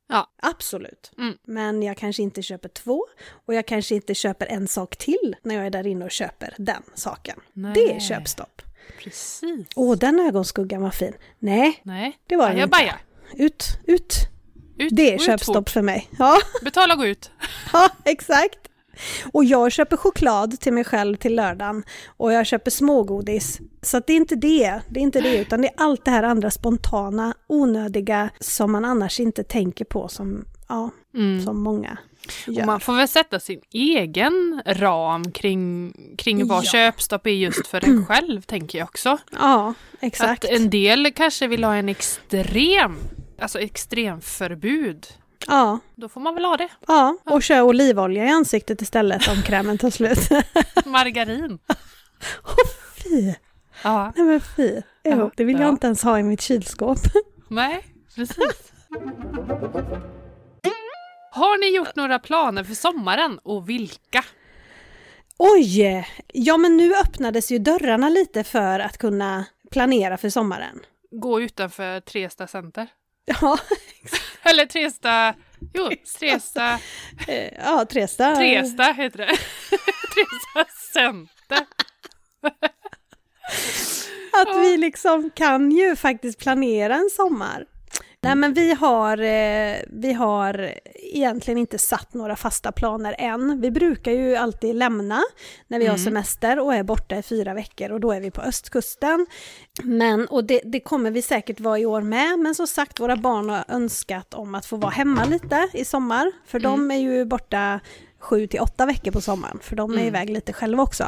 Ja. 0.07 0.29
Absolut. 0.41 1.11
Mm. 1.17 1.37
Men 1.43 1.83
jag 1.83 1.97
kanske 1.97 2.23
inte 2.23 2.41
köper 2.41 2.69
två 2.69 3.05
och 3.45 3.53
jag 3.53 3.65
kanske 3.65 3.95
inte 3.95 4.15
köper 4.15 4.45
en 4.45 4.67
sak 4.67 4.95
till 4.97 5.35
när 5.43 5.55
jag 5.55 5.65
är 5.65 5.69
där 5.69 5.87
inne 5.87 6.05
och 6.05 6.11
köper 6.11 6.53
den 6.57 6.83
saken. 6.95 7.39
Det 7.53 7.83
är 7.89 7.91
Nej. 7.93 7.99
köpstopp. 8.01 8.61
Precis. 8.99 9.67
Åh, 9.75 9.97
den 9.97 10.19
ögonskuggan 10.19 10.81
var 10.81 10.89
fin. 10.91 11.13
Nej, 11.39 11.79
Nej, 11.83 12.19
det 12.27 12.35
var 12.35 12.49
den 12.49 12.59
inte. 12.59 12.95
Ut, 13.35 13.65
ut. 13.87 14.15
Ut, 14.77 14.89
Det 14.95 15.11
är 15.11 15.15
ut 15.15 15.21
köpstopp 15.25 15.55
fort. 15.55 15.69
för 15.69 15.81
mig. 15.81 16.09
Ja, 16.19 16.37
Betala 16.63 16.93
och 16.93 16.99
gå 16.99 17.05
ut. 17.05 17.31
ja, 17.73 17.89
exakt. 18.05 18.59
Och 19.31 19.45
jag 19.45 19.71
köper 19.71 19.97
choklad 19.97 20.59
till 20.59 20.73
mig 20.73 20.83
själv 20.83 21.15
till 21.15 21.35
lördagen 21.35 21.83
och 22.07 22.33
jag 22.33 22.45
köper 22.45 22.71
smågodis. 22.71 23.59
Så 23.81 23.99
det 24.07 24.13
är 24.13 24.17
inte 24.17 24.35
det, 24.35 24.79
det 24.89 24.99
är 24.99 25.03
inte 25.03 25.21
det, 25.21 25.37
utan 25.37 25.61
det 25.61 25.67
är 25.67 25.73
allt 25.77 26.05
det 26.05 26.11
här 26.11 26.23
andra 26.23 26.51
spontana, 26.51 27.33
onödiga 27.47 28.29
som 28.39 28.71
man 28.71 28.85
annars 28.85 29.19
inte 29.19 29.43
tänker 29.43 29.85
på 29.85 30.07
som, 30.07 30.45
ja, 30.69 30.89
Mm. 31.15 31.41
som 31.43 31.63
många 31.63 31.97
Och 32.47 32.53
gör. 32.53 32.65
man 32.65 32.79
får 32.79 32.93
väl 32.93 33.07
sätta 33.07 33.39
sin 33.39 33.61
egen 33.73 34.61
ram 34.65 35.31
kring, 35.31 35.93
kring 36.17 36.47
vad 36.47 36.65
Ja. 36.65 36.69
köpstopp 36.71 37.27
är 37.27 37.31
just 37.31 37.67
för 37.67 37.85
en 37.85 38.05
själv, 38.05 38.41
tänker 38.41 38.77
jag 38.79 38.85
också. 38.85 39.17
Ja, 39.39 39.73
exakt. 39.99 40.43
Att 40.45 40.51
en 40.51 40.69
del 40.69 41.11
kanske 41.15 41.47
vill 41.47 41.63
ha 41.63 41.75
en 41.75 41.89
extrem, 41.89 42.95
alltså 43.41 43.59
extremförbud. 43.59 45.07
Ja, 45.47 45.79
Då 45.95 46.09
får 46.09 46.21
man 46.21 46.35
väl 46.35 46.45
ha 46.45 46.57
det. 46.57 46.69
ja, 46.87 47.17
och 47.23 47.43
kör 47.43 47.61
olivolja 47.61 48.25
i 48.25 48.29
ansiktet 48.29 48.81
istället 48.81 49.27
om 49.27 49.41
krämen 49.41 49.77
tar 49.77 49.89
slut. 49.89 50.29
Margarin. 50.85 51.59
fy, 53.03 53.33
Ja, 53.83 54.13
nej 54.15 54.25
men 54.25 54.41
fy. 54.41 54.81
Ja, 55.03 55.31
det 55.35 55.43
vill 55.43 55.55
jag 55.59 55.65
ja. 55.67 55.69
inte 55.69 55.87
ens 55.87 56.03
ha 56.03 56.19
i 56.19 56.23
mitt 56.23 56.41
kylskåp. 56.41 56.97
nej, 57.47 57.85
precis. 58.15 58.71
Har 61.31 61.57
ni 61.59 61.75
gjort 61.75 61.95
några 61.95 62.19
planer 62.19 62.63
för 62.63 62.73
sommaren 62.73 63.39
och 63.43 63.69
vilka? 63.69 64.25
Oj! 65.37 66.07
Ja, 66.33 66.57
men 66.57 66.77
nu 66.77 66.95
öppnades 66.95 67.51
ju 67.51 67.59
dörrarna 67.59 68.09
lite 68.09 68.43
för 68.43 68.79
att 68.79 68.97
kunna 68.97 69.45
planera 69.71 70.17
för 70.17 70.29
sommaren. 70.29 70.79
Gå 71.11 71.41
utanför 71.41 71.99
Tresta 71.99 72.47
center? 72.47 72.87
Ja, 73.25 73.57
Eller 74.43 74.65
Tresta... 74.65 75.35
Jo, 75.73 75.91
Tresta... 76.19 76.79
ja 77.57 77.85
Tresta. 77.85 78.35
Tresta 78.35 78.83
heter 78.83 79.17
det. 79.17 79.27
Tresta 80.15 80.71
center. 80.93 81.65
Att 84.31 84.65
vi 84.65 84.77
liksom 84.77 85.31
kan 85.35 85.71
ju 85.71 85.95
faktiskt 85.95 86.39
planera 86.39 86.95
en 86.95 87.09
sommar. 87.11 87.65
Nej 88.25 88.35
men 88.35 88.53
vi 88.53 88.73
har, 88.73 89.17
eh, 89.17 89.75
vi 89.87 90.13
har 90.13 90.73
egentligen 90.95 91.57
inte 91.57 91.77
satt 91.77 92.13
några 92.13 92.35
fasta 92.35 92.71
planer 92.71 93.15
än. 93.17 93.61
Vi 93.61 93.71
brukar 93.71 94.11
ju 94.11 94.35
alltid 94.35 94.75
lämna 94.75 95.21
när 95.67 95.79
vi 95.79 95.85
har 95.85 95.93
Mm. 95.93 96.05
semester 96.05 96.59
och 96.59 96.73
är 96.75 96.83
borta 96.83 97.17
i 97.17 97.23
fyra 97.23 97.53
veckor 97.53 97.91
och 97.91 97.99
då 97.99 98.11
är 98.11 98.19
vi 98.19 98.31
på 98.31 98.41
östkusten. 98.41 99.25
Men, 99.83 100.27
och 100.27 100.43
det, 100.43 100.61
det 100.63 100.79
kommer 100.79 101.11
vi 101.11 101.21
säkert 101.21 101.59
vara 101.59 101.79
i 101.79 101.85
år 101.85 102.01
med, 102.01 102.39
men 102.39 102.55
som 102.55 102.67
sagt 102.67 102.99
våra 102.99 103.15
barn 103.15 103.49
har 103.49 103.65
önskat 103.67 104.33
om 104.33 104.55
att 104.55 104.65
få 104.65 104.75
vara 104.77 104.91
hemma 104.91 105.25
lite 105.25 105.67
i 105.73 105.85
sommar, 105.85 106.31
för 106.45 106.59
de 106.59 106.91
är 106.91 106.97
ju 106.97 107.25
borta 107.25 107.79
sju 108.25 108.47
till 108.47 108.59
åtta 108.59 108.85
veckor 108.85 109.11
på 109.11 109.21
sommaren, 109.21 109.59
för 109.61 109.75
de 109.75 109.91
är 109.91 109.95
Mm. 109.95 110.07
iväg 110.07 110.29
lite 110.29 110.53
själva 110.53 110.83
också. 110.83 111.05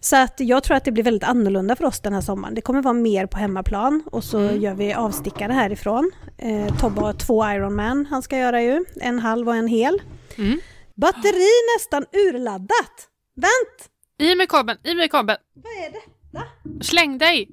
Så 0.00 0.16
att 0.16 0.34
jag 0.40 0.62
tror 0.62 0.76
att 0.76 0.84
det 0.84 0.92
blir 0.92 1.04
väldigt 1.04 1.24
annorlunda 1.28 1.76
för 1.76 1.84
oss 1.84 2.00
den 2.00 2.12
här 2.12 2.20
sommaren. 2.20 2.54
Det 2.54 2.60
kommer 2.60 2.82
vara 2.82 2.94
mer 2.94 3.26
på 3.26 3.38
hemmaplan 3.38 4.02
och 4.06 4.24
så 4.24 4.38
Mm. 4.38 4.60
gör 4.60 4.74
vi 4.74 4.94
avstickare 4.94 5.52
härifrån. 5.52 6.10
Eh, 6.38 6.76
Tobbe 6.80 7.00
har 7.00 7.12
två 7.12 7.44
Ironman 7.50 8.06
han 8.06 8.22
ska 8.22 8.38
göra 8.38 8.62
ju, 8.62 8.84
en 9.00 9.18
halv 9.18 9.48
och 9.48 9.56
en 9.56 9.66
hel. 9.68 10.02
Mm. 10.38 10.60
Batteri 10.96 11.48
nästan 11.76 12.04
urladdat! 12.12 13.08
Vänt! 13.36 13.90
I 14.18 14.34
med 14.36 14.48
kabeln, 14.48 14.78
i 14.84 14.94
med 14.94 15.10
kabeln. 15.10 15.38
Vad 15.54 15.72
är 15.86 15.92
det? 15.92 16.84
Släng 16.84 17.18
dig! 17.18 17.48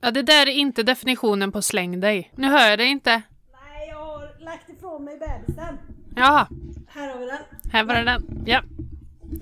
Ja, 0.00 0.10
det 0.10 0.22
där 0.22 0.46
är 0.46 0.50
inte 0.52 0.82
definitionen 0.82 1.52
på 1.52 1.62
släng 1.62 2.00
dig. 2.00 2.32
Nu 2.36 2.48
hör 2.48 2.68
jag 2.70 2.78
det 2.78 2.84
inte. 2.84 3.10
Nej, 3.10 3.88
jag 3.88 3.96
har 3.96 4.44
lagt 4.44 4.68
ifrån 4.68 5.04
mig 5.04 5.18
bebisen. 5.18 5.78
Jaha, 6.16 6.48
Här 6.88 7.08
har 7.12 7.18
vi 7.18 7.26
den. 7.26 7.63
Här 7.72 7.84
var 7.84 7.94
det 7.94 8.04
den. 8.04 8.42
Ja, 8.46 8.62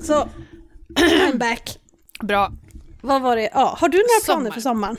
Så, 0.00 0.28
I'm 0.94 1.38
back. 1.38 1.78
bra. 2.20 2.52
Vad 3.00 3.22
var 3.22 3.37
det? 3.37 3.50
Ja, 3.54 3.76
har 3.80 3.88
du 3.88 3.98
några 3.98 4.24
planer 4.24 4.40
Sommar. 4.40 4.50
för 4.50 4.61
sommaren? 4.61 4.96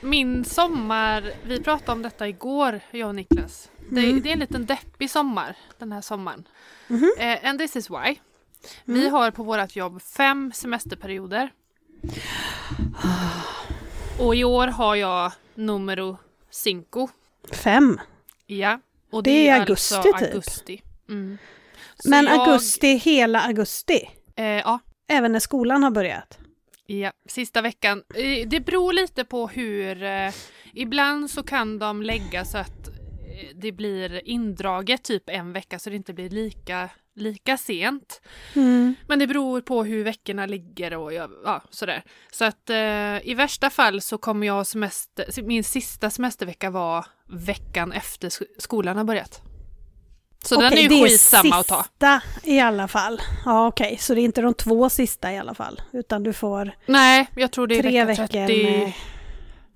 Min 0.00 0.44
sommar, 0.44 1.32
vi 1.44 1.60
pratade 1.62 1.92
om 1.92 2.02
detta 2.02 2.28
igår, 2.28 2.80
jag 2.90 3.08
och 3.08 3.14
Niklas. 3.14 3.70
Det, 3.90 4.00
Mm. 4.00 4.22
det 4.22 4.28
är 4.28 4.32
en 4.32 4.38
liten 4.38 4.66
deppig 4.66 5.10
sommar, 5.10 5.56
den 5.78 5.92
här 5.92 6.00
sommaren. 6.00 6.48
Mhm. 6.88 7.10
Eh, 7.18 7.38
and 7.48 7.58
this 7.58 7.76
is 7.76 7.90
why. 7.90 8.16
Vi 8.84 9.00
Mm. 9.00 9.12
har 9.12 9.30
på 9.30 9.42
vårt 9.42 9.76
jobb 9.76 10.02
fem 10.02 10.52
semesterperioder. 10.54 11.50
Och 14.18 14.34
i 14.36 14.44
år 14.44 14.66
har 14.66 14.94
jag 14.94 15.32
numero 15.54 16.16
cinco. 16.50 17.08
Fem. 17.52 18.00
Ja. 18.46 18.80
Och 19.10 19.22
Det 19.22 19.48
är 19.48 19.60
augusti, 19.60 19.94
alltså 19.94 20.12
typ. 20.12 20.22
augusti. 20.22 20.82
Mm. 21.08 21.38
Så 22.02 22.08
Men 22.10 22.24
jag- 22.24 22.40
augusti, 22.48 22.86
hela 22.94 23.40
augusti? 23.40 24.08
Eh, 24.36 24.44
ja, 24.46 24.78
Även 25.08 25.32
när 25.32 25.40
skolan 25.40 25.82
har 25.82 25.90
börjat? 25.90 26.38
Ja, 26.86 27.12
sista 27.28 27.62
veckan. 27.62 28.02
Eh, 28.14 28.48
Det 28.48 28.60
beror 28.60 28.92
lite 28.92 29.24
på 29.24 29.46
hur... 29.48 30.02
Eh, 30.02 30.32
ibland 30.74 31.30
så 31.30 31.42
kan 31.42 31.78
de 31.78 32.02
lägga 32.02 32.44
så 32.44 32.58
att 32.58 32.88
eh, 32.88 33.48
det 33.54 33.72
blir 33.72 34.28
indraget 34.28 35.04
typ 35.04 35.22
en 35.26 35.52
vecka 35.52 35.78
så 35.78 35.90
det 35.90 35.96
inte 35.96 36.12
blir 36.12 36.30
lika, 36.30 36.88
lika 37.16 37.56
sent. 37.56 38.20
Mm. 38.56 38.94
Men 39.08 39.18
det 39.18 39.26
beror 39.26 39.60
på 39.60 39.84
hur 39.84 40.04
veckorna 40.04 40.46
ligger 40.46 40.96
och 40.96 41.12
ja, 41.12 41.28
ja, 41.44 41.62
sådär. 41.70 42.02
Så 42.32 42.44
att 42.44 42.70
eh, 42.70 43.28
i 43.28 43.34
värsta 43.36 43.70
fall 43.70 44.00
så 44.00 44.18
kommer 44.18 44.46
jag 44.46 44.66
semester, 44.66 45.42
min 45.42 45.64
sista 45.64 46.10
semestervecka 46.10 46.70
var 46.70 47.06
veckan 47.28 47.92
efter 47.92 48.28
sk- 48.28 48.44
skolan 48.58 48.96
har 48.96 49.04
börjat. 49.04 49.42
Så 50.44 50.60
den 50.60 50.72
är 50.72 50.76
ju 50.76 50.88
det 50.88 51.04
skitsamma 51.04 51.56
att 51.56 51.66
ta. 51.66 51.82
sista 51.82 52.20
i 52.42 52.60
alla 52.60 52.88
fall. 52.88 53.20
Ja 53.44 53.66
okej, 53.66 53.96
så 54.00 54.14
det 54.14 54.20
är 54.20 54.24
inte 54.24 54.40
de 54.40 54.54
två 54.54 54.88
sista 54.90 55.32
i 55.32 55.38
alla 55.38 55.54
fall. 55.54 55.80
Utan 55.92 56.22
du 56.22 56.32
får 56.32 56.72
Nej, 56.86 57.30
jag 57.36 57.52
tror 57.52 57.66
det 57.66 57.78
är 57.78 57.82
tre 57.82 58.04
vecka 58.04 58.22
veckor 58.22 58.46
30, 58.46 58.62
med... 58.64 58.92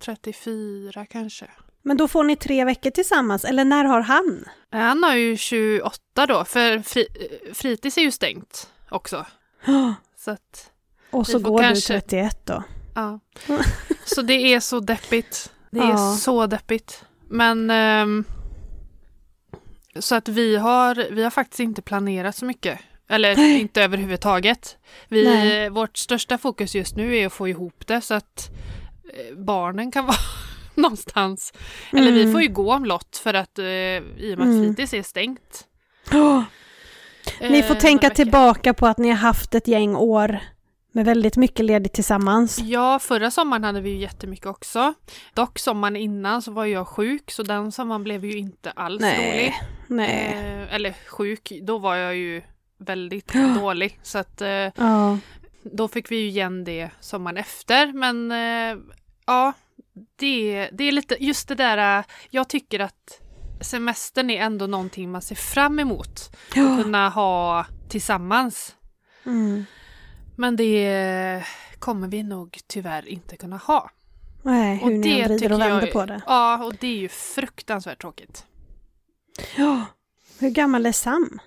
34 0.05 1.07
kanske. 1.07 1.46
Men 1.83 1.96
då 1.96 2.09
får 2.09 2.24
ni 2.24 2.37
tre 2.37 2.64
veckor 2.64 2.90
tillsammans, 2.90 3.44
eller 3.44 3.64
när 3.64 3.85
har 3.85 4.00
han? 4.00 4.44
Han 4.72 5.03
har 5.03 5.14
ju 5.14 5.37
28 5.37 6.27
då, 6.29 6.44
för 6.44 6.79
fri, 6.79 7.07
fritids 7.55 7.98
är 7.98 8.03
ju 8.03 8.11
stängt 8.11 8.68
också. 8.90 9.27
Så 10.18 10.31
att, 10.31 10.70
Och 11.11 11.27
så 11.27 11.38
går 11.38 11.62
kanske- 11.62 11.92
du 11.94 12.00
31 12.00 12.46
då. 12.46 12.62
ja. 12.94 13.20
Så 14.05 14.22
det 14.22 14.35
är 14.55 14.61
så 14.61 14.81
deppigt. 14.81 15.53
Det 15.70 15.79
är 15.81 15.88
Ja. 15.90 16.16
så 16.20 16.46
deppigt. 16.46 17.05
Men 17.29 17.70
ehm, 17.70 18.24
så 20.00 20.14
att 20.14 20.28
vi 20.28 20.57
har, 20.57 21.07
vi 21.11 21.22
har 21.22 21.30
faktiskt 21.30 21.61
inte 21.61 21.83
planerat 21.83 22.37
så 22.37 22.44
mycket. 22.44 22.78
Eller 23.09 23.38
inte 23.38 23.83
överhuvudtaget. 23.83 24.76
Vi, 25.09 25.24
Nej. 25.24 25.68
vårt 25.70 25.96
största 25.96 26.38
fokus 26.38 26.74
just 26.74 26.96
nu 26.96 27.16
är 27.16 27.26
att 27.26 27.33
få 27.33 27.48
ihop 27.48 27.87
det 27.87 28.00
så 28.00 28.14
att 28.14 28.50
eh, 29.14 29.37
barnen 29.37 29.90
kan 29.92 30.07
vara 30.07 30.16
någonstans. 30.74 31.52
Eller 31.92 32.12
vi 32.12 32.20
Mm. 32.20 32.33
får 32.33 32.42
ju 32.42 32.48
gå 32.48 32.72
omlott 32.74 33.16
för 33.22 33.35
att 33.35 33.59
eh, 33.59 33.64
i 33.66 34.00
och 34.35 34.38
med 34.38 34.48
att 34.48 34.54
Mm. 34.54 34.62
fritids 34.74 34.94
är 34.94 35.02
stängt. 35.02 35.64
Åh, 36.12 36.42
ni 37.40 37.59
eh, 37.59 37.62
får 37.64 37.68
några 37.74 37.80
tänka 37.80 38.11
tillbaka 38.11 38.74
på 38.74 38.87
att 38.87 38.98
ni 38.98 39.09
har 39.09 39.16
haft 39.16 39.54
ett 39.54 39.68
gäng 39.68 39.96
år 39.96 40.38
med 40.94 41.04
väldigt 41.04 41.37
mycket 41.37 41.64
ledigt 41.64 41.92
tillsammans. 41.92 42.59
Ja, 42.59 42.98
förra 42.98 43.30
sommaren 43.30 43.64
hade 43.64 43.80
vi 43.80 43.90
ju 43.90 43.96
jättemycket 43.96 44.46
också. 44.46 44.94
Dock 45.35 45.59
sommaren 45.59 45.96
innan 45.96 46.42
så 46.42 46.52
var 46.52 46.64
jag 46.64 46.88
sjuk 46.88 47.30
så 47.30 47.42
den 47.42 47.72
sommaren 47.72 48.02
blev 48.04 48.24
ju 48.24 48.38
inte 48.38 48.70
alls 48.70 49.02
rolig. 49.02 49.14
Nej, 49.16 49.54
nej. 49.87 50.33
Eh, 50.68 50.74
eller 50.74 50.94
sjuk, 51.09 51.52
då 51.62 51.78
var 51.78 51.96
jag 51.96 52.16
ju 52.16 52.42
väldigt 52.78 53.33
dålig. 53.61 53.98
Så 54.02 54.18
att 54.18 54.40
eh, 54.40 54.48
Ja. 54.48 55.18
då 55.62 55.88
fick 55.88 56.11
vi 56.11 56.16
ju 56.16 56.28
igen 56.28 56.64
det 56.64 56.90
sommaren 57.00 57.37
efter. 57.37 57.92
Men 57.92 58.33
eh, 58.33 58.83
ja, 59.26 59.52
det, 60.16 60.68
det 60.72 60.85
är 60.85 60.92
lite 60.92 61.24
just 61.24 61.48
det 61.48 61.54
där, 61.54 61.98
eh, 61.98 62.04
jag 62.30 62.48
tycker 62.48 62.80
att 62.80 63.20
semestern 63.61 64.30
är 64.30 64.40
ändå 64.42 64.66
någonting 64.66 65.11
man 65.11 65.22
ser 65.22 65.35
fram 65.35 65.78
emot. 65.78 66.37
Ja. 66.54 66.76
Kunna 66.83 67.09
ha 67.09 67.66
tillsammans. 67.88 68.76
Mm. 69.26 69.64
Men 70.36 70.56
det 70.56 71.44
kommer 71.78 72.08
vi 72.08 72.22
nog 72.22 72.58
tyvärr 72.66 73.08
inte 73.08 73.36
kunna 73.36 73.56
ha. 73.56 73.90
Nej, 74.42 74.76
hur 74.76 74.84
Och 74.86 74.92
ni 74.92 74.98
det 75.22 75.28
vrider 75.28 75.52
och 75.52 75.60
vänder 75.60 75.80
jag- 75.86 75.92
på 75.92 76.06
det. 76.06 76.22
Ja, 76.26 76.64
och 76.64 76.74
det 76.80 76.86
är 76.86 76.96
ju 76.96 77.08
fruktansvärt 77.08 78.00
tråkigt. 78.00 78.44
Ja. 79.56 79.84
Hur 80.38 80.50
gammal 80.50 80.86
är 80.86 80.92
Sam? 80.92 81.38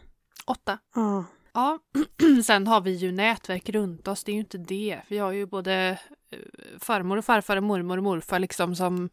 Åtta. 0.46 0.78
Ja. 0.96 1.26
Ja, 1.54 1.80
sen 2.46 2.68
har 2.68 2.82
vi 2.82 2.92
ju 2.92 3.12
nätverk 3.12 3.70
runt 3.70 4.08
oss, 4.08 4.24
det 4.24 4.32
är 4.32 4.34
ju 4.34 4.40
inte 4.40 4.58
det. 4.58 5.00
Vi 5.08 5.18
har 5.18 5.32
ju 5.32 5.46
både 5.46 5.98
eh, 6.32 6.40
farmor 6.80 7.18
och 7.18 7.26
farfar 7.26 7.58
och 7.58 7.64
mormor 7.64 7.98
och 7.98 8.04
morfar 8.04 8.40
liksom 8.40 8.76
som, 8.76 9.10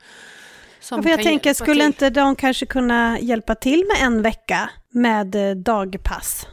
som 0.81 0.99
Ja, 0.99 1.03
för 1.03 1.11
jag 1.11 1.23
tänker, 1.23 1.55
skulle 1.55 1.75
till. 1.75 1.83
inte 1.87 2.11
de 2.11 2.37
kanske 2.37 2.67
kunna 2.67 3.21
hjälpa 3.21 3.55
till 3.55 3.85
med 3.89 4.07
en 4.07 4.23
vecka 4.23 4.71
med 4.91 5.35
eh, 5.35 5.57
dagpass? 5.57 6.47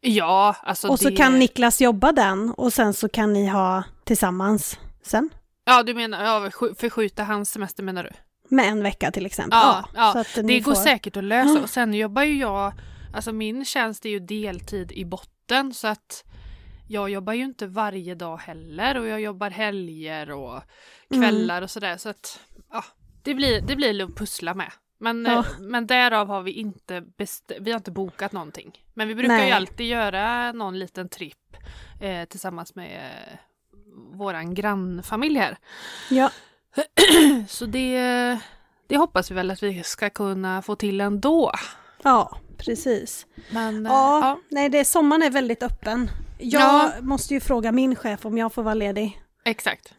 Ja, 0.00 0.56
alltså 0.62 0.88
och 0.88 0.98
så 1.00 1.08
det... 1.10 1.16
kan 1.16 1.38
Niklas 1.38 1.80
jobba 1.80 2.12
den 2.12 2.50
och 2.50 2.72
sen 2.72 2.94
så 2.94 3.08
kan 3.08 3.32
ni 3.32 3.46
ha 3.46 3.82
tillsammans 4.04 4.78
sen? 5.02 5.30
Ja, 5.64 5.82
du 5.82 5.94
menar 5.94 6.24
ja, 6.24 6.48
sk- 6.48 6.74
förskjuta 6.80 7.24
hans 7.24 7.50
semester 7.50 7.82
menar 7.82 8.02
du? 8.04 8.10
Med 8.56 8.68
en 8.68 8.82
vecka 8.82 9.10
till 9.10 9.26
exempel? 9.26 9.58
Ja, 9.62 9.88
ja, 9.94 10.20
att 10.20 10.34
Det 10.34 10.60
går 10.60 10.74
får... 10.74 10.80
säkert 10.82 11.16
att 11.16 11.24
lösa. 11.24 11.62
Och 11.62 11.70
sen 11.70 11.94
jobbar 11.94 12.22
ju 12.22 12.38
jag, 12.38 12.72
alltså 13.14 13.32
min 13.32 13.64
tjänst 13.64 14.04
är 14.06 14.10
ju 14.10 14.18
deltid 14.20 14.92
i 14.92 15.04
botten 15.04 15.74
så 15.74 15.88
att 15.88 16.24
jag 16.88 17.10
jobbar 17.10 17.32
ju 17.32 17.44
inte 17.44 17.66
varje 17.66 18.14
dag 18.14 18.36
heller 18.36 18.98
och 18.98 19.06
jag 19.06 19.20
jobbar 19.20 19.50
helger 19.50 20.30
och 20.30 20.60
Mm. 21.10 21.22
kvällar 21.22 21.62
och 21.62 21.70
sådär 21.70 21.96
så 21.96 22.08
att 22.08 22.40
ja, 22.72 22.84
det 23.22 23.34
blir, 23.34 23.60
det 23.60 23.76
blir 23.76 24.04
att 24.04 24.16
pussla 24.16 24.54
med. 24.54 24.72
Men, 25.00 25.24
Ja. 25.24 25.44
men 25.60 25.86
därav 25.86 26.28
har 26.28 26.42
vi 26.42 26.52
inte, 26.52 27.04
vi 27.60 27.70
har 27.70 27.78
inte 27.78 27.90
bokat 27.90 28.32
någonting. 28.32 28.72
Men 28.94 29.08
vi 29.08 29.14
brukar 29.14 29.28
Nej. 29.36 29.46
ju 29.48 29.52
alltid 29.52 29.86
göra 29.86 30.52
någon 30.52 30.78
liten 30.78 31.08
tripp 31.08 31.56
eh, 32.00 32.24
tillsammans 32.24 32.74
med 32.74 32.96
eh, 32.96 33.38
våran 34.16 34.54
grannfamilj 34.54 35.38
här. 35.38 35.58
Ja. 36.10 36.30
Så 37.48 37.66
det, 37.66 38.38
det 38.86 38.96
hoppas 38.96 39.30
vi 39.30 39.34
väl 39.34 39.50
att 39.50 39.62
vi 39.62 39.82
ska 39.82 40.10
kunna 40.10 40.62
få 40.62 40.76
till 40.76 41.00
ändå. 41.00 41.52
ja, 42.02 42.38
precis. 42.58 43.26
Men 43.50 43.86
eh, 43.86 43.92
Ja, 43.92 44.20
ja, 44.20 44.38
nej, 44.50 44.68
det, 44.68 44.84
sommaren 44.84 45.22
är 45.22 45.30
väldigt 45.30 45.62
öppen. 45.62 46.10
Jag 46.38 46.62
Ja. 46.62 46.92
måste 47.00 47.34
ju 47.34 47.40
fråga 47.40 47.72
min 47.72 47.96
chef 47.96 48.26
om 48.26 48.38
jag 48.38 48.52
får 48.52 48.62
vara 48.62 48.74
ledig. 48.74 49.20
exakt. 49.44 49.94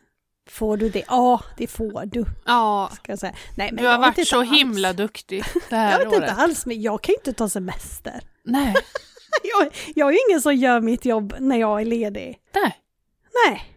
Får 0.52 0.78
du 0.78 0.90
det? 0.90 1.04
Ja, 1.08 1.42
det 1.58 1.68
får 1.68 2.06
du. 2.06 2.26
Ja, 2.46 2.90
Ska 2.96 3.18
säga. 3.18 3.34
Nej, 3.58 3.72
men 3.72 3.76
du 3.84 3.86
har 3.88 3.92
jag 3.94 4.00
varit 4.00 4.28
så 4.28 4.40
alls. 4.40 4.50
himla 4.52 4.94
duktig 4.94 5.44
det 5.70 5.76
här 5.76 5.92
Jag 5.92 6.00
vet 6.00 6.08
året. 6.08 6.22
inte 6.30 6.32
alls, 6.42 6.66
men 6.66 6.82
jag 6.82 7.02
kan 7.02 7.14
ju 7.14 7.18
inte 7.18 7.34
ta 7.34 7.50
semester. 7.50 8.22
Nej, 8.44 8.74
Jag, 9.44 9.74
jag 9.96 10.08
är 10.08 10.12
ju 10.14 10.20
ingen 10.30 10.42
som 10.42 10.56
gör 10.56 10.82
mitt 10.82 11.06
jobb 11.06 11.36
när 11.40 11.58
jag 11.58 11.82
är 11.82 11.86
ledig. 11.86 12.40
nej. 12.54 12.76
Nej, 13.46 13.76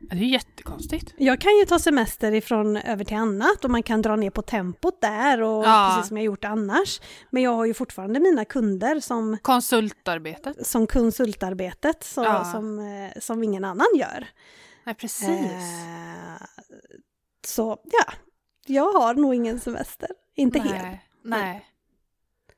Det 0.00 0.16
är 0.16 0.20
ju 0.20 0.26
jättekonstigt. 0.26 1.14
jag 1.16 1.40
kan 1.40 1.52
ju 1.58 1.64
ta 1.64 1.78
semester 1.78 2.32
ifrån 2.32 2.76
över 2.76 3.04
till 3.04 3.16
annat 3.16 3.64
och 3.64 3.70
man 3.70 3.82
kan 3.82 4.02
dra 4.02 4.16
ner 4.16 4.30
på 4.30 4.42
tempot 4.42 5.00
där 5.00 5.42
och 5.42 5.64
Ja. 5.64 5.92
precis 5.94 6.08
som 6.08 6.16
jag 6.16 6.24
gjort 6.24 6.44
annars. 6.44 7.00
Men 7.30 7.42
jag 7.42 7.50
har 7.54 7.64
ju 7.64 7.74
fortfarande 7.74 8.20
mina 8.20 8.44
kunder 8.44 9.00
som, 9.00 9.38
Konsultarbetet. 9.42 10.66
som 10.66 10.86
konsultarbetet 10.86 12.04
så, 12.04 12.24
Ja. 12.24 12.44
som, 12.52 12.78
eh, 12.78 13.20
som 13.20 13.42
ingen 13.42 13.64
annan 13.64 13.86
gör. 13.94 14.28
Nej, 14.84 14.94
precis. 14.94 15.28
Eh, 15.28 16.46
så 17.46 17.78
ja, 17.84 18.12
jag 18.66 18.92
har 18.92 19.14
nog 19.14 19.34
ingen 19.34 19.60
semester. 19.60 20.08
Inte 20.34 20.58
nej, 20.58 20.68
helt. 20.72 21.00
Nej, 21.24 21.66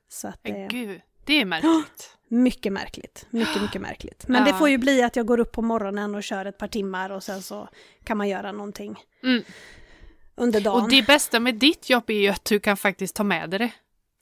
Så 0.08 0.28
att 0.28 0.38
det 0.42 0.66
gud, 0.70 1.00
det 1.24 1.40
är 1.40 1.44
märkligt. 1.44 2.16
mycket 2.28 2.72
märkligt. 2.72 3.26
Mycket, 3.30 3.62
mycket 3.62 3.80
märkligt. 3.80 4.24
Men 4.28 4.44
det 4.44 4.50
Ja. 4.50 4.58
får 4.58 4.68
ju 4.68 4.78
bli 4.78 5.02
att 5.02 5.16
jag 5.16 5.26
går 5.26 5.40
upp 5.40 5.52
på 5.52 5.62
morgonen 5.62 6.14
och 6.14 6.22
kör 6.22 6.44
ett 6.44 6.58
par 6.58 6.68
timmar 6.68 7.10
och 7.10 7.22
sen 7.22 7.42
så 7.42 7.68
kan 8.04 8.16
man 8.16 8.28
göra 8.28 8.52
någonting 8.52 8.96
Mm. 9.22 9.42
under 10.34 10.60
dagen. 10.60 10.82
Och 10.82 10.88
det 10.90 11.06
bästa 11.06 11.40
med 11.40 11.54
ditt 11.54 11.90
jobb 11.90 12.10
är 12.10 12.14
ju 12.20 12.28
att 12.28 12.44
du 12.44 12.60
kan 12.60 12.76
faktiskt 12.76 13.16
ta 13.16 13.24
med 13.24 13.50
dig 13.50 13.58
det. 13.58 13.72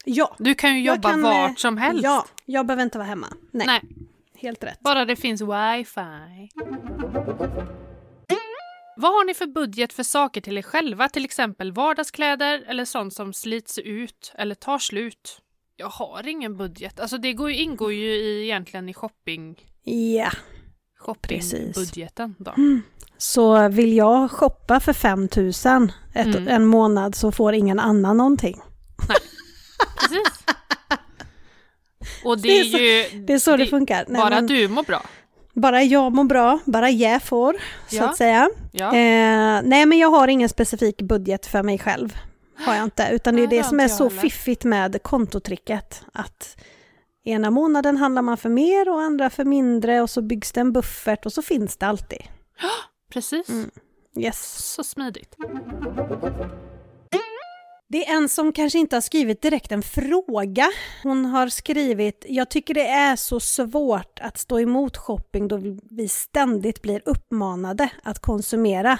Ja, 0.04 0.36
Du 0.38 0.54
kan 0.54 0.74
ju 0.76 0.82
jobba 0.82 1.10
kan, 1.10 1.24
eh, 1.24 1.30
vart 1.30 1.58
som 1.58 1.76
helst. 1.76 2.04
ja, 2.04 2.26
jag 2.44 2.66
behöver 2.66 2.82
inte 2.82 2.98
vara 2.98 3.08
hemma. 3.08 3.26
Nej, 3.50 3.66
Nej, 3.66 3.80
helt 4.34 4.64
rätt. 4.64 4.80
bara 4.80 5.04
det 5.04 5.16
finns 5.16 5.40
wifi. 5.40 6.48
Vad 8.96 9.12
har 9.12 9.26
ni 9.26 9.34
för 9.34 9.46
budget 9.46 9.92
för 9.92 10.02
saker 10.02 10.40
till 10.40 10.58
er 10.58 10.62
själva? 10.62 11.08
Till 11.08 11.24
exempel 11.24 11.72
vardagskläder 11.72 12.64
eller 12.68 12.84
sånt 12.84 13.14
som 13.14 13.32
slits 13.32 13.78
ut 13.78 14.32
eller 14.34 14.54
tar 14.54 14.78
slut? 14.78 15.38
Jag 15.76 15.88
har 15.88 16.28
ingen 16.28 16.56
budget. 16.56 17.00
Alltså 17.00 17.18
det 17.18 17.32
går 17.32 17.50
ju, 17.50 17.56
ingår 17.56 17.92
ju 17.92 18.14
i, 18.14 18.42
egentligen 18.44 18.88
i 18.88 18.94
shopping, 18.94 19.56
Ja, 19.84 20.30
shoppingbudgeten. 20.98 22.34
Då. 22.38 22.54
så 23.18 23.68
vill 23.68 23.96
jag 23.96 24.30
shoppa 24.30 24.80
för 24.80 24.92
5 24.92 25.28
000 25.36 25.48
ett, 26.14 26.26
Mm. 26.36 26.48
en 26.48 26.66
månad 26.66 27.14
så 27.14 27.32
får 27.32 27.54
ingen 27.54 27.78
annan 27.80 28.16
någonting. 28.16 28.60
Precis. 30.00 30.22
Och 32.24 32.38
det, 32.38 32.48
Det 32.48 32.60
är 32.60 32.64
så- 32.64 32.78
ju 32.78 33.24
Det 33.24 33.32
är 33.32 33.38
så 33.38 33.56
det, 33.56 33.66
funkar. 33.66 34.04
Nej, 34.08 34.20
bara 34.22 34.30
men 34.34 34.46
du 34.46 34.68
mår 34.68 34.82
bra. 34.82 35.02
Bara 35.54 35.82
jag 35.82 36.12
mår 36.14 36.24
bra, 36.24 36.58
bara 36.64 36.90
jag 36.90 37.22
får, 37.22 37.52
så 37.88 37.96
Ja. 37.96 38.08
att 38.08 38.16
säga. 38.16 38.50
Ja. 38.72 38.86
Eh, 38.86 39.60
nej, 39.64 39.86
men 39.86 39.98
jag 39.98 40.10
har 40.10 40.28
ingen 40.28 40.48
specifik 40.48 41.02
budget 41.02 41.46
för 41.46 41.62
mig 41.62 41.78
själv. 41.78 42.16
Har 42.58 42.74
jag 42.74 42.84
inte. 42.84 43.08
Utan 43.12 43.36
det 43.36 43.42
är 43.42 43.48
Nej, 43.48 43.58
det 43.58 43.64
som 43.64 43.80
är 43.80 43.88
så 43.88 44.08
heller. 44.08 44.20
fiffigt 44.20 44.64
med 44.64 45.02
kontotricket. 45.02 46.02
Att 46.12 46.56
ena 47.24 47.50
månaden 47.50 47.96
handlar 47.96 48.22
man 48.22 48.36
för 48.36 48.48
mer 48.48 48.88
och 48.88 49.00
andra 49.00 49.30
för 49.30 49.44
mindre 49.44 50.00
och 50.00 50.10
så 50.10 50.22
byggs 50.22 50.52
det 50.52 50.60
en 50.60 50.72
buffert 50.72 51.26
och 51.26 51.32
så 51.32 51.42
finns 51.42 51.76
det 51.76 51.86
alltid. 51.86 52.22
Precis. 53.12 53.48
Mm. 53.48 53.70
Yes. 54.16 54.58
Så 54.74 54.84
smidigt. 54.84 55.36
Det 57.92 58.06
är 58.08 58.16
en 58.16 58.28
som 58.28 58.52
kanske 58.52 58.78
inte 58.78 58.96
har 58.96 59.00
skrivit 59.00 59.42
direkt 59.42 59.72
en 59.72 59.82
fråga. 59.82 60.66
Hon 61.02 61.24
har 61.24 61.48
skrivit, 61.48 62.24
jag 62.28 62.50
tycker 62.50 62.74
det 62.74 62.88
är 62.88 63.16
så 63.16 63.40
svårt 63.40 64.18
att 64.20 64.38
stå 64.38 64.60
emot 64.60 64.96
shopping 64.96 65.48
då 65.48 65.60
vi 65.90 66.08
ständigt 66.08 66.82
blir 66.82 67.02
uppmanade 67.04 67.88
att 68.02 68.18
konsumera. 68.18 68.98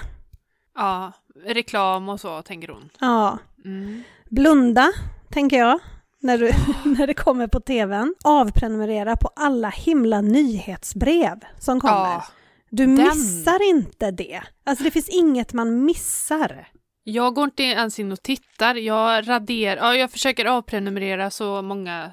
Ja, 0.75 1.11
reklam 1.45 2.09
och 2.09 2.19
så 2.19 2.41
tänker 2.41 2.67
hon. 2.67 2.89
Ja, 2.99 3.37
Mm. 3.65 4.03
blunda, 4.29 4.91
tänker 5.29 5.57
jag, 5.57 5.79
när, 6.19 6.37
du, 6.37 6.51
när 6.97 7.07
det 7.07 7.13
kommer 7.13 7.47
på 7.47 7.59
tvn. 7.59 8.15
Avprenumerera 8.23 9.15
på 9.17 9.29
alla 9.35 9.69
himla 9.69 10.21
nyhetsbrev 10.21 11.39
som 11.59 11.79
kommer. 11.79 11.93
Ja, 11.93 12.23
du 12.69 12.85
den. 12.85 12.95
missar 12.95 13.69
inte 13.69 14.11
det. 14.11 14.43
Alltså 14.63 14.83
det 14.83 14.91
finns 14.91 15.09
inget 15.09 15.53
man 15.53 15.85
missar. 15.85 16.67
Jag 17.03 17.33
går 17.35 17.43
inte 17.43 17.63
ens 17.63 17.99
in 17.99 18.11
och 18.11 18.23
tittar. 18.23 18.75
Jag 18.75 19.29
raderar, 19.29 19.77
ja, 19.85 19.95
jag 19.95 20.11
försöker 20.11 20.45
avprenumerera 20.45 21.29
så 21.29 21.61
många 21.61 22.11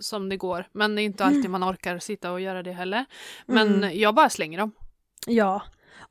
som 0.00 0.28
det 0.28 0.36
går. 0.36 0.66
Men 0.72 0.94
det 0.94 1.02
är 1.02 1.04
inte 1.04 1.24
alltid 1.24 1.50
man 1.50 1.64
orkar 1.64 1.98
sitta 1.98 2.32
och 2.32 2.40
göra 2.40 2.62
det 2.62 2.72
heller. 2.72 3.04
Men 3.46 3.74
Mm. 3.74 3.98
jag 3.98 4.14
bara 4.14 4.30
slänger 4.30 4.58
dem. 4.58 4.72
Ja. 5.26 5.62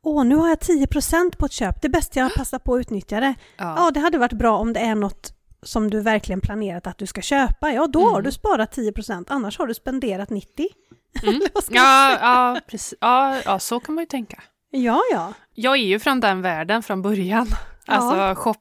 Åh, 0.01 0.25
nu 0.25 0.35
har 0.35 0.49
jag 0.49 0.59
10% 0.59 1.37
på 1.37 1.45
ett 1.45 1.51
köp. 1.51 1.81
Det 1.81 1.87
är 1.87 1.89
bäst 1.89 2.15
jag 2.15 2.33
passar 2.33 2.59
på 2.59 2.75
att 2.75 2.79
utnyttja 2.79 3.19
det. 3.19 3.35
Ja, 3.57 3.91
det 3.93 3.99
hade 3.99 4.17
varit 4.17 4.33
bra 4.33 4.57
om 4.57 4.73
det 4.73 4.79
är 4.79 4.95
något 4.95 5.31
som 5.63 5.89
du 5.89 6.01
verkligen 6.01 6.41
planerat 6.41 6.87
att 6.87 6.97
du 6.97 7.05
ska 7.05 7.21
köpa. 7.21 7.71
Ja, 7.71 7.87
då 7.87 7.99
har 8.03 8.09
Mm. 8.11 8.23
du 8.23 8.31
sparat 8.31 8.71
10%, 8.75 9.25
annars 9.31 9.57
har 9.57 9.67
du 9.67 9.73
spenderat 9.73 10.29
90%. 10.29 10.67
Mm. 11.23 11.41
Ja, 11.69 12.17
ja, 12.21 12.59
precis. 12.67 12.93
Ja, 13.01 13.41
ja, 13.45 13.59
så 13.59 13.79
kan 13.79 13.95
man 13.95 14.01
ju 14.01 14.05
tänka. 14.05 14.41
Ja, 14.71 15.01
ja. 15.11 15.33
Jag 15.53 15.73
är 15.73 15.83
ju 15.83 15.99
från 15.99 16.19
den 16.19 16.41
världen 16.41 16.83
från 16.83 17.01
början. 17.01 17.47
Ja. 17.85 17.93
Alltså 17.93 18.41
shop, 18.43 18.55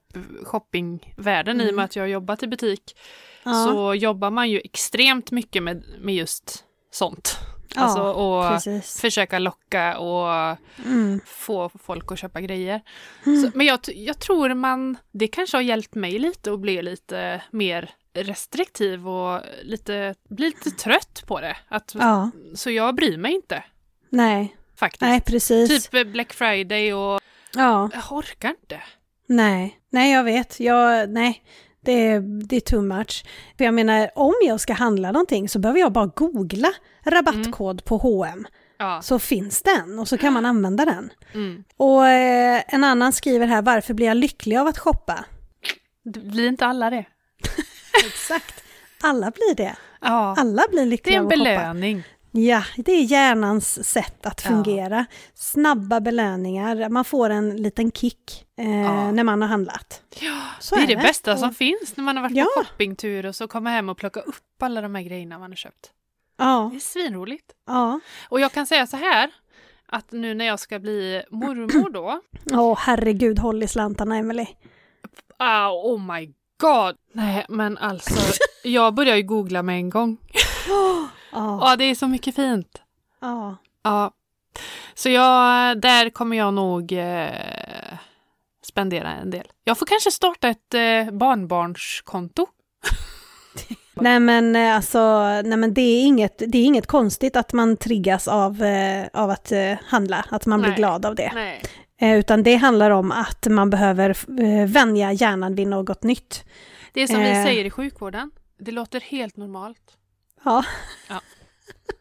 shoppingvärlden 0.45 1.57
i 1.57 1.61
och 1.61 1.65
Mm. 1.65 1.77
med 1.77 1.85
att 1.85 1.97
jag 1.97 2.03
har 2.03 2.09
jobbat 2.09 2.43
i 2.43 2.47
butik. 2.47 2.97
ja. 3.45 3.53
Så 3.65 3.95
jobbar 3.95 4.31
man 4.31 4.51
ju 4.51 4.61
extremt 4.65 5.31
mycket 5.31 5.63
med, 5.63 5.85
med 6.01 6.15
just 6.15 6.65
sånt. 6.91 7.39
Ja, 7.77 7.81
Alltså 7.83 8.03
och 8.03 8.49
Precis. 8.49 9.01
försöka 9.01 9.39
locka 9.39 9.99
och 9.99 10.57
Mm. 10.87 11.21
få 11.27 11.69
folk 11.83 12.13
att 12.13 12.19
köpa 12.19 12.41
grejer. 12.41 12.81
Mm. 13.27 13.43
Så, 13.43 13.51
men 13.55 13.67
jag, 13.67 13.79
jag 13.95 14.19
tror 14.19 14.55
man, 14.55 14.97
det 15.13 15.27
kanske 15.29 15.57
har 15.57 15.63
hjälpt 15.63 15.95
mig 15.95 16.19
lite 16.19 16.53
att 16.53 16.61
bli 16.61 16.83
lite 16.83 17.43
mer 17.51 17.91
restriktiv 18.15 19.09
och 19.09 19.41
lite, 19.63 20.15
bli 20.29 20.47
lite 20.47 20.71
trött 20.71 21.25
på 21.27 21.41
det. 21.41 21.57
Att, 21.69 21.95
Ja, 21.99 22.31
Så 22.55 22.71
jag 22.71 22.95
bryr 22.95 23.19
mig 23.19 23.33
inte 23.35 23.65
nej. 24.09 24.57
faktiskt. 24.77 25.01
Nej, 25.01 25.21
precis. 25.21 25.89
Typ 25.89 26.07
Black 26.13 26.33
Friday 26.33 26.95
och 26.95 27.21
Ja, 27.57 27.91
jag 27.95 28.13
orkar 28.13 28.49
inte. 28.49 28.83
Nej. 29.29 29.79
Nej, 29.91 30.13
jag 30.13 30.25
vet. 30.25 30.61
Jag, 30.61 31.11
nej. 31.11 31.43
Det 31.85 31.93
är, 31.93 32.21
det 32.47 32.57
är 32.57 32.61
too 32.61 32.83
much. 32.83 33.25
För 33.59 33.65
jag 33.65 33.75
menar, 33.75 34.11
om 34.15 34.35
jag 34.47 34.61
ska 34.61 34.73
handla 34.73 35.13
någonting 35.13 35.49
så 35.49 35.59
behöver 35.59 35.81
jag 35.81 35.93
bara 35.93 36.07
googla 36.07 36.69
rabattkod 37.07 37.85
på 37.85 37.97
H&M 37.97 38.47
Ja. 38.79 39.03
så 39.03 39.19
finns 39.19 39.63
den 39.63 39.99
och 39.99 40.09
så 40.09 40.19
kan 40.19 40.33
man 40.33 40.47
använda 40.47 40.85
den. 40.85 41.11
Mm. 41.35 41.65
Och 41.77 42.09
eh, 42.09 42.63
en 42.69 42.85
annan 42.85 43.13
skriver 43.13 43.47
här, 43.47 43.63
varför 43.63 43.95
blir 43.95 44.07
jag 44.07 44.17
lycklig 44.17 44.57
av 44.57 44.67
att 44.67 44.79
shoppa? 44.79 45.25
Det 46.05 46.21
blir 46.21 46.49
inte 46.49 46.67
alla 46.67 46.91
det. 46.91 47.05
Exakt. 48.07 48.65
Alla 49.03 49.31
blir 49.31 49.55
det. 49.55 49.77
Ja. 50.01 50.35
Alla 50.39 50.63
blir 50.71 50.81
Det 50.81 50.87
lyckliga 50.87 51.17
är 51.17 51.21
en 51.21 51.27
av 51.27 51.33
att 51.33 51.39
shoppa. 51.39 51.45
belöning. 51.45 52.03
Ja, 52.37 52.63
det 52.77 52.93
är 52.93 53.03
hjärnans 53.03 53.89
sätt 53.89 54.27
att 54.27 54.43
Ja. 54.45 54.51
fungera. 54.51 55.05
Snabba 55.35 56.01
belöningar, 56.01 56.89
man 56.89 57.05
får 57.05 57.31
en 57.31 57.57
liten 57.57 57.93
kick 57.93 58.47
eh, 58.59 58.81
Ja. 58.83 59.13
när 59.13 59.25
man 59.25 59.43
har 59.43 59.49
handlat. 59.49 60.03
Ja, 60.21 60.41
Så 60.61 60.75
det 60.77 60.83
är 60.83 60.87
det 60.87 60.97
bästa 60.97 61.33
Och- 61.33 61.39
som 61.39 61.55
finns 61.55 61.97
när 61.97 62.05
man 62.05 62.17
har 62.17 62.23
varit 62.23 62.37
Ja. 62.37 62.45
på 62.57 62.65
shoppingtur 62.65 63.27
och 63.27 63.37
så 63.37 63.49
kommer 63.49 63.71
hem 63.71 63.89
och 63.89 63.97
plocka 63.97 64.21
upp 64.21 64.63
alla 64.63 64.81
de 64.81 64.95
här 64.95 65.03
grejerna 65.03 65.39
man 65.39 65.51
har 65.51 65.57
köpt. 65.57 65.91
Ja, 66.39 66.69
Det 66.73 66.77
är 66.79 66.81
svinroligt. 66.81 67.53
ja. 67.67 68.01
Och 68.29 68.41
jag 68.41 68.53
kan 68.53 68.67
säga 68.67 68.87
så 68.87 68.97
här, 68.97 69.31
att 69.87 70.13
nu 70.13 70.35
när 70.35 70.45
jag 70.45 70.61
ska 70.61 70.79
bli 70.79 71.23
mormor 71.31 71.91
då, 71.91 72.21
Åh 72.53 72.79
herregud, 72.81 73.39
håll 73.39 73.63
i 73.63 73.69
slantarna 73.69 74.17
Emily. 74.17 74.47
ah, 75.39 75.71
oh 75.71 76.15
my 76.15 76.27
god! 76.61 76.97
Nej 77.13 77.47
men 77.49 77.79
alltså, 77.79 78.21
jag 78.65 78.95
börjar 78.95 79.17
ju 79.17 79.23
googla 79.23 79.63
med 79.63 79.77
en 79.77 79.91
gång. 79.91 80.17
Ja, 81.33 81.77
det 81.79 81.85
är 81.85 81.95
så 81.95 82.09
mycket 82.09 82.35
fint. 82.35 82.83
ja. 83.21 83.57
Ja. 83.83 84.11
Så 84.95 85.09
jag, 85.09 85.81
där 85.81 86.11
kommer 86.11 86.37
jag 86.37 86.55
nog 86.55 86.93
eh, 86.93 87.29
spendera 88.63 89.13
en 89.13 89.31
del. 89.31 89.47
Jag 89.65 89.79
får 89.79 89.87
kanske 89.87 90.11
starta 90.11 90.49
ett 90.49 90.75
eh, 90.75 91.11
barnbarnskonto. 91.13 92.47
Nej 93.95 94.21
men 94.21 94.57
eh, 94.57 94.77
alltså, 94.77 94.99
nej 95.45 95.57
men 95.57 95.75
det 95.75 95.81
är 95.81 96.07
inget, 96.07 96.39
det 96.39 96.59
är 96.59 96.65
inget 96.65 96.87
konstigt 96.87 97.37
att 97.37 97.53
man 97.53 97.77
triggas 97.77 98.29
av, 98.29 98.63
eh, 98.63 99.07
av 99.13 99.31
att 99.31 99.53
eh, 99.53 99.73
handla, 99.87 100.25
att 100.31 100.47
man 100.47 100.61
blir 100.61 100.71
Nej. 100.71 100.77
glad 100.79 101.07
av 101.07 101.15
det. 101.15 101.31
Nej. 101.35 101.63
Eh, 102.01 102.19
utan 102.19 102.43
det 102.43 102.55
handlar 102.57 102.91
om 102.91 103.13
att 103.13 103.47
man 103.51 103.71
behöver 103.71 104.11
eh, 104.41 104.67
vänja 104.67 105.13
hjärnan 105.13 105.55
vid 105.55 105.67
något 105.69 106.03
nytt. 106.03 106.45
Det 106.93 107.01
är 107.03 107.07
som 107.07 107.21
vi 107.21 107.31
Eh. 107.31 107.45
säger 107.45 107.65
i 107.65 107.71
sjukvården. 107.71 108.31
Det 108.59 108.73
låter 108.73 109.01
helt 109.01 109.37
normalt. 109.37 109.97
Ja. 110.45 110.65
Ja. 111.09 111.21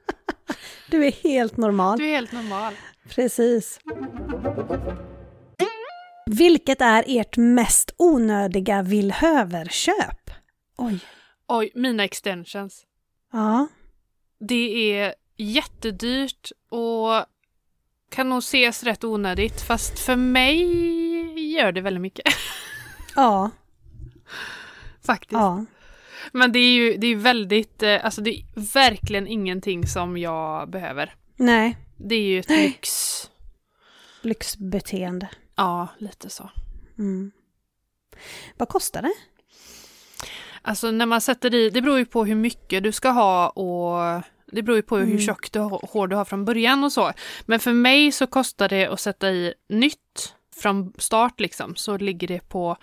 du 0.89 1.05
är 1.05 1.11
helt 1.11 1.57
normal. 1.57 1.97
Du 1.97 2.05
är 2.05 2.15
helt 2.15 2.31
normal. 2.31 2.73
Precis. 3.09 3.79
Vilket 6.25 6.81
är 6.81 7.03
ert 7.07 7.37
mest 7.37 7.91
onödiga 7.97 8.81
villhöverköp? 8.81 10.31
Oj. 10.77 10.99
Oj, 11.47 11.71
mina 11.75 12.03
extensions. 12.03 12.85
Ja. 13.31 13.67
Det 14.39 14.93
är 14.93 15.15
jättedyrt 15.37 16.51
och 16.69 17.25
kan 18.09 18.29
nog 18.29 18.39
ses 18.39 18.83
rätt 18.83 19.03
onödigt. 19.03 19.61
Fast 19.61 19.99
för 19.99 20.15
mig 20.15 21.53
gör 21.55 21.71
det 21.71 21.81
väldigt 21.81 22.01
mycket. 22.01 22.25
Ja. 23.15 23.51
Faktiskt. 25.05 25.31
Ja. 25.31 25.65
Men 26.31 26.51
det 26.51 26.59
är 26.59 26.73
ju 26.73 26.97
det 26.97 27.07
är 27.07 27.15
väldigt, 27.15 27.83
eh, 27.83 28.05
alltså 28.05 28.21
det 28.21 28.31
är 28.39 28.43
verkligen 28.73 29.27
ingenting 29.27 29.87
som 29.87 30.17
jag 30.17 30.69
behöver. 30.69 31.15
Nej. 31.35 31.77
Det 31.97 32.15
är 32.15 32.21
ju 32.21 32.39
ett 32.39 32.49
Nej. 32.49 32.63
lyx. 32.67 32.89
Lyxbeteende. 34.21 35.29
Ja, 35.55 35.87
lite 35.97 36.29
så. 36.29 36.49
Mm. 36.97 37.31
Vad 38.57 38.69
kostar 38.69 39.01
det? 39.01 39.13
Alltså 40.61 40.91
när 40.91 41.05
man 41.05 41.21
sätter 41.21 41.55
i, 41.55 41.69
det 41.69 41.81
beror 41.81 41.97
ju 41.97 42.05
på 42.05 42.25
hur 42.25 42.35
mycket 42.35 42.83
du 42.83 42.91
ska 42.91 43.09
ha 43.09 43.49
och 43.49 44.23
det 44.51 44.63
beror 44.63 44.75
ju 44.75 44.81
på 44.81 44.97
hur 44.97 45.05
Mm. 45.05 45.19
tjockt 45.19 45.55
har, 45.55 45.87
hår 45.91 46.07
du 46.07 46.15
har 46.15 46.25
från 46.25 46.45
början 46.45 46.83
och 46.83 46.91
så. 46.91 47.11
Men 47.45 47.59
för 47.59 47.73
mig 47.73 48.11
så 48.11 48.27
kostar 48.27 48.69
det 48.69 48.85
att 48.87 48.99
sätta 48.99 49.29
i 49.31 49.53
nytt 49.69 50.33
från 50.55 50.93
start 50.97 51.39
liksom, 51.39 51.75
så 51.75 51.97
ligger 51.97 52.27
det 52.27 52.49
på 52.49 52.77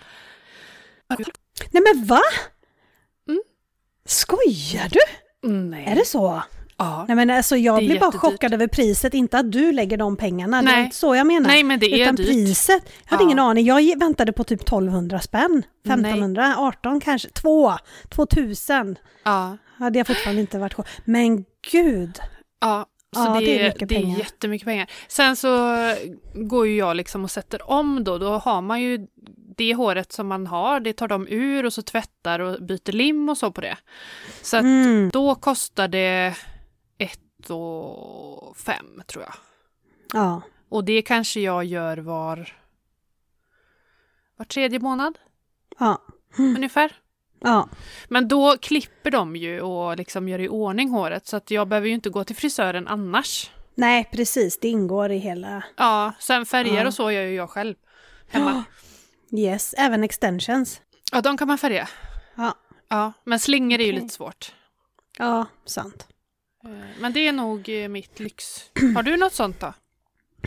Nej 1.71 1.83
men 1.93 2.05
va? 2.05 2.21
Skojar 4.05 4.89
du? 4.91 4.99
Nej. 5.49 5.85
Är 5.87 5.95
det 5.95 6.05
så? 6.05 6.43
Ja. 6.77 7.05
Nej 7.07 7.15
men 7.15 7.29
alltså 7.29 7.57
jag 7.57 7.81
Det 7.81 7.85
blir 7.87 7.99
bara 7.99 8.11
chockad 8.11 8.53
över 8.53 8.67
priset, 8.67 9.13
inte 9.13 9.37
att 9.39 9.51
du 9.51 9.71
lägger 9.71 9.97
de 9.97 10.17
pengarna. 10.17 10.57
Det 10.61 10.65
Nej. 10.65 10.79
är 10.79 10.83
inte 10.83 10.95
så 10.95 11.15
jag 11.15 11.27
menar. 11.27 11.47
Nej, 11.47 11.63
men 11.63 11.79
det 11.79 11.85
är 11.85 12.01
Utan 12.03 12.15
dyrt. 12.15 12.27
priset, 12.27 12.83
jag 13.03 13.11
hade 13.11 13.23
Ja. 13.23 13.27
ingen 13.27 13.39
aning. 13.39 13.65
Jag 13.65 13.99
väntade 13.99 14.33
på 14.33 14.43
typ 14.43 14.61
1200 14.61 15.19
spänn. 15.19 15.63
1500, 15.85 16.55
18 16.57 16.99
kanske, 16.99 17.29
2, 17.29 17.73
2000. 18.09 18.95
Ja. 19.23 19.57
Hade 19.77 19.99
jag 19.99 20.07
fortfarande 20.07 20.41
inte 20.41 20.59
varit 20.59 20.73
chockad. 20.73 20.91
Men 21.05 21.45
gud! 21.71 22.19
Ja, 22.61 22.85
så 23.15 23.21
Ja, 23.21 23.33
det, 23.39 23.45
det 23.45 23.59
är 23.59 23.69
mycket 23.69 23.89
det 23.89 23.95
är 23.95 24.17
jättemycket 24.19 24.65
pengar. 24.65 24.89
Sen 25.07 25.35
så 25.35 25.75
går 26.33 26.67
ju 26.67 26.75
jag 26.77 26.95
liksom 26.97 27.23
och 27.23 27.31
sätter 27.31 27.69
om 27.71 28.03
då. 28.03 28.17
Då 28.17 28.29
har 28.37 28.61
man 28.61 28.81
ju 28.81 29.07
det 29.61 29.73
håret 29.73 30.11
som 30.11 30.27
man 30.27 30.47
har, 30.47 30.79
det 30.79 30.93
tar 30.93 31.07
de 31.07 31.27
ur 31.27 31.65
och 31.65 31.73
så 31.73 31.81
tvättar 31.81 32.39
och 32.39 32.61
byter 32.63 32.91
lim 32.91 33.29
och 33.29 33.37
så 33.37 33.51
på 33.51 33.61
det. 33.61 33.77
Så 34.41 34.57
att 34.57 34.63
Mm. 34.63 35.09
då 35.13 35.35
kostar 35.35 35.87
det 35.87 36.35
ett 36.97 37.49
och 37.49 38.57
fem 38.57 39.01
tror 39.07 39.23
jag. 39.23 39.33
Ja. 40.13 40.41
Och 40.69 40.83
det 40.83 41.01
kanske 41.01 41.39
jag 41.39 41.63
gör 41.65 41.97
var, 41.97 42.57
var 44.37 44.45
tredje 44.45 44.79
månad 44.79 45.17
Ja. 45.79 46.01
ungefär. 46.37 46.91
Ja. 47.39 47.69
Men 48.09 48.27
då 48.27 48.57
klipper 48.61 49.11
de 49.11 49.35
ju 49.35 49.61
och 49.61 49.97
liksom 49.97 50.29
gör 50.29 50.39
i 50.39 50.49
ordning 50.49 50.89
håret 50.89 51.27
så 51.27 51.37
att 51.37 51.51
jag 51.51 51.67
behöver 51.67 51.87
ju 51.87 51.93
inte 51.93 52.09
gå 52.09 52.23
till 52.23 52.35
frisören 52.35 52.87
annars. 52.87 53.51
Nej, 53.75 54.09
precis. 54.11 54.59
Det 54.59 54.67
ingår 54.69 55.11
i 55.11 55.17
hela... 55.17 55.63
Ja, 55.77 56.13
sen 56.19 56.45
färger 56.45 56.81
Ja. 56.81 56.87
och 56.87 56.93
så 56.93 57.11
gör 57.11 57.21
ju 57.23 57.35
jag 57.35 57.49
själv 57.49 57.75
hemma. 58.27 58.63
Yes, 59.31 59.75
även 59.77 60.03
extensions. 60.03 60.81
Ja, 61.11 61.21
de 61.21 61.37
kan 61.37 61.47
man 61.47 61.57
färga. 61.57 61.89
Ja. 62.35 62.55
Ja, 62.89 63.13
men 63.23 63.39
slingor 63.39 63.79
är 63.79 63.83
ju 63.85 63.91
Okej. 63.91 64.01
lite 64.01 64.13
svårt. 64.13 64.53
Ja, 65.17 65.45
sant. 65.65 66.07
Eh, 66.63 66.69
Men 67.01 67.13
det 67.13 67.27
är 67.27 67.31
nog 67.31 67.69
eh, 67.69 67.87
mitt 67.89 68.19
lyx. 68.19 68.71
Har 68.95 69.03
du 69.03 69.17
något 69.17 69.33
sånt 69.33 69.59
då? 69.59 69.73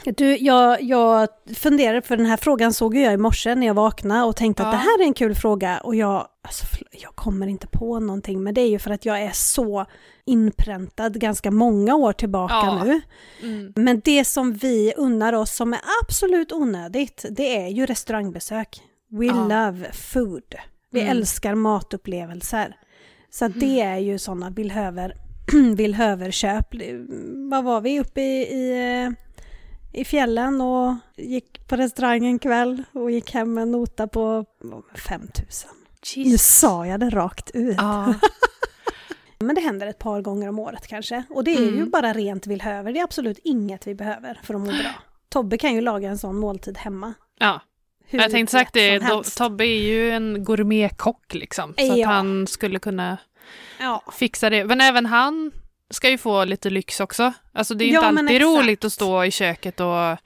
Du, 0.05 0.37
jag, 0.37 0.83
jag 0.83 1.29
funderade, 1.57 2.03
för 2.03 2.17
den 2.17 2.27
här 2.27 2.37
frågan 2.37 2.73
såg 2.73 2.97
jag 2.97 3.13
i 3.15 3.17
morse 3.17 3.55
när 3.55 3.67
jag 3.67 3.75
vaknade 3.75 4.25
och 4.25 4.37
tänkte 4.37 4.63
att 4.63 4.67
Ja. 4.67 4.73
det 4.73 4.77
här 4.79 5.01
är 5.01 5.05
en 5.05 5.15
kul 5.15 5.35
fråga 5.35 5.79
och 5.79 5.95
jag, 5.95 6.27
alltså, 6.43 6.67
jag 7.03 7.15
kommer 7.15 7.47
inte 7.47 7.67
på 7.67 8.01
någonting, 8.01 8.43
men 8.43 8.55
det 8.55 8.61
är 8.61 8.69
ju 8.69 8.79
för 8.79 8.91
att 8.91 9.05
jag 9.05 9.23
är 9.23 9.31
så 9.33 9.87
inpräntad 10.27 11.21
ganska 11.21 11.51
många 11.51 11.95
år 11.95 12.13
tillbaka 12.13 12.55
Ja. 12.55 12.85
nu. 12.85 13.01
Mm. 13.43 13.73
Men 13.77 14.01
det 14.05 14.25
som 14.25 14.53
vi 14.53 14.93
unnar 14.97 15.33
oss 15.33 15.57
som 15.57 15.73
är 15.73 15.81
absolut 16.03 16.53
onödigt, 16.53 17.25
det 17.31 17.57
är 17.57 17.69
ju 17.69 17.87
restaurangbesök. 17.87 18.81
We 19.11 19.25
Ja. 19.27 19.43
love 19.49 19.93
food. 19.93 20.55
Vi 20.91 21.01
Mm. 21.01 21.11
älskar 21.11 21.55
matupplevelser. 21.55 22.77
Så 23.31 23.45
att 23.45 23.61
det 23.61 23.81
är 23.81 23.99
ju 23.99 24.19
sådana 24.19 24.51
villhöver, 24.51 25.15
villhöverköp. 25.77 26.75
Vad 27.51 27.65
var 27.65 27.81
vi 27.81 28.01
uppe 28.01 28.21
i, 28.21 28.43
i, 28.43 29.03
eh, 29.05 29.11
i 29.95 30.05
fjällen 30.05 30.61
och 30.61 30.95
gick 31.17 31.67
på 31.69 31.77
restaurang 31.77 32.27
en 32.27 32.39
kväll 32.39 32.83
och 32.93 33.11
gick 33.11 33.31
hem 33.35 33.55
med 33.55 33.63
en 33.63 33.71
nota 33.71 34.07
på 34.09 34.45
vad, 34.61 34.83
5000. 34.99 35.71
Nu 36.17 36.39
sa 36.39 36.87
jag 36.87 37.01
det 37.01 37.11
rakt 37.11 37.51
ut. 37.55 37.77
Ja. 37.79 38.15
Men 39.39 39.55
det 39.55 39.61
händer 39.61 39.87
ett 39.87 39.99
par 39.99 40.21
gånger 40.21 40.49
om 40.49 40.59
året 40.59 40.87
kanske. 40.87 41.23
Och 41.31 41.45
det 41.45 41.55
är 41.57 41.61
ju 41.61 41.69
Mm. 41.77 41.91
bara 41.91 42.13
rent 42.13 42.47
villhöver. 42.47 42.93
Det 42.93 42.99
är 43.01 43.05
absolut 43.05 43.39
inget 43.45 43.87
vi 43.87 43.95
behöver 43.95 44.41
för 44.43 44.55
att 44.55 44.61
må 44.61 44.67
bra. 44.67 44.91
Tobbe 45.29 45.59
kan 45.59 45.75
ju 45.75 45.81
laga 45.81 46.09
en 46.09 46.19
sån 46.19 46.37
måltid 46.37 46.79
hemma. 46.79 47.15
ja. 47.39 47.61
Hur 48.07 48.19
Jag 48.21 48.31
tänkte 48.31 48.53
sagt 48.53 48.75
det, 48.75 48.99
då. 48.99 49.23
Tobbe 49.37 49.65
är 49.67 49.83
ju 49.83 50.11
en 50.11 50.45
gourmetkock 50.45 51.35
liksom. 51.35 51.75
Så 51.79 51.85
Ja. 51.85 51.95
att 52.09 52.15
han 52.15 52.47
skulle 52.47 52.79
kunna 52.79 53.19
Ja. 53.81 54.03
fixa 54.13 54.51
det. 54.51 54.65
Men 54.65 54.81
även 54.81 55.07
han 55.07 55.53
ska 55.95 56.11
ju 56.11 56.19
få 56.19 56.45
lite 56.45 56.71
lyx 56.71 57.01
också. 57.01 57.33
Alltså 57.53 57.75
det 57.75 57.85
är 57.85 57.87
ju 57.87 57.93
Ja, 57.93 58.09
inte 58.09 58.21
alltid 58.21 58.37
exakt. 58.37 58.45
roligt 58.59 58.85
att 58.85 58.93
stå 58.93 59.25
i 59.25 59.31
köket 59.31 59.81
och 59.81 60.17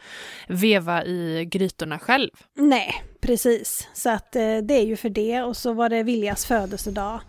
veva 0.49 1.05
i 1.05 1.45
grytorna 1.51 1.99
själv. 1.99 2.31
Nej, 2.57 3.05
precis. 3.21 3.89
Så 3.95 4.11
att 4.11 4.37
eh, 4.37 4.57
det 4.59 4.75
är 4.75 4.85
ju 4.87 4.97
för 4.97 5.09
det. 5.11 5.43
Och 5.43 5.57
så 5.57 5.73
var 5.73 5.89
det 5.89 6.03
Viljas 6.03 6.47
födelsedag. 6.47 7.21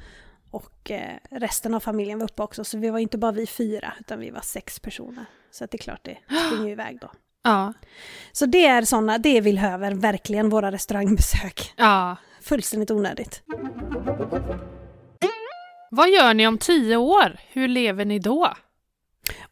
Och 0.51 0.91
eh, 0.91 1.15
resten 1.31 1.73
av 1.73 1.79
familjen 1.79 2.19
var 2.19 2.25
uppe 2.25 2.41
också. 2.43 2.63
Så 2.63 2.77
vi 2.77 2.89
var 2.89 2.99
inte 2.99 3.17
bara 3.17 3.31
vi 3.31 3.47
fyra, 3.47 3.93
utan 3.99 4.19
vi 4.19 4.29
var 4.29 4.41
sex 4.41 4.79
personer. 4.79 5.25
Så 5.51 5.63
att 5.63 5.71
det 5.71 5.75
är 5.75 5.83
klart 5.83 6.03
det 6.03 6.17
springer 6.47 6.65
ju 6.65 6.71
iväg 6.71 6.97
då. 7.01 7.11
Ja. 7.43 7.73
Så 8.31 8.45
det 8.45 8.65
är 8.65 8.81
sådana, 8.81 9.17
det 9.17 9.41
vill 9.41 9.57
höver 9.59 9.91
verkligen 9.91 10.49
våra 10.49 10.71
restaurangbesök. 10.71 11.73
ja. 11.77 12.15
Fullständigt 12.41 12.91
onödigt. 12.91 13.43
Vad 15.91 16.09
gör 16.09 16.33
ni 16.33 16.47
om 16.47 16.57
tio 16.57 16.95
år? 16.97 17.39
Hur 17.51 17.67
lever 17.67 18.05
ni 18.05 18.19
då? 18.19 18.53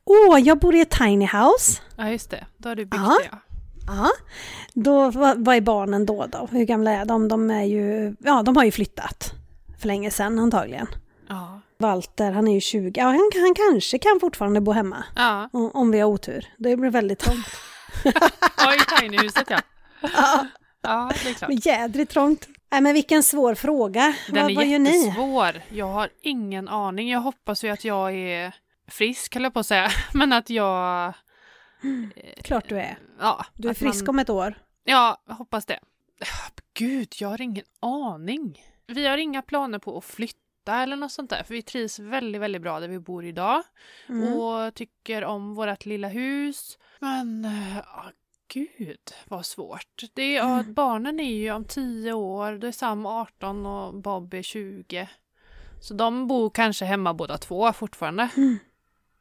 Åh, 0.05 0.39
jag 0.39 0.59
bor 0.59 0.75
i 0.75 0.81
ett 0.81 0.89
tiny 0.89 1.25
house. 1.25 1.81
Ja, 1.97 2.09
just 2.09 2.29
det. 2.31 2.45
Då 2.57 2.69
har 2.69 2.75
du 2.75 2.85
byggt 2.85 3.03
Ja. 3.05 3.17
det. 3.23 3.29
Ja. 3.31 3.37
Ja, 3.89 4.09
då, 4.73 5.09
vad, 5.11 5.45
vad 5.45 5.55
är 5.55 5.61
barnen 5.61 6.05
då, 6.05 6.25
då? 6.25 6.47
Hur 6.51 6.63
gamla 6.65 6.91
är 6.91 7.05
de? 7.05 7.27
De 7.27 7.51
är 7.51 7.63
ju, 7.63 8.15
ja 8.19 8.43
de 8.43 8.57
har 8.57 8.63
ju 8.63 8.71
flyttat 8.71 9.31
för 9.79 9.87
länge 9.87 10.11
sedan 10.11 10.39
antagligen. 10.39 10.87
Ja. 11.29 11.61
Walter, 11.79 12.31
han 12.31 12.47
är 12.47 12.53
ju 12.53 12.61
20, 12.61 12.99
ja 12.99 13.05
han, 13.05 13.31
han 13.35 13.55
kanske 13.55 13.97
kan 13.99 14.19
fortfarande 14.21 14.61
bo 14.61 14.71
hemma. 14.71 15.03
Ja, 15.15 15.49
Om, 15.53 15.71
om 15.73 15.91
vi 15.91 15.99
har 15.99 16.07
otur. 16.09 16.45
Det 16.57 16.77
blir 16.77 16.89
väldigt 16.89 17.19
trångt. 17.19 17.45
ja 18.57 18.75
i 18.75 18.79
tinyhuset 19.01 19.49
ja. 19.49 19.59
ja, 20.01 20.47
Ja, 20.81 21.11
det 21.23 21.29
är 21.29 21.33
klart. 21.33 21.49
men 21.49 21.57
jädrigt 21.57 22.11
trångt. 22.11 22.47
Nej 22.69 22.81
men 22.81 22.93
vilken 22.93 23.23
svår 23.23 23.55
fråga. 23.55 24.15
Den 24.27 24.43
vad, 24.43 24.51
är 24.51 24.55
vad 24.55 24.65
gör 24.67 24.79
ni? 24.79 25.05
jättesvår. 25.05 25.61
Jag 25.69 25.87
har 25.87 26.09
ingen 26.21 26.67
aning. 26.67 27.09
Jag 27.09 27.19
hoppas 27.19 27.63
ju 27.63 27.69
att 27.69 27.83
jag 27.83 28.15
är 28.15 28.55
frisk, 28.87 29.33
höll 29.33 29.43
jag 29.43 29.53
på 29.53 29.59
att 29.59 29.65
säga. 29.65 29.89
Men 30.13 30.33
att 30.33 30.49
jag... 30.49 31.13
Klart 32.41 32.69
du 32.69 32.79
är. 32.79 32.97
Ja, 33.19 33.45
Du 33.53 33.69
är 33.69 33.73
frisk 33.73 34.05
man, 34.05 34.15
om 34.15 34.19
ett 34.19 34.29
år. 34.29 34.57
Ja, 34.83 35.21
hoppas 35.27 35.65
det. 35.65 35.79
Gud, 36.73 37.13
jag 37.19 37.29
har 37.29 37.41
ingen 37.41 37.65
aning. 37.79 38.61
Vi 38.87 39.07
har 39.07 39.17
inga 39.17 39.41
planer 39.41 39.79
på 39.79 39.97
att 39.97 40.05
flytta 40.05 40.75
eller 40.83 40.95
något 40.95 41.11
sånt 41.11 41.29
där. 41.29 41.43
För 41.43 41.53
vi 41.53 41.61
trivs 41.61 41.99
väldigt, 41.99 42.41
väldigt 42.41 42.61
bra 42.61 42.79
där 42.79 42.87
vi 42.87 42.99
bor 42.99 43.25
idag. 43.25 43.63
Mm. 44.09 44.33
Och 44.33 44.73
tycker 44.73 45.23
om 45.23 45.55
vårt 45.55 45.85
lilla 45.85 46.07
hus. 46.07 46.77
Men, 46.99 47.45
äh, 47.45 47.77
gud 48.53 48.97
vad 49.27 49.45
svårt. 49.45 50.03
Det 50.13 50.21
är, 50.21 50.35
ja, 50.35 50.53
Mm. 50.59 50.73
barnen 50.73 51.19
är 51.19 51.33
ju 51.35 51.51
om 51.51 51.63
10 51.65 52.13
år. 52.13 52.57
Då 52.57 52.67
är 52.67 52.71
Sam 52.71 53.05
18 53.05 53.65
och 53.65 53.93
Bob 53.93 54.33
är 54.33 54.41
20. 54.41 55.09
Så 55.81 55.93
de 55.93 56.27
bor 56.27 56.49
kanske 56.49 56.85
hemma 56.85 57.13
båda 57.13 57.37
två 57.37 57.73
fortfarande. 57.73 58.29
Mm. 58.37 58.57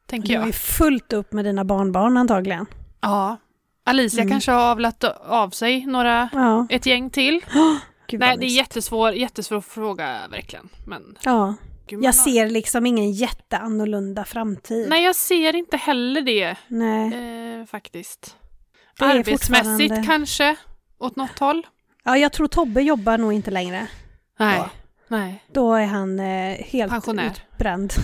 Tänker 0.05 0.27
Du 0.27 0.33
jag. 0.33 0.45
ju 0.47 0.51
fullt 0.53 1.13
upp 1.13 1.31
med 1.33 1.45
dina 1.45 1.65
barnbarn 1.65 2.17
antagligen. 2.17 2.65
Ja. 3.01 3.37
Alicia 3.83 4.21
Mm. 4.21 4.31
kanske 4.31 4.51
har 4.51 4.71
avlat 4.71 5.03
av 5.25 5.49
sig 5.49 5.85
några, 5.85 6.29
Ja. 6.33 6.67
ett 6.69 6.85
gäng 6.85 7.09
till. 7.09 7.41
Gud, 8.07 8.19
Nej, 8.19 8.37
det 8.37 8.45
är 8.45 8.55
jättesvår, 8.55 9.11
jättesvår 9.13 9.61
fråga 9.61 10.27
verkligen. 10.31 10.69
Men, 10.87 11.17
Ja, 11.23 11.53
gud, 11.87 12.03
jag 12.03 12.07
har- 12.07 12.13
ser 12.13 12.49
liksom 12.49 12.85
ingen 12.85 13.11
jätteannorlunda 13.11 14.25
framtid. 14.25 14.89
Nej, 14.89 15.03
jag 15.03 15.15
ser 15.15 15.55
inte 15.55 15.77
heller 15.77 16.21
det 16.21 16.55
Nej. 16.67 17.59
eh, 17.59 17.65
faktiskt. 17.65 18.35
Det 18.99 19.05
Arbetsmässigt 19.05 19.77
fortfarande- 19.81 20.03
kanske, 20.07 20.55
åt 20.97 21.15
något 21.15 21.39
håll. 21.39 21.67
Ja, 22.03 22.17
jag 22.17 22.33
tror 22.33 22.47
Tobbe 22.47 22.81
jobbar 22.81 23.17
nog 23.17 23.33
inte 23.33 23.51
längre. 23.51 23.87
Nej, 24.39 24.57
Ja. 24.57 24.69
nej. 25.07 25.43
Då 25.53 25.73
är 25.73 25.85
han 25.85 26.19
eh, 26.19 26.57
helt 26.65 26.91
Pensionär. 26.91 27.31
utbränd. 27.53 27.93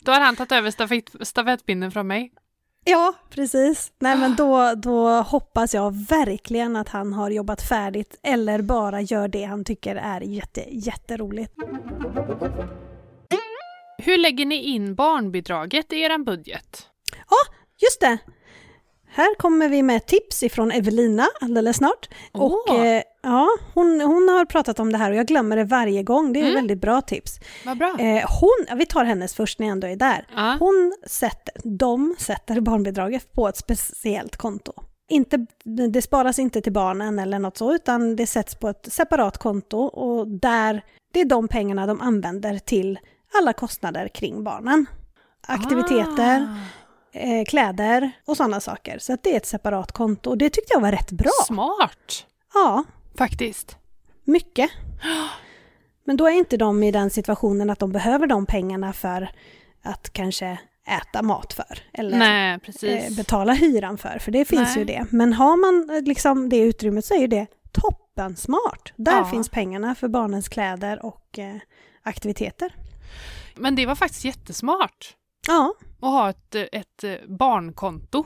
Då 0.00 0.12
har 0.12 0.20
han 0.20 0.36
tagit 0.36 0.52
över 0.52 0.70
stafett, 0.70 1.10
stafettpinnen 1.20 1.90
från 1.92 2.06
mig. 2.06 2.32
Ja, 2.84 3.12
precis. 3.30 3.92
Nej, 3.98 4.16
men 4.18 4.36
då, 4.36 4.74
då 4.74 5.08
hoppas 5.22 5.74
jag 5.74 5.94
verkligen 6.08 6.76
att 6.76 6.88
han 6.88 7.12
har 7.12 7.30
jobbat 7.30 7.62
färdigt 7.62 8.16
eller 8.22 8.62
bara 8.62 9.00
gör 9.00 9.28
det 9.28 9.44
han 9.44 9.64
tycker 9.64 9.96
är 9.96 10.20
jätte, 10.20 10.64
jätteroligt. 10.70 11.52
Hur 13.98 14.18
lägger 14.18 14.46
ni 14.46 14.62
in 14.62 14.94
barnbidraget 14.94 15.92
i 15.92 15.96
er 16.00 16.18
budget? 16.24 16.88
Just 17.82 18.00
det! 18.00 18.18
Här 19.08 19.34
kommer 19.34 19.68
vi 19.68 19.82
med 19.82 20.06
tips 20.06 20.42
ifrån 20.42 20.70
Evelina 20.70 21.26
alldeles 21.40 21.76
snart. 21.76 22.08
Och 22.32 22.68
Åh. 22.70 22.86
eh, 22.86 23.02
ja, 23.22 23.48
hon, 23.74 24.00
hon 24.00 24.28
har 24.28 24.44
pratat 24.44 24.80
om 24.80 24.92
det 24.92 24.98
här 24.98 25.10
och 25.10 25.16
jag 25.16 25.26
glömmer 25.26 25.56
det 25.56 25.64
varje 25.64 26.02
gång. 26.02 26.32
Det 26.32 26.40
är 26.40 26.42
Mm. 26.42 26.54
väldigt 26.54 26.80
bra 26.80 27.00
tips. 27.02 27.38
Vad 27.66 27.78
bra. 27.78 27.96
Eh, 27.98 28.24
hon, 28.40 28.78
vi 28.78 28.86
tar 28.86 29.04
hennes 29.04 29.34
först 29.34 29.58
när 29.58 29.66
jag 29.66 29.72
ändå 29.72 29.86
är 29.86 29.96
där. 29.96 30.26
Ja. 30.36 30.56
Hon 30.60 30.94
sätter, 31.06 31.54
de 31.64 32.14
sätter 32.18 32.60
barnbidraget 32.60 33.32
på 33.32 33.48
ett 33.48 33.56
speciellt 33.56 34.36
konto. 34.36 34.72
Inte, 35.08 35.46
det 35.92 36.02
sparas 36.02 36.38
inte 36.38 36.60
till 36.60 36.72
barnen 36.72 37.18
eller 37.18 37.38
något 37.38 37.56
så, 37.56 37.74
utan 37.74 38.16
det 38.16 38.26
sätts 38.26 38.54
på 38.54 38.68
ett 38.68 38.92
separat 38.92 39.38
konto 39.38 39.78
och 39.78 40.28
där, 40.28 40.82
det 41.12 41.20
är 41.20 41.24
de 41.24 41.48
pengarna 41.48 41.86
de 41.86 42.00
använder 42.00 42.58
till 42.58 42.98
alla 43.38 43.52
kostnader 43.52 44.08
kring 44.08 44.44
barnen. 44.44 44.86
Aktiviteter, 45.46 46.40
Ah, 46.50 46.56
eh, 47.16 47.44
kläder 47.44 48.10
och 48.24 48.36
sådana 48.36 48.60
saker. 48.60 48.98
Så 48.98 49.12
att 49.12 49.22
det 49.22 49.32
är 49.32 49.36
ett 49.36 49.46
separat 49.46 49.92
konto 49.92 50.30
och 50.30 50.38
det 50.38 50.50
tyckte 50.50 50.72
jag 50.74 50.80
var 50.80 50.92
rätt 50.92 51.10
bra. 51.12 51.30
Smart. 51.46 52.26
Ja, 52.54 52.84
Faktiskt. 53.18 53.76
Mycket. 54.24 54.70
Men 56.04 56.16
då 56.16 56.26
är 56.26 56.32
inte 56.32 56.56
de 56.56 56.82
i 56.82 56.90
den 56.90 57.10
situationen 57.10 57.70
att 57.70 57.78
de 57.78 57.92
behöver 57.92 58.26
de 58.26 58.46
pengarna 58.46 58.92
för 58.92 59.30
att 59.82 60.12
kanske 60.12 60.58
äta 60.88 61.22
mat 61.22 61.52
för. 61.52 61.78
Eller 61.92 62.18
Nej, 62.18 62.58
eh, 62.82 63.16
betala 63.16 63.52
hyran 63.52 63.98
för, 63.98 64.18
för 64.18 64.32
det 64.32 64.44
finns 64.44 64.68
Nej. 64.68 64.78
ju 64.78 64.84
det. 64.84 65.06
Men 65.10 65.32
har 65.32 65.56
man 65.56 65.96
eh, 65.96 66.02
liksom 66.02 66.48
det 66.48 66.58
utrymmet 66.58 67.04
så 67.04 67.14
är 67.14 67.18
ju 67.18 67.26
det 67.26 67.46
toppen 67.72 68.36
smart. 68.36 68.92
Där 68.96 69.16
Ja. 69.18 69.24
finns 69.24 69.48
pengarna 69.48 69.94
för 69.94 70.08
barnens 70.08 70.48
kläder 70.48 71.04
och 71.06 71.38
eh, 71.38 71.56
aktiviteter. 72.02 72.74
Men 73.54 73.74
det 73.74 73.86
var 73.86 73.94
faktiskt 73.94 74.24
jättesmart 74.24 75.14
Ja, 75.46 75.74
att 76.00 76.10
ha 76.10 76.30
ett, 76.30 76.54
ett 76.54 77.04
eh, 77.04 77.14
barnkonto. 77.28 78.24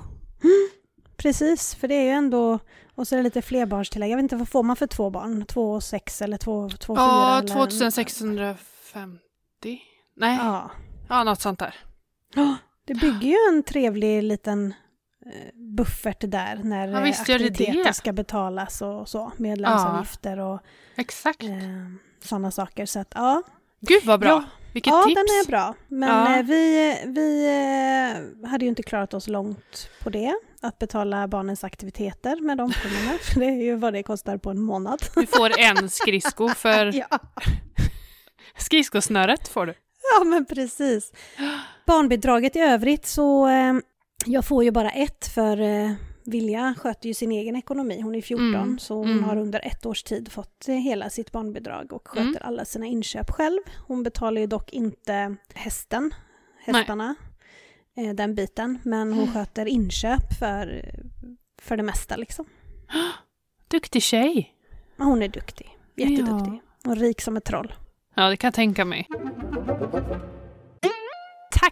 precis. 1.16 1.74
För 1.74 1.88
det 1.88 1.94
är 1.94 2.04
ju 2.04 2.10
ändå, 2.10 2.58
och 2.94 3.08
så 3.08 3.14
är 3.14 3.16
det 3.16 3.22
lite 3.22 3.42
flerbarnstillägg. 3.42 4.10
Jag 4.10 4.16
vet 4.16 4.22
inte, 4.22 4.36
vad 4.36 4.48
får 4.48 4.62
man 4.62 4.76
för 4.76 4.86
två 4.86 5.10
barn? 5.10 5.44
Två 5.46 5.72
och 5.72 5.82
sex 5.82 6.22
eller 6.22 6.36
två, 6.36 6.68
två 6.68 6.92
och 6.92 6.98
fyra? 6.98 7.06
Ja, 7.06 7.38
eller- 7.38 7.48
2650. 7.48 9.80
Nej, 10.16 10.38
ja. 10.42 10.70
Ja. 11.08 11.24
något 11.24 11.40
sånt 11.40 11.58
där. 11.58 11.74
Ja, 12.34 12.56
Det 12.84 12.94
bygger 12.94 13.28
ju 13.28 13.36
en 13.56 13.62
trevlig 13.62 14.22
liten 14.22 14.74
eh, 15.26 15.54
buffert 15.76 16.20
där 16.20 16.60
när 16.64 16.88
Ja, 16.88 16.98
eh, 16.98 17.02
visst 17.04 17.26
det 17.26 17.32
aktiviteter 17.34 17.84
det. 17.84 17.92
ska 17.94 18.12
betalas 18.12 18.82
och 18.82 19.08
så. 19.08 19.32
Medlemsavgifter 19.36 20.38
och 20.38 20.60
Exakt. 20.96 21.42
eh, 21.42 21.50
sådana 22.24 22.50
saker. 22.50 22.86
Så 22.86 23.00
att 23.00 23.12
ja, 23.14 23.42
Gud 23.80 24.04
vad 24.04 24.20
bra. 24.20 24.28
Ja. 24.28 24.44
Vilket 24.72 24.90
ja 24.92 25.02
tips. 25.04 25.14
den 25.14 25.24
är 25.24 25.46
bra. 25.46 25.74
Men 25.88 26.08
Ja. 26.08 26.36
eh, 26.38 26.44
vi, 26.44 26.94
vi 27.06 27.46
eh, 28.44 28.48
hade 28.50 28.64
ju 28.64 28.68
inte 28.68 28.82
klarat 28.82 29.14
oss 29.14 29.28
långt 29.28 29.90
på 30.02 30.10
det. 30.10 30.34
Att 30.62 30.78
betala 30.78 31.28
barnens 31.28 31.64
aktiviteter 31.64 32.40
med 32.40 32.58
de 32.58 32.72
pengarna. 32.72 33.18
För 33.22 33.40
det 33.40 33.46
är 33.46 33.62
ju 33.62 33.76
vad 33.76 33.92
det 33.92 34.02
kostar 34.02 34.36
på 34.36 34.50
en 34.50 34.60
månad. 34.62 35.02
Du 35.14 35.26
får 35.26 35.58
en 35.60 35.88
skridsko 35.90 36.48
för 36.48 36.92
ja. 37.10 37.18
skridskosnöret 38.58 39.48
får 39.48 39.66
du. 39.66 39.74
ja, 40.18 40.24
men 40.24 40.44
precis. 40.44 41.12
Barnbidraget 41.86 42.56
i 42.56 42.58
övrigt 42.60 43.06
så 43.06 43.48
eh, 43.48 43.74
jag 44.26 44.44
får 44.44 44.64
ju 44.64 44.70
bara 44.70 44.90
ett 44.90 45.26
för 45.34 45.56
Vilja 46.24 46.74
sköter 46.78 47.08
ju 47.08 47.14
sin 47.14 47.32
egen 47.32 47.56
ekonomi. 47.56 48.00
Hon 48.00 48.14
är 48.14 48.20
14 48.22 48.54
Mm, 48.54 48.78
så 48.78 48.94
hon 48.94 49.10
mm. 49.10 49.24
har 49.24 49.36
under 49.36 49.66
ett 49.66 49.86
års 49.86 50.02
tid 50.02 50.32
fått 50.32 50.68
eh, 50.68 50.74
hela 50.74 51.10
sitt 51.10 51.32
barnbidrag 51.32 51.92
och 51.92 52.08
sköter 52.08 52.20
Mm. 52.22 52.42
alla 52.42 52.64
sina 52.64 52.86
inköp 52.86 53.30
själv. 53.30 53.60
Hon 53.86 54.02
betalar 54.02 54.40
ju 54.40 54.46
dock 54.46 54.72
inte 54.72 55.36
hästen, 55.54 56.14
hästarna, 56.64 57.14
eh, 57.96 58.14
den 58.14 58.34
biten. 58.34 58.78
Men 58.82 59.12
hon 59.12 59.32
sköter 59.32 59.66
inköp 59.66 60.32
för, 60.38 60.90
för 61.62 61.76
det 61.76 61.82
mesta 61.82 62.16
liksom. 62.16 62.44
Duktig 63.68 64.02
tjej. 64.02 64.54
Hon 64.98 65.22
är 65.22 65.28
duktig, 65.28 65.76
jätteduktig. 65.96 66.60
Och 66.86 66.96
rik 66.96 67.20
som 67.20 67.36
ett 67.36 67.44
troll. 67.44 67.74
Ja, 68.14 68.28
det 68.28 68.36
kan 68.36 68.48
jag 68.48 68.54
tänka 68.54 68.84
mig. 68.84 69.08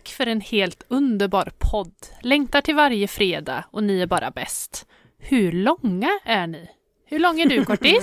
Tack 0.08 0.14
för 0.16 0.26
en 0.26 0.40
helt 0.40 0.82
underbar 0.88 1.50
podd. 1.58 1.92
Längtar 2.22 2.60
till 2.60 2.74
varje 2.74 3.08
fredag 3.08 3.64
och 3.70 3.82
ni 3.82 4.00
är 4.00 4.06
bara 4.06 4.30
bäst. 4.30 4.86
Hur 5.18 5.52
långa 5.52 6.18
är 6.24 6.46
ni? 6.46 6.70
Hur 7.06 7.18
lång 7.18 7.40
är 7.40 7.46
du, 7.46 7.64
Kortis? 7.64 8.02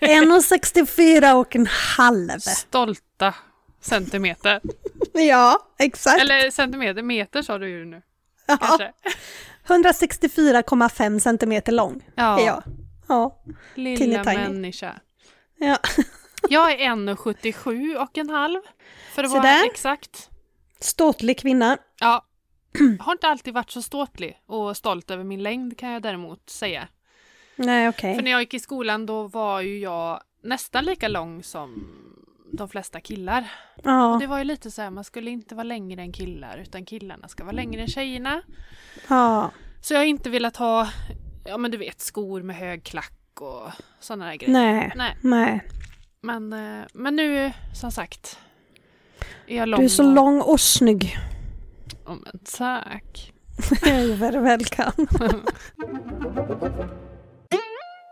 1,64 0.00 1.32
och 1.40 1.56
en 1.56 1.66
halv. 1.96 2.38
Stolta 2.38 3.34
centimeter. 3.80 4.60
Ja, 5.12 5.58
exakt. 5.78 6.20
Eller 6.20 6.50
centimeter, 6.50 7.02
meter 7.02 7.42
sa 7.42 7.58
du 7.58 7.68
ju 7.68 7.84
nu. 7.84 8.02
Ja. 8.46 8.56
Kanske. 8.56 8.92
164,5 9.66 11.18
centimeter 11.18 11.72
lång 11.72 12.00
Ja, 12.14 12.40
är 12.40 12.46
jag. 12.46 12.62
Ja. 13.08 13.42
lilla 13.74 14.24
människa. 14.24 14.92
ja. 15.58 15.78
Jag 16.48 16.72
är 16.72 16.78
1,77 16.78 17.96
och 17.96 18.18
en 18.18 18.30
halv. 18.30 18.60
För 19.14 19.24
att 19.24 19.30
Så 19.30 19.36
vara 19.36 19.46
där. 19.48 19.66
exakt. 19.66 20.30
Ståtlig 20.80 21.38
kvinna. 21.38 21.78
Ja, 22.00 22.24
har 23.00 23.12
inte 23.12 23.28
alltid 23.28 23.54
varit 23.54 23.70
så 23.70 23.82
ståtlig 23.82 24.40
och 24.46 24.76
stolt 24.76 25.10
över 25.10 25.24
min 25.24 25.42
längd 25.42 25.78
kan 25.78 25.90
jag 25.90 26.02
däremot 26.02 26.50
säga. 26.50 26.88
Nej, 27.56 27.88
okej. 27.88 28.14
För 28.14 28.22
när 28.22 28.30
jag 28.30 28.40
gick 28.40 28.54
i 28.54 28.60
skolan 28.60 29.06
då 29.06 29.22
var 29.28 29.60
ju 29.60 29.78
jag 29.78 30.20
nästan 30.42 30.84
lika 30.84 31.08
lång 31.08 31.42
som 31.42 31.94
de 32.52 32.68
flesta 32.68 33.00
killar. 33.00 33.52
Ja, 33.82 34.12
Och 34.14 34.20
det 34.20 34.26
var 34.26 34.38
ju 34.38 34.44
lite 34.44 34.70
så 34.70 34.82
här, 34.82 34.90
man 34.90 35.04
skulle 35.04 35.30
inte 35.30 35.54
vara 35.54 35.64
längre 35.64 36.02
än 36.02 36.12
killar 36.12 36.58
utan 36.58 36.84
killarna 36.84 37.28
ska 37.28 37.44
vara 37.44 37.56
längre 37.56 37.80
än 37.82 37.88
tjejerna. 37.88 38.42
ja. 39.08 39.50
Så 39.80 39.94
jag 39.94 40.00
har 40.00 40.04
inte 40.04 40.30
velat 40.30 40.56
ha, 40.56 40.88
ja 41.46 41.56
men 41.58 41.70
du 41.70 41.76
vet, 41.78 42.00
skor 42.00 42.42
med 42.42 42.56
hög 42.56 42.84
klack 42.84 43.40
och 43.40 43.68
sådana 44.00 44.26
där 44.26 44.34
grejer. 44.34 44.52
Nej, 44.52 44.92
Nej. 44.96 45.16
nej. 45.20 45.62
Men, 46.20 46.52
eh, 46.52 46.84
men 46.94 47.16
nu, 47.16 47.52
som 47.74 47.92
sagt, 47.92 48.38
är. 49.46 49.66
Du 49.66 49.84
är 49.84 49.88
så 49.88 50.02
lång 50.02 50.40
och 50.40 50.60
snygg. 50.60 51.16
Oh, 52.06 52.14
men 52.24 52.38
tack. 52.58 53.32
Very 54.18 54.38
welcome. 54.38 55.06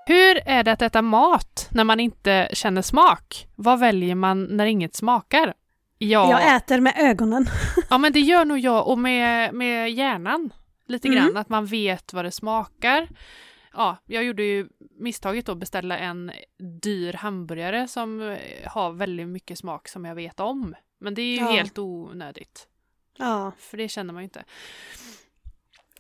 Hur 0.07 0.41
är 0.49 0.63
det 0.65 0.73
att 0.73 0.83
äta 0.83 1.03
mat 1.03 1.69
när 1.71 1.85
man 1.85 2.01
inte 2.01 2.49
känner 2.53 2.83
smak? 2.83 3.47
Vad 3.57 3.79
väljer 3.81 4.15
man 4.15 4.45
när 4.45 4.67
inget 4.67 4.95
smakar? 4.95 5.55
Ja, 5.99 6.31
Jag 6.31 6.57
äter 6.57 6.81
med 6.81 6.95
ögonen. 6.97 7.47
ja 7.91 7.99
men 7.99 8.13
det 8.13 8.21
gör 8.21 8.45
nog 8.45 8.59
jag 8.59 8.89
och 8.89 8.99
med, 8.99 9.55
med 9.55 9.91
hjärnan 9.93 10.53
lite 10.87 11.09
Mm. 11.09 11.25
grann, 11.25 11.37
att 11.37 11.49
man 11.49 11.67
vet 11.67 12.13
vad 12.13 12.25
det 12.25 12.31
smakar. 12.31 13.09
Ja, 13.75 13.97
jag 14.07 14.25
gjorde 14.25 14.43
ju 14.43 14.69
misstaget 15.01 15.49
att 15.49 15.59
beställa 15.59 15.99
en 15.99 16.33
dyr 16.83 17.13
hamburgare 17.13 17.89
som 17.89 18.37
har 18.67 18.93
väldigt 18.93 19.29
mycket 19.29 19.59
smak 19.59 19.89
som 19.89 20.05
jag 20.05 20.15
vet 20.15 20.41
om. 20.41 20.75
Men 21.03 21.15
det 21.15 21.23
är 21.23 21.27
ju 21.37 21.41
Ja. 21.41 21.51
helt 21.51 21.79
onödigt, 21.79 22.67
Ja, 23.19 23.53
för 23.59 23.77
det 23.77 23.89
känner 23.89 24.13
man 24.15 24.23
ju 24.23 24.25
inte. 24.25 24.45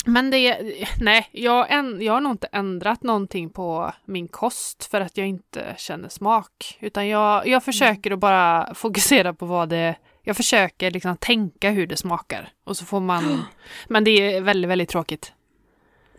Men 0.06 0.30
det, 0.30 0.58
nej, 1.00 1.28
jag, 1.32 1.72
än, 1.72 2.00
jag 2.02 2.12
har 2.12 2.20
nog 2.20 2.32
inte 2.32 2.46
ändrat 2.52 3.02
någonting 3.02 3.50
på 3.50 3.92
min 4.04 4.28
kost 4.28 4.84
för 4.84 5.00
att 5.00 5.16
jag 5.16 5.26
inte 5.26 5.74
känner 5.78 6.08
smak. 6.08 6.78
Utan 6.80 7.08
jag, 7.08 7.46
jag 7.46 7.64
försöker 7.64 8.10
att 8.10 8.18
bara 8.18 8.74
fokusera 8.74 9.34
på 9.34 9.46
vad 9.46 9.68
det, 9.68 9.96
jag 10.22 10.36
försöker 10.36 10.90
liksom 10.90 11.16
tänka 11.16 11.70
hur 11.70 11.86
det 11.86 11.96
smakar. 11.96 12.48
Och 12.64 12.76
så 12.76 12.84
får 12.84 13.00
man, 13.00 13.44
men 13.88 14.04
det 14.04 14.10
är 14.10 14.40
väldigt, 14.40 14.68
väldigt 14.70 14.88
tråkigt. 14.88 15.32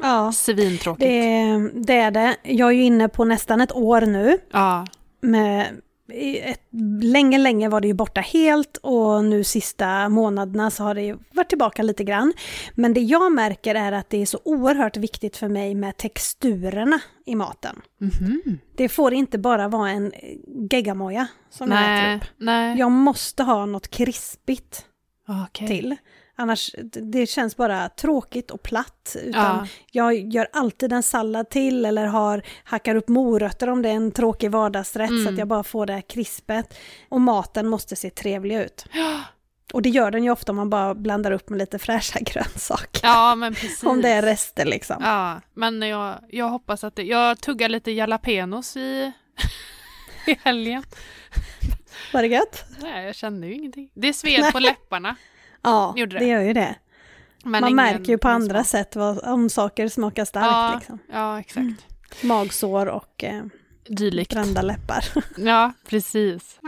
ja. 0.02 0.32
Svintråkigt. 0.32 1.00
Det, 1.10 1.70
det 1.74 1.98
är 1.98 2.12
det. 2.12 2.36
Jag 2.44 2.70
är 2.70 2.74
ju 2.74 2.84
inne 2.84 3.10
på 3.10 3.26
nästan 3.26 3.62
ett 3.62 3.72
år 3.76 4.02
nu. 4.02 4.38
Ja, 4.52 4.86
Med 5.22 5.82
ett, 6.10 6.62
länge, 7.02 7.38
länge 7.38 7.70
var 7.70 7.82
det 7.82 7.88
ju 7.88 7.94
borta 7.94 8.22
helt 8.22 8.78
och 8.78 9.24
nu 9.24 9.44
sista 9.44 10.10
månaderna 10.10 10.72
så 10.72 10.84
har 10.84 10.96
det 10.96 11.02
ju 11.02 11.18
varit 11.32 11.50
tillbaka 11.50 11.84
lite 11.84 12.04
grann. 12.04 12.34
Men 12.76 12.94
det 12.94 13.02
jag 13.02 13.32
märker 13.32 13.76
är 13.76 13.92
att 13.92 14.10
det 14.10 14.22
är 14.22 14.26
så 14.26 14.40
oerhört 14.46 14.98
viktigt 14.98 15.38
för 15.38 15.48
mig 15.48 15.76
med 15.76 15.98
texturerna 15.98 17.00
i 17.26 17.36
maten. 17.36 17.82
Mhm. 17.98 18.60
Det 18.76 18.90
får 18.90 19.14
inte 19.14 19.38
bara 19.38 19.68
vara 19.68 19.90
en 19.90 20.12
geggamoja 20.72 21.28
som 21.50 21.72
jag 21.72 21.80
äter 21.80 22.08
nej, 22.08 22.18
upp. 22.18 22.24
nej. 22.38 22.78
Jag 22.80 22.92
måste 22.92 23.44
ha 23.44 23.66
något 23.66 23.88
krispigt 23.88 24.86
Okej. 25.46 25.68
till. 25.68 25.96
Annars, 26.36 26.76
det 26.92 27.26
känns 27.28 27.58
bara 27.58 27.90
tråkigt 27.90 28.52
och 28.52 28.64
platt. 28.64 29.16
Utan 29.24 29.42
Ja. 29.58 29.68
jag 29.92 30.34
gör 30.34 30.48
alltid 30.54 30.94
en 30.94 31.04
sallad 31.04 31.50
till 31.50 31.86
eller 31.86 32.06
har, 32.06 32.42
hackar 32.64 32.96
upp 32.96 33.08
morötter 33.08 33.70
om 33.70 33.82
det 33.82 33.90
är 33.90 33.94
en 33.94 34.12
tråkig 34.12 34.52
vardagsrätt 34.52 35.10
så 35.10 35.16
Mm. 35.16 35.34
att 35.34 35.40
jag 35.40 35.48
bara 35.48 35.64
får 35.64 35.86
det 35.86 35.94
här 35.94 36.02
krispet. 36.02 36.78
Och 37.10 37.22
maten 37.22 37.68
måste 37.68 37.96
se 37.96 38.10
trevlig 38.10 38.56
ut. 38.58 38.86
Och 39.74 39.82
det 39.82 39.90
gör 39.90 40.12
den 40.12 40.24
ju 40.24 40.32
ofta 40.32 40.52
om 40.52 40.56
man 40.56 40.70
bara 40.70 40.96
blandar 40.96 41.32
upp 41.32 41.50
med 41.50 41.60
lite 41.60 41.80
fräscha 41.80 42.20
grönsaker. 42.22 43.02
Ja, 43.04 43.36
men 43.36 43.54
precis. 43.54 43.84
Om 43.84 44.02
det 44.02 44.10
är 44.10 44.22
rester 44.22 44.66
liksom. 44.66 44.98
Ja, 45.02 45.42
men 45.54 45.82
jag, 45.82 46.16
jag 46.30 46.50
hoppas 46.50 46.84
att 46.84 46.96
det, 46.96 47.04
jag 47.04 47.42
tuggar 47.42 47.70
lite 47.70 47.92
jalapenos 47.92 48.78
i, 48.78 49.12
i 50.28 50.38
helgen. 50.44 50.84
Var 52.14 52.22
det 52.22 52.28
gött? 52.28 52.66
Nej, 52.82 53.06
jag 53.06 53.16
kände 53.16 53.48
ju 53.48 53.54
ingenting. 53.54 53.90
Det 53.94 54.14
sved 54.14 54.44
på 54.52 54.60
läpparna. 54.60 55.16
Ja, 55.64 55.94
det. 55.98 56.06
det 56.06 56.26
gör 56.26 56.42
ju 56.42 56.54
det. 56.54 56.76
Men 57.46 57.62
man 57.62 57.76
märker 57.76 58.06
ju 58.12 58.18
på 58.18 58.28
andra 58.30 58.64
sätt 58.64 58.96
vad, 58.96 59.24
om 59.28 59.50
saker 59.50 59.88
smakar 59.88 60.26
starkt. 60.26 60.48
Ja, 60.52 60.74
Liksom. 60.76 61.00
ja, 61.14 61.40
exakt. 61.40 61.86
Magsår 62.24 62.86
och 62.86 63.24
eh, 63.24 63.44
Dylikt. 63.88 64.34
brända 64.34 64.62
läppar. 64.62 65.06
Ja, 65.38 65.74
precis. 65.90 66.60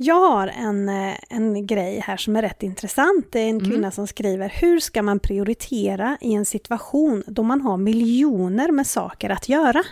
Jag 0.00 0.30
har 0.30 0.46
en, 0.48 0.88
eh, 0.88 1.14
en 1.28 1.66
grej 1.66 2.00
här 2.00 2.16
som 2.16 2.36
är 2.36 2.42
rätt 2.42 2.62
intressant. 2.62 3.26
Det 3.32 3.40
är 3.40 3.48
en 3.48 3.58
Mm. 3.58 3.70
kvinna 3.70 3.90
som 3.90 4.06
skriver 4.06 4.48
Hur 4.48 4.80
ska 4.80 5.02
man 5.02 5.18
prioritera 5.20 6.18
i 6.20 6.34
en 6.34 6.44
situation 6.44 7.24
då 7.26 7.42
man 7.42 7.60
har 7.60 7.76
miljoner 7.76 8.72
med 8.72 8.86
saker 8.86 9.30
att 9.30 9.48
göra? 9.48 9.82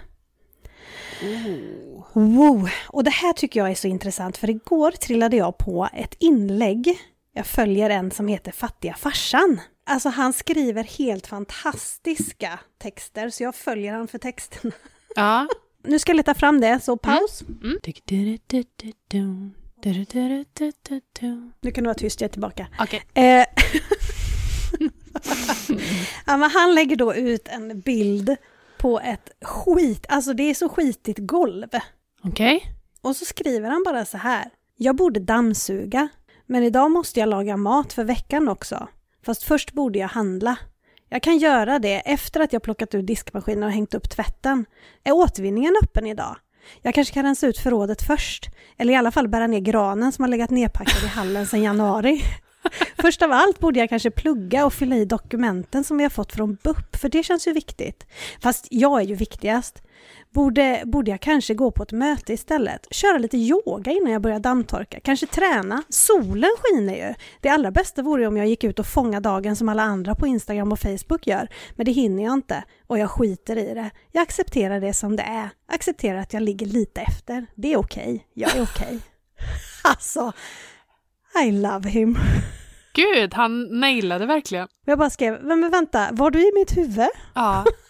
Oh. 1.23 1.96
Wow! 2.17 2.69
Och 2.89 3.05
det 3.05 3.11
här 3.11 3.33
tycker 3.33 3.61
jag 3.61 3.71
är 3.71 3.75
så 3.75 3.89
intressant 3.89 4.37
för 4.37 4.51
igår 4.51 4.91
trillade 4.91 5.37
jag 5.37 5.59
på 5.59 5.89
ett 5.95 6.15
inlägg. 6.19 6.99
Jag 7.33 7.47
följer 7.47 7.91
en 7.91 8.11
som 8.11 8.29
heter 8.29 8.53
Fattiga 8.53 8.95
farsan. 8.95 9.61
Alltså 9.87 10.09
han 10.09 10.33
skriver 10.33 10.85
helt 10.85 11.27
fantastiska 11.27 12.59
texter, 12.79 13.31
så 13.31 13.43
jag 13.43 13.55
följer 13.55 13.93
han 13.93 14.09
för 14.09 14.19
texterna. 14.19 14.73
Ja. 15.15 15.49
Nu 15.85 15.99
ska 15.99 16.11
jag 16.11 16.17
leta 16.17 16.35
fram 16.35 16.61
det, 16.61 16.81
så 16.83 16.97
paus. 16.97 17.43
Mm. 17.63 17.79
Nu 21.61 21.71
kan 21.71 21.85
du 21.85 21.89
vara 21.89 21.95
tyst, 21.95 22.21
jag 22.21 22.29
är 22.29 22.33
tillbaka. 22.33 22.67
Okej. 22.81 23.03
Eh, 23.15 23.47
ja, 26.27 26.37
men 26.37 26.51
han 26.51 26.75
lägger 26.75 26.97
då 26.97 27.15
ut 27.15 27.49
en 27.49 27.81
bild 27.81 28.37
på 28.79 29.01
ett 29.01 29.31
skit, 29.43 30.07
alltså 30.09 30.33
det 30.33 30.43
är 30.43 30.55
så 30.55 30.69
skitigt 30.69 31.19
golv. 31.19 31.69
Okej. 32.27 32.73
Och 33.03 33.17
så 33.17 33.25
skriver 33.25 33.71
han 33.71 33.83
bara 33.87 34.05
så 34.05 34.19
här. 34.19 34.51
Jag 34.77 34.97
borde 34.97 35.21
dammsuga, 35.21 36.09
men 36.47 36.63
idag 36.63 36.91
måste 36.91 37.21
jag 37.21 37.29
laga 37.29 37.57
mat 37.57 37.93
för 37.93 38.05
veckan 38.05 38.49
också. 38.49 38.89
Fast 39.27 39.43
först 39.43 39.73
borde 39.73 39.99
jag 39.99 40.09
handla. 40.09 40.59
Jag 41.09 41.23
kan 41.23 41.39
göra 41.39 41.79
det 41.79 41.95
efter 41.95 42.41
att 42.41 42.53
jag 42.53 42.63
plockat 42.63 42.95
ur 42.95 43.03
diskmaskinen 43.03 43.63
och 43.63 43.71
hängt 43.71 43.95
upp 43.95 44.11
tvätten. 44.11 44.65
Är 45.05 45.13
återvinningen 45.13 45.75
öppen 45.83 46.07
idag? 46.07 46.37
Jag 46.83 46.95
kanske 46.95 47.15
kan 47.15 47.23
rensa 47.23 47.47
ut 47.47 47.59
förrådet 47.59 48.03
först. 48.03 48.51
Eller 48.77 48.93
i 48.93 48.97
alla 48.97 49.11
fall 49.11 49.29
bära 49.29 49.47
ner 49.47 49.61
granen 49.61 50.13
som 50.13 50.23
har 50.23 50.29
legat 50.29 50.51
nedpackad 50.51 51.05
i 51.05 51.07
hallen 51.07 51.47
sedan 51.47 51.63
januari. 51.63 52.23
Först 52.99 53.23
av 53.23 53.33
allt 53.33 53.59
borde 53.59 53.81
jag 53.81 53.89
kanske 53.89 54.11
plugga 54.11 54.67
och 54.67 54.73
fylla 54.73 54.97
i 54.97 55.05
dokumenten 55.05 55.85
som 55.85 55.97
vi 55.97 56.03
har 56.03 56.11
fått 56.11 56.33
från 56.33 56.55
BUP, 56.55 56.97
för 56.97 57.09
det 57.09 57.23
känns 57.23 57.47
ju 57.49 57.53
viktigt. 57.53 58.07
Fast 58.41 58.67
jag 58.71 59.01
är 59.01 59.05
ju 59.05 59.15
viktigast. 59.15 59.83
Borde, 60.31 60.83
borde 60.87 61.11
jag 61.11 61.21
kanske 61.21 61.55
gå 61.55 61.71
på 61.71 61.83
ett 61.83 61.93
möte 61.93 62.33
istället? 62.33 62.87
Köra 62.91 63.19
lite 63.19 63.37
yoga 63.37 63.93
innan 63.93 64.13
jag 64.13 64.23
börjar 64.23 64.39
dammtorka? 64.39 65.01
Kanske 65.01 65.27
träna? 65.27 65.83
Solen 65.89 66.51
skiner 66.59 66.95
ju! 66.95 67.15
Det 67.41 67.49
allra 67.49 67.71
bästa 67.71 68.03
vore 68.03 68.23
ju 68.23 68.29
om 68.29 68.37
jag 68.37 68.47
gick 68.47 68.65
ut 68.65 68.79
och 68.79 68.87
fångade 68.87 69.29
dagen 69.29 69.57
som 69.57 69.69
alla 69.69 69.83
andra 69.83 70.15
på 70.15 70.27
Instagram 70.27 70.73
och 70.73 70.79
Facebook 70.79 71.27
gör. 71.27 71.49
Men 71.75 71.87
det 71.87 71.93
hinner 71.93 72.25
jag 72.25 72.33
inte 72.33 72.65
och 72.87 72.99
jag 72.99 73.11
skiter 73.11 73.59
i 73.59 73.75
det. 73.75 73.91
Jag 74.13 74.23
accepterar 74.23 74.81
det 74.81 74.93
som 74.93 75.17
det 75.17 75.23
är. 75.23 75.49
Accepterar 75.73 76.19
att 76.19 76.33
jag 76.33 76.43
ligger 76.43 76.67
lite 76.67 77.01
efter. 77.01 77.47
Det 77.55 77.73
är 77.73 77.77
okej. 77.77 78.03
Okay. 78.03 78.21
Jag 78.35 78.57
är 78.57 78.63
okej. 78.63 78.87
Okay. 78.87 78.99
Alltså, 79.85 80.33
I 81.45 81.53
love 81.53 81.89
him. 81.89 82.19
Gud, 82.95 83.35
han 83.35 83.81
nailade 83.81 84.27
verkligen. 84.27 84.69
Jag 84.85 84.99
bara 84.99 85.11
skrev, 85.11 85.45
men 85.45 85.71
vänta, 85.71 86.09
var 86.13 86.31
du 86.31 86.49
i 86.49 86.53
mitt 86.55 86.77
huvud? 86.77 87.09
Ja. 87.35 87.65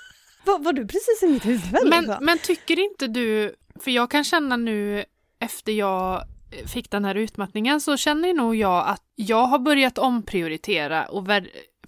Var, 0.47 0.59
var, 0.59 0.73
du 0.73 0.87
precis 0.87 1.23
i 1.23 1.27
mitt 1.27 1.47
huvud? 1.47 1.73
Men, 1.85 2.05
liksom? 2.05 2.25
men 2.25 2.39
tycker 2.39 2.79
inte 2.79 3.07
du, 3.07 3.55
för 3.81 3.91
jag 3.91 4.11
kan 4.11 4.25
känna 4.25 4.57
nu 4.57 5.05
efter 5.41 5.73
jag 5.73 6.25
fick 6.67 6.91
den 6.91 7.05
här 7.05 7.15
utmattningen 7.15 7.81
så 7.81 7.97
känner 7.97 8.35
nog 8.35 8.57
jag 8.57 8.89
att 8.89 9.03
jag 9.15 9.47
har 9.47 9.59
börjat 9.59 9.99
omprioritera 9.99 11.07
och 11.07 11.27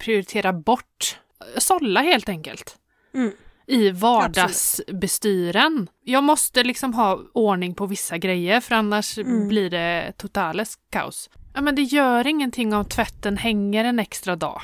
prioritera 0.00 0.52
bort 0.52 1.18
sålla 1.58 2.00
helt 2.00 2.28
enkelt. 2.28 2.76
Mm. 3.14 3.32
I 3.66 3.90
vardagsbestyren. 3.90 5.88
Jag 6.04 6.24
måste 6.24 6.64
liksom 6.64 6.94
ha 6.94 7.20
ordning 7.32 7.74
på 7.74 7.86
vissa 7.86 8.18
grejer 8.18 8.60
för 8.60 8.74
annars 8.74 9.18
Mm. 9.18 9.48
blir 9.48 9.70
det 9.70 10.12
totales 10.16 10.78
kaos. 10.90 11.30
Ja, 11.54 11.60
men 11.60 11.74
det 11.74 11.82
gör 11.82 12.26
ingenting 12.26 12.74
om 12.74 12.84
tvätten 12.84 13.36
hänger 13.36 13.84
en 13.84 13.98
extra 13.98 14.36
dag. 14.36 14.62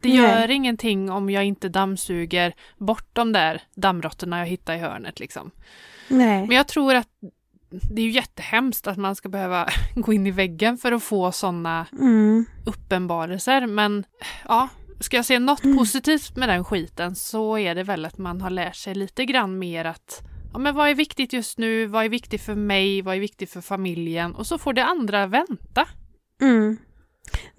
Det 0.00 0.08
Nej. 0.08 0.16
gör 0.16 0.50
ingenting 0.50 1.10
om 1.10 1.30
jag 1.30 1.44
inte 1.44 1.68
dammsuger 1.68 2.54
bort 2.78 3.08
de 3.12 3.32
där 3.32 3.62
dammråttorna 3.74 4.38
jag 4.38 4.46
hittar 4.46 4.74
i 4.74 4.78
hörnet 4.78 5.20
liksom. 5.20 5.50
Nej. 6.08 6.46
Men 6.46 6.56
jag 6.56 6.68
tror 6.68 6.94
att 6.94 7.08
det 7.70 8.02
är 8.02 8.04
ju 8.06 8.10
jättehemskt 8.10 8.86
att 8.86 8.96
man 8.96 9.16
ska 9.16 9.28
behöva 9.28 9.68
gå 9.94 10.12
in 10.12 10.26
i 10.26 10.30
väggen 10.30 10.78
för 10.78 10.92
att 10.92 11.02
få 11.02 11.32
sådana 11.32 11.86
Mm. 11.92 12.44
uppenbarelser. 12.66 13.66
Men 13.66 14.04
ja, 14.48 14.68
ska 15.00 15.16
jag 15.16 15.24
se 15.24 15.38
något 15.38 15.64
Mm. 15.64 15.78
positivt 15.78 16.36
med 16.36 16.48
den 16.48 16.64
skiten 16.64 17.14
så 17.14 17.58
är 17.58 17.74
det 17.74 17.82
väl 17.82 18.04
att 18.04 18.18
man 18.18 18.40
har 18.40 18.50
lärt 18.50 18.76
sig 18.76 18.94
lite 18.94 19.24
grann 19.24 19.58
mer 19.58 19.84
att 19.84 20.20
ja, 20.52 20.58
men 20.58 20.74
vad 20.74 20.88
är 20.88 20.94
viktigt 20.94 21.32
just 21.32 21.58
nu? 21.58 21.86
Vad 21.86 22.04
är 22.04 22.08
viktigt 22.08 22.42
för 22.42 22.54
mig? 22.54 23.02
Vad 23.02 23.16
är 23.16 23.20
viktigt 23.20 23.50
för 23.50 23.60
familjen? 23.60 24.34
Och 24.34 24.46
så 24.46 24.58
får 24.58 24.72
det 24.72 24.84
andra 24.84 25.26
vänta. 25.26 25.88
Mm. 26.42 26.76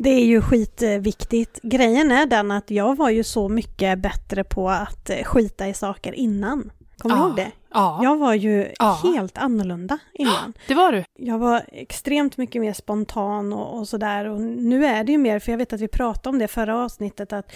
Det 0.03 0.09
är 0.09 0.25
ju 0.25 0.41
skitviktigt. 0.41 1.59
Grejen 1.63 2.11
är 2.11 2.25
den 2.25 2.51
att 2.51 2.71
jag 2.71 2.97
var 2.97 3.09
ju 3.09 3.23
så 3.23 3.49
mycket 3.49 3.99
bättre 3.99 4.43
på 4.43 4.69
att 4.69 5.09
eh, 5.09 5.23
skita 5.23 5.67
i 5.67 5.73
saker 5.73 6.13
innan. 6.13 6.71
Kommer 6.97 7.15
du 7.15 7.21
Ja. 7.21 7.27
ihåg 7.27 7.35
det? 7.35 7.51
Ja, 7.73 7.99
Jag 8.03 8.17
var 8.17 8.33
ju 8.33 8.71
Ja. 8.79 8.99
helt 9.03 9.37
annorlunda 9.37 9.97
innan. 10.13 10.53
det 10.67 10.73
var 10.73 10.91
du. 10.91 11.03
Jag 11.19 11.37
var 11.39 11.61
extremt 11.71 12.37
mycket 12.37 12.61
mer 12.61 12.73
spontan 12.73 13.53
och, 13.53 13.77
och 13.79 13.87
sådär. 13.87 14.25
Och 14.25 14.41
nu 14.41 14.85
är 14.85 15.03
det 15.03 15.11
ju 15.11 15.17
mer, 15.17 15.39
för 15.39 15.51
jag 15.51 15.57
vet 15.57 15.73
att 15.73 15.81
vi 15.81 15.87
pratade 15.87 16.29
om 16.29 16.39
det 16.39 16.47
förra 16.47 16.83
avsnittet, 16.83 17.33
att 17.33 17.51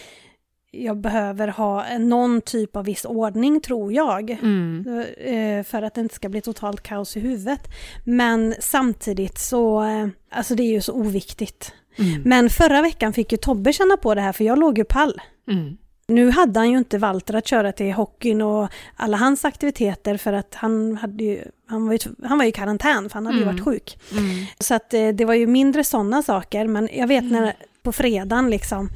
jag 0.71 0.97
behöver 0.97 1.47
ha 1.47 1.97
någon 1.97 2.41
typ 2.41 2.75
av 2.75 2.85
viss 2.85 3.05
ordning, 3.05 3.61
tror 3.61 3.93
jag. 3.93 4.29
Mm. 4.29 5.03
Eh, 5.25 5.63
För 5.63 5.81
att 5.81 5.93
det 5.93 6.01
inte 6.01 6.15
ska 6.15 6.29
bli 6.29 6.41
totalt 6.41 6.83
kaos 6.83 7.17
i 7.17 7.19
huvudet. 7.19 7.61
Men 8.05 8.55
samtidigt 8.59 9.37
så, 9.37 9.83
eh, 9.83 10.07
alltså 10.31 10.55
det 10.55 10.63
är 10.63 10.71
ju 10.71 10.81
så 10.81 10.93
oviktigt. 10.93 11.73
Mm. 11.97 12.21
Men 12.25 12.49
förra 12.49 12.81
veckan 12.81 13.13
fick 13.13 13.31
ju 13.31 13.37
Tobbe 13.37 13.73
känna 13.73 13.97
på 13.97 14.15
det 14.15 14.21
här, 14.21 14.31
för 14.33 14.43
jag 14.43 14.59
låg 14.59 14.77
ju 14.77 14.83
pall. 14.83 15.21
Mm. 15.51 15.77
Nu 16.07 16.29
hade 16.31 16.59
han 16.59 16.69
ju 16.71 16.77
inte 16.77 16.97
Walter 16.97 17.33
att 17.33 17.47
köra 17.47 17.71
till 17.71 17.93
hockeyn 17.93 18.41
och 18.41 18.67
alla 18.95 19.17
hans 19.17 19.45
aktiviteter 19.45 20.17
för 20.17 20.33
att 20.33 20.55
han, 20.55 20.97
hade 20.97 21.23
ju, 21.23 21.43
han, 21.67 21.85
var, 21.87 21.93
ju, 21.93 21.99
han 22.23 22.37
var 22.37 22.45
ju 22.45 22.49
i 22.49 22.53
karantän 22.53 23.09
för 23.09 23.13
han 23.15 23.25
hade 23.25 23.37
ju 23.37 23.43
Mm. 23.43 23.55
varit 23.55 23.65
sjuk. 23.65 23.97
Mm. 24.11 24.45
Så 24.59 24.73
att 24.75 24.93
eh, 24.93 25.07
det 25.07 25.25
var 25.25 25.33
ju 25.33 25.47
mindre 25.47 25.83
sådana 25.83 26.23
saker, 26.23 26.67
men 26.67 26.89
jag 26.93 27.07
vet 27.07 27.23
Mm. 27.23 27.33
när 27.43 27.53
på 27.83 27.91
fredagen 27.91 28.49
liksom, 28.49 28.89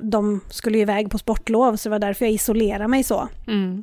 de 0.00 0.40
skulle 0.50 0.76
ju 0.76 0.82
iväg 0.82 1.10
på 1.10 1.18
sportlov 1.18 1.76
så 1.76 1.88
det 1.88 1.90
var 1.90 1.98
därför 1.98 2.24
jag 2.24 2.32
isolerade 2.32 2.88
mig 2.88 3.02
så. 3.04 3.28
Mm. 3.46 3.82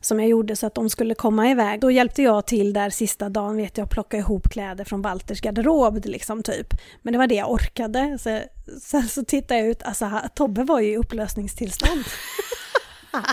Som 0.00 0.20
jag 0.20 0.28
gjorde 0.28 0.56
så 0.56 0.66
att 0.66 0.74
de 0.74 0.90
skulle 0.90 1.14
komma 1.14 1.50
iväg. 1.50 1.80
Då 1.80 1.90
hjälpte 1.90 2.22
jag 2.22 2.46
till 2.46 2.72
där 2.72 2.90
sista 2.90 3.28
dagen 3.28 3.56
vet 3.56 3.78
jag, 3.78 3.90
plocka 3.90 4.16
ihop 4.16 4.48
kläder 4.50 4.84
från 4.84 5.02
Walters 5.02 5.40
garderob 5.40 6.04
liksom 6.04 6.42
typ. 6.42 6.74
Men 7.02 7.12
det 7.12 7.18
var 7.18 7.26
det 7.26 7.34
jag 7.34 7.50
orkade. 7.50 8.18
Så, 8.18 8.40
sen 8.80 9.08
så 9.08 9.24
tittade 9.24 9.60
jag 9.60 9.68
ut, 9.68 9.82
alltså 9.82 10.10
Tobbe 10.34 10.64
var 10.64 10.80
ju 10.80 10.92
i 10.92 10.96
upplösningstillstånd. 10.96 12.04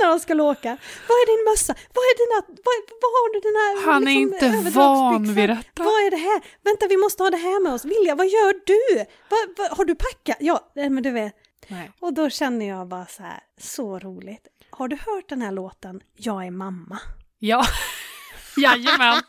När 0.00 0.08
de 0.08 0.20
skulle 0.20 0.42
åka. 0.42 0.76
Vad 1.08 1.16
är 1.16 1.26
din 1.32 1.44
mössa? 1.50 1.74
Vad 1.94 2.04
är 2.10 2.14
dina, 2.22 2.38
vad, 2.66 2.76
vad 3.02 3.10
har 3.18 3.28
du 3.34 3.38
dina 3.48 3.92
Han 3.92 4.02
är 4.02 4.06
liksom, 4.06 4.22
inte 4.22 4.46
överdragsbyxor? 4.46 4.80
van 4.80 5.34
vid 5.34 5.48
detta. 5.48 5.82
Vad 5.82 6.06
är 6.06 6.10
det 6.10 6.16
här? 6.16 6.42
Vänta, 6.64 6.86
vi 6.88 6.96
måste 6.96 7.22
ha 7.22 7.30
det 7.30 7.36
här 7.36 7.62
med 7.62 7.72
oss. 7.72 7.84
Vilja, 7.84 8.14
vad 8.14 8.26
gör 8.26 8.52
du? 8.66 9.04
Vad, 9.30 9.38
vad, 9.56 9.78
har 9.78 9.84
du 9.84 9.94
packat? 9.94 10.36
Ja, 10.40 10.72
men 10.74 11.02
du 11.02 11.10
vet. 11.10 11.34
Nej. 11.68 11.90
Och 12.00 12.14
då 12.14 12.30
känner 12.30 12.68
jag 12.68 12.88
bara 12.88 13.06
så 13.06 13.22
här, 13.22 13.40
så 13.60 13.98
roligt. 13.98 14.46
Har 14.76 14.88
du 14.88 14.96
hört 14.96 15.28
den 15.28 15.42
här 15.42 15.52
låten 15.52 16.00
Jag 16.16 16.46
är 16.46 16.50
mamma? 16.50 16.98
Ja, 17.38 17.64
jajamän. 18.56 19.22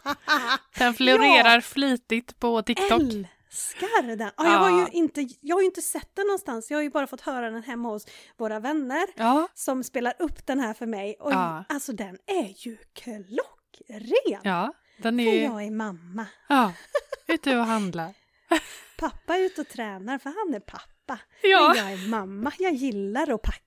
Den 0.77 0.93
florerar 0.93 1.61
flitigt 1.61 2.39
på 2.39 2.61
TikTok. 2.61 3.01
Älskar 3.01 4.15
den! 4.15 4.19
Ja, 4.37 4.43
jag, 4.45 4.57
har 4.59 4.69
Ja. 4.69 4.79
ju 4.79 4.87
inte, 4.99 5.27
jag 5.41 5.55
har 5.55 5.61
ju 5.61 5.65
inte 5.65 5.81
sett 5.81 6.09
den 6.15 6.27
någonstans, 6.27 6.71
jag 6.71 6.77
har 6.77 6.83
ju 6.83 6.89
bara 6.89 7.07
fått 7.07 7.21
höra 7.21 7.49
den 7.51 7.63
hemma 7.63 7.89
hos 7.89 8.05
våra 8.37 8.59
vänner 8.59 9.07
Ja, 9.15 9.47
som 9.53 9.83
spelar 9.83 10.13
upp 10.19 10.45
den 10.47 10.59
här 10.59 10.73
för 10.73 10.85
mig. 10.85 11.15
Och 11.19 11.31
Ja. 11.33 11.63
alltså 11.69 11.93
den 11.93 12.17
är 12.27 12.67
ju 12.67 12.77
klockren! 12.93 14.41
ja. 14.43 14.73
Den 14.97 15.17
För 15.17 15.23
är... 15.27 15.43
jag 15.43 15.63
är 15.63 15.71
mamma. 15.71 16.25
Ja, 16.49 16.73
ute 17.27 17.57
och 17.57 17.65
handlar. 17.65 18.13
Pappa 18.97 19.35
är 19.35 19.39
ute 19.45 19.61
och 19.61 19.67
tränar 19.69 20.17
för 20.17 20.29
han 20.45 20.55
är 20.55 20.59
pappa. 20.59 21.19
Ja. 21.43 21.67
Men 21.67 21.77
jag 21.77 21.93
är 22.03 22.09
mamma, 22.09 22.51
jag 22.59 22.73
gillar 22.73 23.31
att 23.33 23.41
packa. 23.41 23.61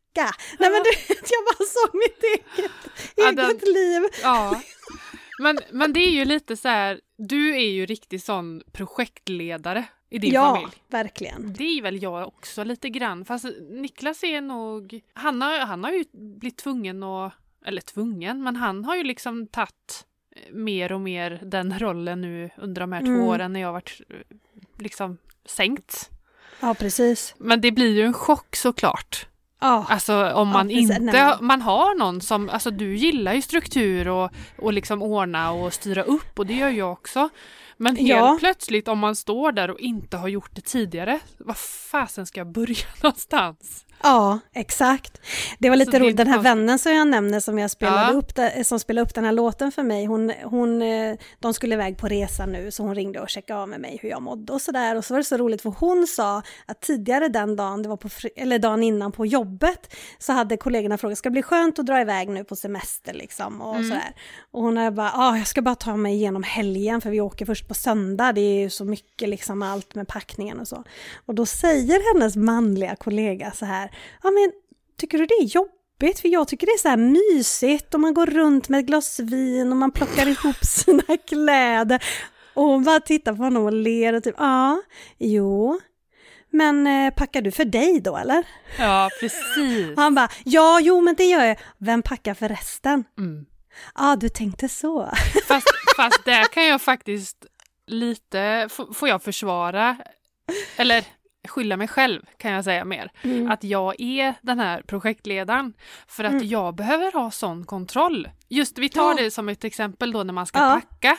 Nej 0.58 0.70
men 0.70 0.82
du 0.82 0.90
vet, 0.90 1.30
jag 1.30 1.44
bara 1.44 1.66
såg 1.66 1.94
mitt 1.94 2.22
eget, 2.24 2.70
Ja, 3.16 3.28
eget 3.28 3.61
den- 3.61 3.72
liv. 3.74 4.02
Ja. 4.22 4.62
Men, 5.38 5.58
men 5.72 5.92
det 5.92 6.00
är 6.00 6.11
ju 6.11 6.24
lite 6.24 6.56
så 6.56 6.68
här, 6.68 7.00
du 7.18 7.54
är 7.56 7.70
ju 7.70 7.86
riktigt 7.86 8.24
sån 8.24 8.62
projektledare 8.72 9.84
i 10.11 10.18
din 10.18 10.32
ja, 10.32 10.54
familj. 10.54 10.72
verkligen. 10.88 11.52
Det 11.52 11.64
är 11.78 11.82
väl 11.82 12.02
jag 12.02 12.28
också 12.28 12.64
lite 12.64 12.88
grann. 12.88 13.24
Fast 13.24 13.44
Niklas 13.70 14.22
är 14.24 14.40
nog... 14.40 15.00
Han 15.14 15.42
har, 15.42 15.58
han 15.58 15.84
har 15.84 15.90
ju 15.90 16.04
blivit 16.12 16.56
tvungen 16.58 17.02
att... 17.02 17.32
Eller 17.64 17.80
tvungen, 17.80 18.42
men 18.42 18.56
han 18.56 18.84
har 18.84 18.96
ju 18.96 19.02
liksom 19.04 19.46
tagit 19.46 20.06
eh, 20.36 20.52
mer 20.54 20.92
och 20.92 21.00
mer 21.00 21.40
den 21.42 21.78
rollen 21.78 22.20
nu 22.20 22.50
under 22.58 22.80
de 22.80 22.92
här 22.92 23.00
Mm. 23.00 23.14
två 23.20 23.28
åren 23.28 23.52
när 23.52 23.61
jag 23.61 23.68
har 23.68 23.72
varit 23.72 24.00
eh, 24.08 24.16
liksom 24.78 25.18
sänkt. 25.46 26.11
Ja, 26.61 26.74
precis. 26.74 27.34
Men 27.38 27.61
det 27.61 27.72
blir 27.72 27.94
ju 27.94 28.02
en 28.02 28.12
chock 28.12 28.56
såklart. 28.56 29.26
Ja, 29.61 29.86
Alltså 29.88 30.32
om 30.32 30.48
man 30.48 30.68
precis. 30.68 30.90
inte 30.90 31.00
Nej. 31.00 31.34
man 31.40 31.62
har 31.62 31.98
någon 31.98 32.20
som, 32.20 32.48
alltså 32.48 32.70
du 32.70 32.96
gillar 32.96 33.32
ju 33.32 33.42
struktur 33.42 34.08
och, 34.08 34.30
och 34.58 34.72
liksom 34.72 35.02
ordna 35.02 35.52
och 35.52 35.72
styra 35.72 36.02
upp 36.02 36.38
och 36.38 36.46
det 36.46 36.54
gör 36.54 36.68
jag 36.70 36.92
också. 36.92 37.28
Men 37.76 37.96
helt 37.96 38.08
Ja. 38.11 38.36
plötsligt 38.40 38.88
om 38.88 38.98
man 38.98 39.16
står 39.16 39.52
där 39.52 39.70
och 39.70 39.80
inte 39.80 40.16
har 40.16 40.28
gjort 40.28 40.50
det 40.54 40.61
tidigare, 40.61 41.20
var 41.38 41.54
fasen 41.90 42.26
ska 42.26 42.40
jag 42.40 42.52
börja 42.52 42.76
någonstans? 43.02 43.84
Ja, 44.03 44.38
exakt. 44.53 45.20
Det 45.59 45.68
var 45.70 45.76
lite 45.76 45.92
Så 45.92 45.98
roligt, 45.98 46.16
den 46.16 46.26
här 46.26 46.34
konstigt. 46.34 46.51
vännen 46.51 46.78
som 46.78 46.92
jag 46.92 47.09
nämner 47.09 47.40
som 47.40 47.59
jag 47.59 47.70
spelade 47.70 48.12
Ja. 48.12 48.18
upp, 48.18 48.66
som 48.66 48.80
spelade 48.80 49.03
upp 49.07 49.14
den 49.14 49.24
här 49.24 49.32
låten 49.32 49.72
för 49.72 49.82
mig, 49.82 50.05
hon, 50.07 50.32
hon, 50.44 50.82
eh, 50.82 51.16
de 51.40 51.55
skulle 51.55 51.74
iväg 51.74 51.98
på 51.98 52.09
resa 52.09 52.46
nu 52.46 52.70
så 52.70 52.82
hon 52.82 52.94
ringde 52.94 53.20
och 53.20 53.28
checkade 53.28 53.61
av 53.61 53.68
med 53.68 53.80
mig 53.80 53.98
hur 54.03 54.09
jag 54.09 54.22
mådde 54.22 54.53
och 54.53 54.61
sådär. 54.61 54.96
Och 54.96 55.05
så 55.05 55.14
var 55.14 55.18
det 55.18 55.24
så 55.24 55.36
roligt 55.36 55.62
för 55.62 55.74
hon 55.78 56.07
sa 56.07 56.42
att 56.66 56.80
tidigare 56.80 57.28
den 57.28 57.57
dagen, 57.57 57.82
det 57.82 57.88
var 57.88 57.96
på, 57.96 58.09
eller 58.36 58.59
dagen 58.59 58.82
innan 58.82 59.12
på 59.12 59.26
jobbet, 59.26 59.94
så 60.18 60.32
hade 60.32 60.57
kollegorna 60.57 60.98
frågat, 60.98 61.18
ska 61.18 61.28
det 61.28 61.32
bli 61.32 61.42
skönt 61.42 61.78
att 61.78 61.86
dra 61.86 62.01
iväg 62.01 62.28
nu 62.28 62.44
på 62.44 62.57
semester 62.57 63.12
liksom 63.14 63.61
och 63.61 63.74
Mm. 63.76 63.88
sådär. 63.88 64.14
Och 64.51 64.62
hon 64.62 64.76
hade 64.76 64.90
bara, 64.90 65.12
ah, 65.14 65.36
jag 65.36 65.46
ska 65.46 65.62
bara 65.62 65.74
ta 65.74 65.96
mig 65.96 66.14
igenom 66.14 66.42
helgen 66.42 67.01
för 67.01 67.11
vi 67.11 67.20
åker 67.20 67.46
först 67.46 67.68
på 67.68 67.74
söndag, 67.74 68.32
det 68.32 68.40
är 68.40 68.61
ju 68.61 68.70
så 68.70 68.84
mycket 68.84 69.28
liksom 69.28 69.62
allt 69.62 69.94
med 69.94 70.09
packningen 70.09 70.61
och 70.61 70.68
så. 70.68 70.84
Och 71.26 71.34
då 71.34 71.46
säger 71.46 72.14
hennes 72.14 72.36
manliga 72.36 72.96
kollega 72.96 73.51
så 73.55 73.64
här, 73.64 73.89
ja 74.22 74.30
men 74.30 74.53
tycker 74.99 75.18
du 75.18 75.26
det 75.26 75.34
är 75.34 75.45
jobbigt? 75.45 76.20
För 76.20 76.28
jag 76.28 76.49
tycker 76.49 76.66
det 76.66 76.72
är 76.72 76.78
så 76.78 76.88
här 76.88 76.97
mysigt 76.97 77.95
och 77.95 78.01
man 78.01 78.14
går 78.14 78.26
runt 78.26 78.68
med 78.68 78.80
ett 78.80 78.86
glas 78.86 79.20
vin 79.20 79.70
och 79.70 79.76
man 79.76 79.91
plockar 79.91 80.28
ihop 80.28 80.57
sina 80.64 81.16
kläder. 81.28 82.05
Och 82.55 82.64
hon 82.64 82.84
bara 82.84 83.01
tittar 83.01 83.34
på 83.34 83.43
honom 83.43 83.64
och 83.64 83.72
ler 83.72 84.12
och 84.12 84.24
typ, 84.24 84.34
ja, 84.38 84.82
jo. 85.18 85.80
Men 86.51 86.86
eh, 86.86 87.14
packar 87.14 87.43
du 87.43 87.51
för 87.51 87.64
dig 87.64 88.01
då 88.01 88.16
eller? 88.16 88.45
Ja, 88.78 89.11
precis. 89.20 89.97
Han 89.97 90.14
bara, 90.14 90.28
ja, 90.45 90.80
jo 90.82 91.01
men 91.01 91.14
det 91.14 91.24
gör 91.24 91.45
jag. 91.45 91.57
Vem 91.78 92.03
packar 92.03 92.34
för 92.34 92.49
resten? 92.49 93.05
Mm. 93.18 93.47
Ja, 93.95 94.16
du 94.16 94.28
tänkte 94.28 94.68
så. 94.68 95.12
Fast, 95.49 95.68
fast 95.97 96.24
där 96.24 96.45
kan 96.45 96.66
jag 96.66 96.82
faktiskt 96.82 97.36
lite, 97.86 98.68
får 98.95 99.09
jag 99.09 99.22
försvara, 99.22 99.97
eller 100.76 101.05
skylla 101.49 101.76
mig 101.76 101.88
själv 101.88 102.22
kan 102.36 102.51
jag 102.53 102.64
säga 102.64 102.84
mer. 102.84 103.11
Mm. 103.22 103.51
Att 103.51 103.64
jag 103.64 104.01
är 104.01 104.34
den 104.43 104.59
här 104.61 104.82
projektledaren. 104.82 105.72
För 106.09 106.24
att 106.24 106.32
Mm. 106.32 106.47
jag 106.49 106.74
behöver 106.74 107.12
ha 107.12 107.30
sån 107.30 107.64
kontroll. 107.66 108.28
Just 108.49 108.78
vi 108.78 108.88
tar 108.88 109.11
Ja. 109.11 109.14
det 109.22 109.30
som 109.30 109.49
ett 109.49 109.64
exempel 109.64 110.12
då 110.12 110.22
när 110.22 110.32
man 110.32 110.47
ska 110.47 110.59
Ja. 110.59 110.80
packa. 110.91 111.16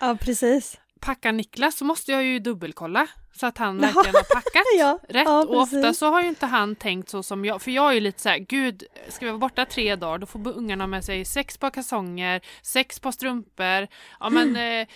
Ja, 0.00 0.16
precis. 0.20 0.80
Packar 1.00 1.32
Niklas 1.32 1.76
så 1.78 1.84
måste 1.84 2.12
jag 2.12 2.24
ju 2.24 2.38
dubbelkolla 2.38 3.06
så 3.32 3.46
att 3.46 3.58
han 3.58 3.78
verkligen 3.78 4.14
har 4.14 4.34
packat 4.34 4.62
Ja, 4.78 4.98
rätt. 5.08 5.26
ja, 5.26 5.44
och 5.44 5.56
ofta 5.60 5.92
så 5.94 6.10
har 6.10 6.22
ju 6.22 6.28
inte 6.28 6.46
han 6.46 6.76
tänkt 6.76 7.08
så 7.08 7.22
som 7.22 7.44
jag. 7.44 7.62
För 7.62 7.70
jag 7.70 7.88
är 7.90 7.92
ju 7.92 8.00
lite 8.00 8.20
så 8.20 8.28
här, 8.28 8.38
gud, 8.38 8.84
ska 9.08 9.24
vi 9.26 9.30
vara 9.30 9.38
borta 9.38 9.64
tre 9.64 9.96
dagar 9.96 10.18
då 10.18 10.26
får 10.26 10.48
ungarna 10.48 10.86
med 10.86 11.04
sig 11.04 11.24
sex 11.24 11.58
par 11.58 11.70
kalsonger, 11.70 12.40
sex 12.62 13.00
par 13.00 13.12
strumpor, 13.12 13.86
ja 14.20 14.30
men 14.30 14.48
Mm. 14.48 14.80
eh, 14.82 14.88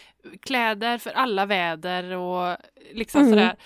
kläder 0.43 0.99
för 0.99 1.11
alla 1.11 1.47
väder 1.47 2.17
och 2.17 2.57
liksom 2.93 3.21
Mm. 3.21 3.33
sådär. 3.33 3.57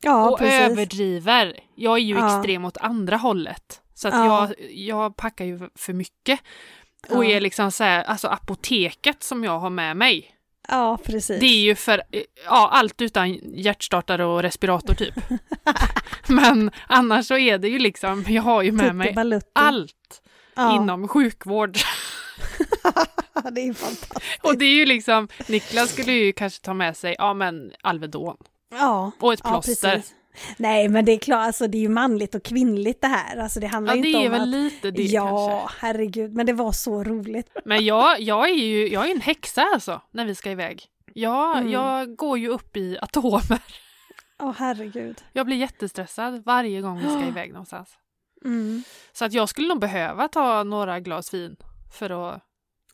Ja, 0.00 0.30
och 0.30 0.38
precis. 0.38 0.60
överdriver. 0.60 1.60
Jag 1.74 1.94
är 1.98 2.02
ju 2.02 2.14
Ja. 2.14 2.36
extrem 2.38 2.64
åt 2.64 2.76
andra 2.76 3.16
hållet. 3.16 3.80
Så 3.94 4.08
att 4.08 4.14
Ja. 4.14 4.48
jag, 4.58 4.70
jag 4.70 5.16
packar 5.16 5.44
ju 5.44 5.60
för 5.74 5.92
mycket. 5.92 6.40
Och 7.08 7.24
är 7.24 7.40
liksom 7.40 7.72
så 7.72 7.84
här, 7.84 8.02
alltså 8.04 8.28
apoteket 8.28 9.22
som 9.22 9.44
jag 9.44 9.58
har 9.58 9.70
med 9.70 9.96
mig. 9.96 10.34
Ja, 10.68 10.98
precis. 11.04 11.40
Det 11.40 11.46
är 11.46 11.60
ju 11.62 11.74
för, 11.74 12.02
ja 12.44 12.68
allt 12.72 13.00
utan 13.02 13.32
hjärtstartare 13.54 14.24
och 14.24 14.42
respirator 14.42 14.94
typ. 14.94 15.14
Men 16.28 16.70
annars 16.86 17.26
så 17.26 17.36
är 17.38 17.58
det 17.58 17.68
ju 17.68 17.78
liksom, 17.78 18.24
jag 18.28 18.42
har 18.42 18.62
ju 18.62 18.72
med 18.72 18.84
Tutti 18.84 18.94
mig 18.96 19.12
balutti. 19.14 19.46
allt 19.54 20.22
ja. 20.56 20.76
inom 20.76 21.08
sjukvård. 21.08 21.70
det 23.52 23.60
är 23.60 23.74
fantastiskt. 23.74 24.40
Och 24.42 24.58
det 24.58 24.64
är 24.64 24.74
ju 24.74 24.86
liksom, 24.86 25.28
Niklas 25.48 25.92
skulle 25.92 26.12
ju 26.12 26.32
kanske 26.32 26.64
ta 26.64 26.74
med 26.74 26.96
sig, 26.96 27.14
ja 27.18 27.34
men 27.34 27.72
Alvedon 27.82 28.36
Ja, 28.70 29.10
och 29.20 29.32
ett 29.32 29.40
ja 29.44 29.50
plåster. 29.50 29.90
precis. 29.96 30.14
Nej, 30.56 30.88
men 30.88 31.04
det 31.04 31.12
är 31.12 31.18
klart, 31.18 31.46
alltså 31.46 31.66
det 31.66 31.78
är 31.78 31.82
ju 31.82 31.88
manligt 31.88 32.34
och 32.34 32.42
kvinnligt 32.42 33.00
det 33.00 33.06
här. 33.06 33.36
Alltså 33.36 33.60
det 33.60 33.66
handlar 33.66 33.94
Ja 33.96 34.02
det 34.02 34.08
inte 34.08 34.20
är 34.20 34.26
om 34.26 34.32
väl 34.32 34.42
att... 34.42 34.48
lite 34.48 34.90
det 34.90 35.02
ja, 35.02 35.48
kanske. 35.60 35.76
herregud, 35.86 36.34
men 36.34 36.46
det 36.46 36.52
var 36.52 36.72
så 36.72 37.04
roligt. 37.04 37.50
Men 37.64 37.84
jag, 37.84 38.20
jag 38.20 38.48
är 38.50 38.54
ju 38.54 38.88
jag 38.88 39.06
är 39.06 39.14
en 39.14 39.20
häxa 39.20 39.62
alltså, 39.74 40.00
när 40.10 40.24
vi 40.24 40.34
ska 40.34 40.50
iväg. 40.50 40.84
Jag, 41.14 41.58
Mm. 41.58 41.72
jag 41.72 42.16
går 42.16 42.38
ju 42.38 42.48
upp 42.48 42.76
i 42.76 42.98
atomer. 43.02 43.62
Åh 44.42 44.52
herregud. 44.56 45.24
Jag 45.32 45.46
blir 45.46 45.56
jättestressad 45.56 46.42
varje 46.46 46.80
gång 46.80 46.98
vi 46.98 47.04
ska 47.10 47.26
iväg 47.28 47.52
någonstans. 47.52 47.90
Mm. 48.44 48.82
Så 49.12 49.24
att 49.24 49.32
jag 49.32 49.48
skulle 49.48 49.68
nog 49.68 49.80
behöva 49.80 50.28
ta 50.28 50.62
några 50.62 51.00
glas 51.00 51.34
vin 51.34 51.56
för 51.98 52.10
att 52.34 52.42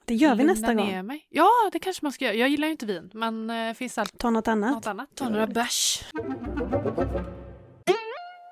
Det 0.06 0.14
gör 0.14 0.30
vi 0.30 0.36
lugna 0.38 0.52
nästa 0.52 0.74
gång. 0.74 1.06
mig. 1.06 1.26
Ja, 1.30 1.48
det 1.72 1.78
kanske 1.78 2.04
man 2.04 2.12
ska 2.12 2.24
göra. 2.24 2.34
Jag 2.34 2.48
gillar 2.48 2.66
ju 2.68 2.72
inte 2.72 2.86
vin, 2.86 3.10
men 3.14 3.50
eh, 3.50 3.74
finns 3.74 3.98
alltid 3.98 4.18
Ta 4.20 4.30
något 4.30 4.48
annat. 4.48 4.70
något 4.74 4.86
annat. 4.86 5.08
Ta 5.14 5.28
några 5.28 5.46
bärs. 5.46 6.02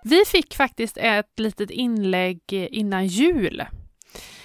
Vi 0.05 0.25
fick 0.27 0.55
faktiskt 0.55 0.97
ett 0.97 1.39
litet 1.39 1.71
inlägg 1.71 2.41
innan 2.53 3.07
jul. 3.07 3.65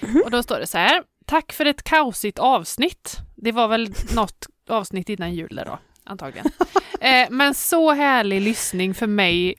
Mhm. 0.00 0.22
Och 0.24 0.30
då 0.30 0.42
står 0.42 0.58
det 0.58 0.66
så 0.66 0.78
här. 0.78 1.02
Tack 1.26 1.52
för 1.52 1.64
ett 1.66 1.82
kaosigt 1.82 2.38
avsnitt. 2.38 3.16
Det 3.36 3.52
var 3.52 3.68
väl 3.68 3.92
något 4.14 4.46
avsnitt 4.68 5.08
innan 5.08 5.34
jul 5.34 5.56
där 5.56 5.64
då, 5.64 5.78
antagligen. 6.04 6.46
eh, 7.00 7.26
men 7.30 7.54
så 7.54 7.92
härlig 7.92 8.40
lyssning 8.40 8.94
för 8.94 9.06
mig 9.06 9.54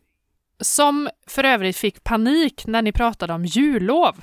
som 0.60 1.10
för 1.28 1.43
övrigt 1.43 1.78
fick 1.78 2.04
panik 2.04 2.64
när 2.68 2.82
ni 2.82 2.91
pratade 2.91 3.34
om 3.34 3.45
jullov. 3.45 4.16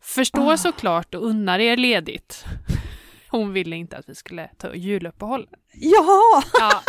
Förstår 0.00 0.52
Ah. 0.52 0.56
såklart 0.56 1.14
och 1.14 1.26
unnar 1.26 1.58
er 1.58 1.76
ledigt. 1.76 2.44
Hon 3.28 3.52
ville 3.52 3.76
inte 3.76 3.96
att 3.96 4.08
vi 4.08 4.14
skulle 4.14 4.48
ta 4.58 4.74
juluppehåll. 4.74 5.48
Ja, 5.72 6.42
Ja. 6.58 6.82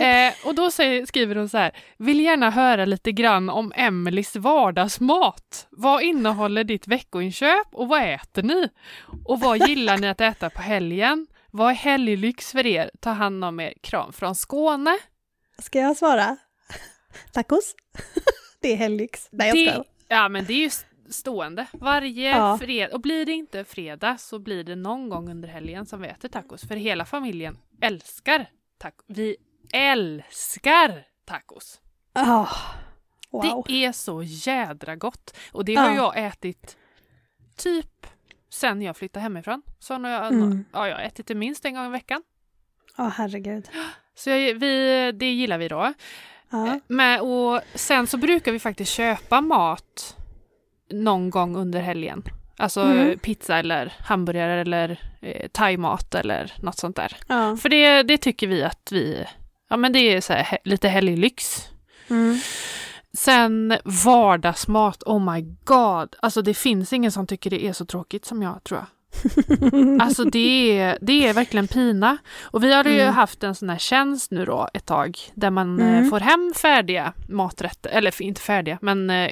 Eh, 0.00 0.34
och 0.44 0.54
då 0.54 0.70
säger, 0.70 1.06
skriver 1.06 1.36
hon 1.36 1.48
så 1.48 1.58
här, 1.58 1.76
vill 1.98 2.20
gärna 2.20 2.50
höra 2.50 2.84
lite 2.84 3.12
grann 3.12 3.50
om 3.50 3.72
Emelies 3.76 4.36
vardagsmat. 4.36 5.66
Vad 5.70 6.02
innehåller 6.02 6.64
ditt 6.64 6.86
veckoinköp 6.88 7.66
och 7.72 7.88
vad 7.88 8.02
äter 8.02 8.42
ni? 8.42 8.68
Och 9.24 9.40
vad 9.40 9.68
gillar 9.68 9.98
ni 9.98 10.08
att 10.08 10.20
äta 10.20 10.50
på 10.50 10.62
helgen? 10.62 11.26
Vad 11.50 11.70
är 11.70 11.74
helglyx 11.74 12.52
för 12.52 12.66
er? 12.66 12.90
Ta 13.00 13.10
hand 13.10 13.44
om 13.44 13.60
er. 13.60 13.74
Kram 13.82 14.12
från 14.12 14.34
Skåne. 14.34 14.98
Ska 15.62 15.78
jag 15.78 15.96
svara? 15.96 16.36
Tacos? 17.32 17.74
det 18.62 18.72
är 18.72 18.76
helglyx. 18.76 19.28
Nej, 19.32 19.48
jag 19.48 19.56
Det, 19.56 19.70
skojar. 19.70 19.84
ja, 20.08 20.28
men 20.28 20.44
det 20.44 20.52
är 20.52 20.58
ju 20.58 20.70
stående. 21.10 21.66
Varje 21.72 22.30
Ja. 22.30 22.58
fredag. 22.58 22.94
Och 22.94 23.00
blir 23.00 23.26
det 23.26 23.32
inte 23.32 23.64
fredag 23.64 24.16
så 24.18 24.38
blir 24.38 24.64
det 24.64 24.76
någon 24.76 25.08
gång 25.08 25.30
under 25.30 25.48
helgen 25.48 25.86
som 25.86 26.00
vi 26.02 26.08
äter 26.08 26.28
tacos. 26.28 26.68
För 26.68 26.76
hela 26.76 27.04
familjen 27.04 27.58
älskar 27.80 28.46
tacos. 28.78 29.04
Vi 29.08 29.36
älskar 29.72 31.04
tacos. 31.24 31.80
Ah, 32.12 32.46
wow. 33.30 33.64
Det 33.68 33.84
är 33.84 33.92
så 33.92 34.22
jädra 34.22 34.96
gott. 34.96 35.36
Och 35.52 35.64
det 35.64 35.74
har 35.74 35.88
Ja. 35.90 35.94
jag 35.94 36.26
ätit 36.26 36.76
typ 37.56 38.06
sen 38.50 38.82
jag 38.82 38.96
flyttade 38.96 39.22
hemifrån. 39.22 39.62
Så 39.78 39.94
har 39.94 40.08
jag, 40.08 40.26
Mm. 40.32 40.64
ja, 40.72 40.88
jag 40.88 40.96
har 40.96 41.02
ätit 41.02 41.26
det 41.26 41.34
minst 41.34 41.64
en 41.64 41.74
gång 41.74 41.86
i 41.86 41.90
veckan. 41.90 42.22
Ja, 42.96 43.04
herregud. 43.16 43.68
Så 44.14 44.30
jag, 44.30 44.54
vi, 44.54 45.12
det 45.12 45.30
gillar 45.32 45.58
vi 45.58 45.68
då. 45.68 45.92
Ja. 46.50 46.80
Men, 46.86 47.20
och 47.20 47.60
sen 47.74 48.06
så 48.06 48.16
brukar 48.16 48.52
vi 48.52 48.58
faktiskt 48.58 48.92
köpa 48.92 49.40
mat 49.40 50.16
någon 50.90 51.30
gång 51.30 51.56
under 51.56 51.80
helgen. 51.80 52.22
Alltså 52.56 52.80
Mm. 52.82 53.18
pizza 53.18 53.58
eller 53.58 53.92
hamburgare 54.00 54.60
eller 54.60 55.00
eh, 55.20 55.48
thaimat 55.48 56.14
eller 56.14 56.52
något 56.62 56.78
sånt 56.78 56.96
där. 56.96 57.16
Ja. 57.26 57.56
För 57.56 57.68
det, 57.68 58.02
det 58.02 58.18
tycker 58.18 58.46
vi 58.46 58.62
att 58.64 58.88
vi, 58.92 59.24
ja 59.70 59.76
men 59.76 59.92
det 59.92 59.98
är 59.98 60.20
så 60.20 60.32
här, 60.32 60.42
he- 60.44 60.58
lite 60.64 60.88
helglyx. 60.88 61.68
Mm. 62.10 62.38
Sen 63.12 63.76
vardagsmat, 63.84 65.02
oh 65.02 65.32
my 65.34 65.40
god. 65.64 66.16
Alltså 66.22 66.42
det 66.42 66.54
finns 66.54 66.92
ingen 66.92 67.12
som 67.12 67.26
tycker 67.26 67.50
det 67.50 67.64
är 67.66 67.72
så 67.72 67.84
tråkigt 67.84 68.24
som 68.24 68.42
jag 68.42 68.64
tror 68.64 68.80
jag. 68.80 68.86
Alltså 70.02 70.24
det 70.24 70.78
är, 70.80 70.98
det 71.00 71.28
är 71.28 71.32
verkligen 71.34 71.68
pina. 71.68 72.16
Och 72.40 72.64
vi 72.64 72.72
har 72.74 72.84
ju 72.84 73.00
Mm. 73.00 73.14
haft 73.14 73.42
en 73.44 73.54
sån 73.54 73.70
här 73.70 73.78
tjänst 73.78 74.30
nu 74.30 74.44
då 74.44 74.68
ett 74.74 74.86
tag 74.86 75.18
där 75.34 75.50
man 75.50 75.80
Mm. 75.80 76.04
eh, 76.04 76.10
får 76.10 76.20
hem 76.20 76.52
färdiga 76.56 77.12
maträtter, 77.28 77.90
eller 77.90 78.22
inte 78.22 78.40
färdiga, 78.40 78.78
men 78.82 79.10
eh, 79.10 79.30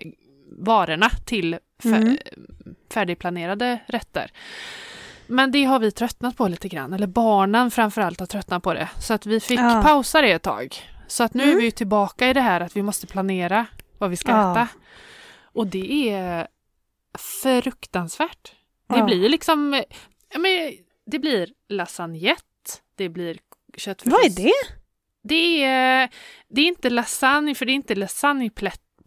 varorna 0.58 1.10
till 1.24 1.58
fär, 1.82 1.88
Mm. 1.96 2.16
färdigplanerade 2.92 3.78
rätter. 3.86 4.30
Men 5.26 5.50
det 5.52 5.64
har 5.64 5.78
vi 5.78 5.90
tröttnat 5.90 6.36
på 6.36 6.48
lite 6.48 6.68
grann, 6.68 6.92
eller 6.92 7.06
barnen 7.06 7.70
framförallt 7.70 8.20
har 8.20 8.26
tröttnat 8.26 8.62
på 8.62 8.74
det. 8.74 8.88
Så 9.00 9.14
att 9.14 9.26
vi 9.26 9.40
fick 9.40 9.60
Ja. 9.60 9.82
pausa 9.84 10.20
det 10.22 10.32
ett 10.32 10.42
tag. 10.42 10.76
Så 11.08 11.24
att 11.24 11.34
nu 11.34 11.42
är 11.42 11.46
Mm. 11.46 11.58
vi 11.58 11.64
ju 11.64 11.70
tillbaka 11.70 12.30
i 12.30 12.32
det 12.32 12.40
här 12.40 12.60
att 12.60 12.76
vi 12.76 12.82
måste 12.82 13.06
planera 13.06 13.66
vad 13.98 14.10
vi 14.10 14.16
ska 14.16 14.30
Ja. 14.32 14.52
äta. 14.52 14.68
Och 15.42 15.66
det 15.66 16.10
är 16.10 16.46
fruktansvärt. 17.18 18.52
Det 18.88 18.98
Ja. 18.98 19.04
blir 19.04 19.28
liksom, 19.28 19.70
men, 20.38 20.72
det 21.06 21.18
blir 21.18 21.48
lasagnette, 21.68 22.42
det 22.96 23.08
blir 23.08 23.38
köttfärs. 23.76 24.12
Vad 24.12 24.24
är 24.24 24.30
det? 24.30 24.52
Det 25.22 25.62
är, 25.64 26.08
det 26.48 26.60
är 26.60 26.66
inte 26.66 26.90
lasagne, 26.90 27.54
för 27.54 27.66
det 27.66 27.72
är 27.72 27.74
inte 27.74 27.94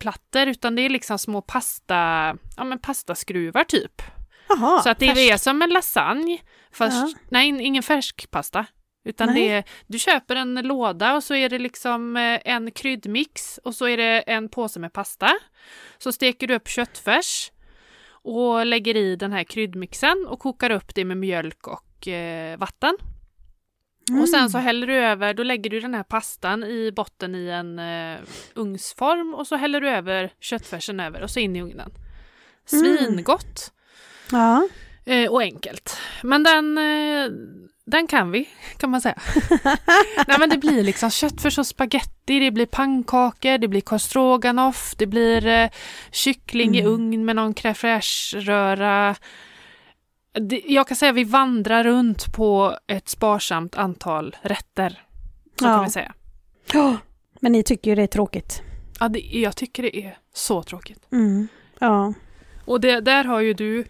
lasagneplattor, 0.06 0.48
utan 0.48 0.76
det 0.76 0.82
är 0.82 0.90
liksom 0.90 1.20
små 1.20 1.42
pasta, 1.42 2.36
ja 2.58 2.64
men 2.64 2.80
pastaskruvar 2.80 3.64
typ. 3.64 4.02
Jaha, 4.50 4.82
så 4.82 4.90
att 4.90 5.00
det 5.00 5.08
färskt. 5.08 5.20
är 5.34 5.38
som 5.38 5.62
en 5.62 5.70
lasagne, 5.70 6.38
fast 6.72 6.96
Ja. 7.16 7.20
nej, 7.30 7.48
ingen 7.62 7.84
färsk 7.84 8.32
pasta. 8.32 8.66
Utan 9.06 9.28
Nej. 9.28 9.36
det 9.48 9.54
är, 9.54 9.64
du 9.88 10.00
köper 10.00 10.36
en 10.36 10.56
låda 10.56 11.16
och 11.16 11.24
så 11.24 11.36
är 11.36 11.50
det 11.50 11.60
liksom 11.60 12.18
eh, 12.18 12.40
en 12.46 12.72
kryddmix 12.72 13.60
och 13.64 13.76
så 13.76 13.86
är 13.88 13.98
det 13.98 14.22
en 14.22 14.50
påse 14.50 14.80
med 14.80 14.94
pasta. 14.94 15.30
Så 15.98 16.12
steker 16.12 16.48
du 16.48 16.56
upp 16.56 16.68
köttfärs 16.68 17.52
och 18.24 18.66
lägger 18.66 18.96
i 18.98 19.16
den 19.16 19.32
här 19.32 19.44
kryddmixen 19.44 20.26
och 20.28 20.40
kokar 20.40 20.70
upp 20.70 20.96
det 20.96 21.06
med 21.06 21.18
mjölk 21.18 21.68
och 21.68 22.08
eh, 22.08 22.58
vatten. 22.58 22.98
Och 24.22 24.30
sen 24.30 24.50
så 24.50 24.58
häller 24.58 24.88
du 24.88 24.94
över, 24.96 25.34
då 25.34 25.44
lägger 25.44 25.70
du 25.70 25.80
den 25.80 25.94
här 25.94 26.04
pastan 26.04 26.64
i 26.64 26.92
botten 26.96 27.36
i 27.36 27.48
en 27.48 27.80
eh, 27.80 28.18
ugnsform 28.54 29.34
och 29.34 29.48
så 29.48 29.56
häller 29.56 29.82
du 29.82 29.90
över 29.90 30.32
köttfärsen 30.40 31.00
över 31.00 31.22
och 31.22 31.30
så 31.30 31.40
in 31.40 31.56
i 31.56 31.62
ugnen. 31.62 31.92
Svingott 32.66 33.72
Ja. 34.32 34.68
eh, 35.06 35.30
och 35.32 35.42
enkelt. 35.42 35.98
Men 36.24 36.44
den, 36.44 36.78
eh, 36.78 37.30
den 37.86 38.08
kan 38.08 38.32
vi, 38.32 38.50
kan 38.78 38.90
man 38.90 39.02
säga. 39.02 39.18
Nej 40.28 40.40
men 40.40 40.50
det 40.50 40.58
blir 40.58 40.84
liksom 40.84 41.10
köttfärs 41.10 41.58
och 41.58 41.68
spaghetti, 41.68 42.40
det 42.40 42.52
blir 42.52 42.66
pannkakor, 42.66 43.58
det 43.58 43.68
blir 43.68 43.82
korv 43.82 44.96
det 44.98 45.06
blir 45.08 45.46
eh, 45.48 45.70
kyckling 46.12 46.76
i 46.76 46.80
Mm. 46.80 46.92
ugn 46.94 47.26
med 47.26 47.36
någon 47.36 47.54
crème 47.54 47.74
fraîche-röra. 47.74 49.16
Jag 50.66 50.88
kan 50.88 50.98
säga 50.98 51.10
att 51.10 51.16
vi 51.16 51.24
vandrar 51.24 51.84
runt 51.84 52.34
på 52.34 52.78
ett 52.88 53.10
sparsamt 53.10 53.76
antal 53.76 54.36
rätter. 54.42 54.90
Så 55.60 55.66
Ja. 55.66 55.74
kan 55.76 55.84
vi 55.84 55.90
säga. 55.90 56.14
Ja. 56.74 56.98
Men 57.40 57.52
ni 57.52 57.64
tycker 57.64 57.92
ju 57.92 57.96
det 57.96 58.02
är 58.04 58.08
tråkigt. 58.08 58.62
Ja, 59.00 59.08
det, 59.10 59.20
jag 59.20 59.56
tycker 59.56 59.84
det 59.84 59.98
är 60.06 60.18
så 60.34 60.64
tråkigt. 60.64 61.08
Mm. 61.12 61.48
Ja. 61.80 62.14
Och 62.66 62.82
det, 62.82 63.00
där 63.02 63.24
har 63.24 63.40
ju 63.40 63.54
du 63.54 63.86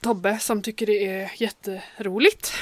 Tobbe 0.00 0.38
som 0.38 0.62
tycker 0.62 0.86
det 0.86 1.06
är 1.08 1.30
jätteroligt. 1.36 2.52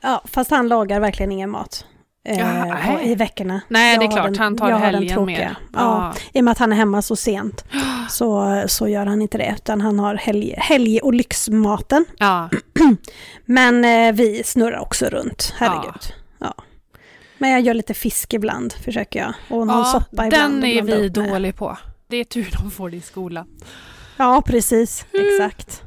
ja, 0.00 0.22
fast 0.24 0.50
han 0.50 0.68
lagar 0.68 1.00
verkligen 1.00 1.32
ingen 1.32 1.50
mat. 1.50 1.86
Eh, 2.26 2.38
Ja, 2.38 2.64
nej. 2.64 3.10
I 3.10 3.14
veckorna. 3.14 3.60
Nej, 3.68 3.92
Jag 3.92 4.00
det 4.00 4.06
är 4.06 4.10
klart, 4.10 4.24
den- 4.24 4.38
han 4.38 4.56
tar 4.56 4.68
jag 4.70 4.76
har 4.76 4.84
den 4.86 4.94
helgen 4.94 5.14
tråkiga. 5.16 5.38
mer. 5.38 5.56
Ja. 5.72 6.14
I 6.32 6.40
och 6.40 6.44
med 6.44 6.52
att 6.52 6.58
han 6.58 6.72
är 6.72 6.76
hemma 6.76 7.02
så 7.02 7.16
sent 7.16 7.64
så, 8.10 8.62
så 8.66 8.88
gör 8.88 9.06
han 9.06 9.22
inte 9.22 9.38
det, 9.38 9.54
utan 9.56 9.80
han 9.80 9.98
har 9.98 10.14
helg, 10.14 10.54
helg 10.58 11.00
och 11.00 11.14
lyxmaten. 11.14 12.04
ja. 12.18 12.48
Men 13.44 13.84
eh, 13.84 14.12
vi 14.14 14.42
snurrar 14.44 14.78
också 14.78 15.06
runt, 15.06 15.54
herregud. 15.56 16.12
Ja. 16.38 16.54
Men 17.38 17.50
jag 17.50 17.60
gör 17.60 17.74
lite 17.74 17.94
fisk 17.94 18.34
ibland, 18.34 18.72
försöker 18.72 19.18
jag. 19.20 19.32
Och 19.50 19.66
någon 19.66 19.78
ja 19.78 19.84
soppa 19.84 20.26
ibland. 20.26 20.62
den 20.62 20.64
är 20.64 20.82
vi 20.82 21.00
med. 21.02 21.12
dålig 21.12 21.56
på. 21.56 21.78
Det 22.08 22.16
är 22.16 22.24
tur 22.24 22.48
de 22.62 22.70
får 22.70 22.90
det 22.90 22.96
i 22.96 23.00
skolan. 23.00 23.48
Ja, 24.16 24.42
precis. 24.46 25.06
Mm. 25.14 25.26
Exakt. 25.28 25.82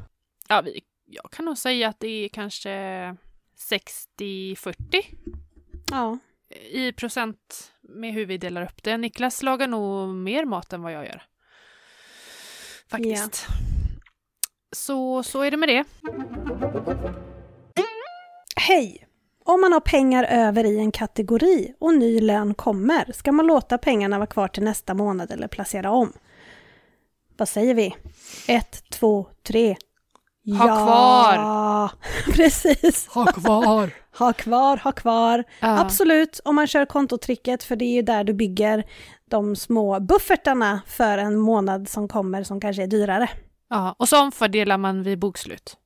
Ja, 0.48 0.60
vi, 0.64 0.80
jag 1.10 1.30
kan 1.30 1.44
nog 1.44 1.58
säga 1.58 1.88
att 1.88 1.96
det 2.00 2.24
är 2.24 2.28
kanske 2.28 2.70
60-40 4.20 4.74
Ja. 5.90 6.18
I 6.70 6.92
procent 6.92 7.72
med 7.82 8.12
hur 8.12 8.26
vi 8.26 8.38
delar 8.38 8.62
upp 8.62 8.82
det. 8.82 8.96
Niklas 8.96 9.42
lagar 9.42 9.66
nog 9.66 10.08
mer 10.08 10.44
mat 10.44 10.72
än 10.72 10.82
vad 10.82 10.92
jag 10.92 11.04
gör. 11.06 11.22
Faktiskt. 12.90 13.46
Så, 14.72 15.22
så 15.22 15.42
är 15.42 15.50
det 15.50 15.56
med 15.56 15.68
det. 15.68 15.84
Hej! 18.56 19.06
Om 19.44 19.60
man 19.60 19.72
har 19.72 19.80
pengar 19.80 20.24
över 20.24 20.64
i 20.64 20.78
en 20.78 20.92
kategori 20.92 21.74
och 21.78 21.94
ny 21.94 22.20
lön 22.20 22.54
kommer, 22.54 23.12
ska 23.12 23.32
man 23.32 23.46
låta 23.46 23.78
pengarna 23.78 24.18
vara 24.18 24.26
kvar 24.26 24.48
till 24.48 24.62
nästa 24.62 24.94
månad 24.94 25.30
eller 25.30 25.48
placera 25.48 25.90
om? 25.90 26.12
Vad 27.36 27.48
säger 27.48 27.74
vi? 27.74 27.96
Ett, 28.48 28.90
två, 28.90 29.26
tre. 29.42 29.76
Ha 30.58 30.66
kvar! 30.66 31.90
Precis! 32.32 33.06
Ha 33.08 33.26
kvar! 33.26 33.90
Ha 34.18 34.32
kvar, 34.32 34.76
ha 34.76 34.92
kvar. 34.92 35.44
Ja. 35.60 35.80
Absolut, 35.80 36.40
om 36.44 36.54
man 36.56 36.66
kör 36.66 36.84
kontotricket, 36.84 37.62
för 37.62 37.76
det 37.76 37.84
är 37.84 37.94
ju 37.94 38.02
där 38.02 38.24
du 38.24 38.32
bygger 38.34 38.84
de 39.30 39.56
små 39.56 40.00
buffertarna 40.00 40.80
för 40.86 41.18
en 41.18 41.38
månad 41.38 41.88
som 41.88 42.08
kommer 42.08 42.42
som 42.42 42.60
kanske 42.60 42.82
är 42.82 42.86
dyrare. 42.86 43.28
ja. 43.70 43.94
Och 43.98 44.08
så 44.08 44.20
omfördelar 44.22 44.78
man 44.78 45.02
vid 45.02 45.18
bokslut. 45.18 45.76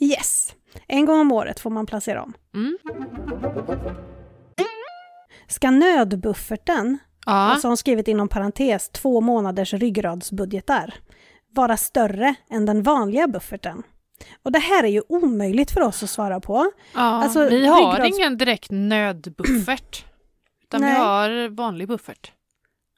Yes! 0.00 0.54
En 0.86 1.06
gång 1.06 1.20
om 1.20 1.32
året 1.32 1.60
får 1.60 1.70
man 1.70 1.86
placera 1.86 2.22
om. 2.22 2.32
Mm. 2.54 2.78
Ska 5.48 5.70
nödbufferten, 5.70 6.98
Ja. 7.26 7.32
alltså 7.32 7.68
har 7.68 7.76
skrivit 7.76 8.08
inom 8.08 8.28
parentes 8.28 8.88
två 8.90 9.20
månaders 9.20 9.74
ryggradsbudgetar, 9.74 10.94
vara 11.54 11.76
större 11.76 12.34
än 12.50 12.66
den 12.66 12.82
vanliga 12.82 13.26
bufferten? 13.28 13.82
Och 14.42 14.52
det 14.52 14.58
här 14.58 14.84
är 14.84 14.88
ju 14.88 15.02
omöjligt 15.08 15.70
för 15.70 15.80
oss 15.80 16.02
att 16.02 16.10
svara 16.10 16.40
på. 16.40 16.70
ja. 16.94 17.00
alltså, 17.00 17.48
vi 17.48 17.66
har 17.66 17.96
ryggrads- 17.98 18.06
ingen 18.16 18.36
direkt 18.36 18.70
nödbuffert. 18.70 20.04
Utan 20.64 20.80
vi 20.80 20.86
Nej. 20.86 20.96
har 20.98 21.48
vanlig 21.48 21.88
buffert. 21.88 22.32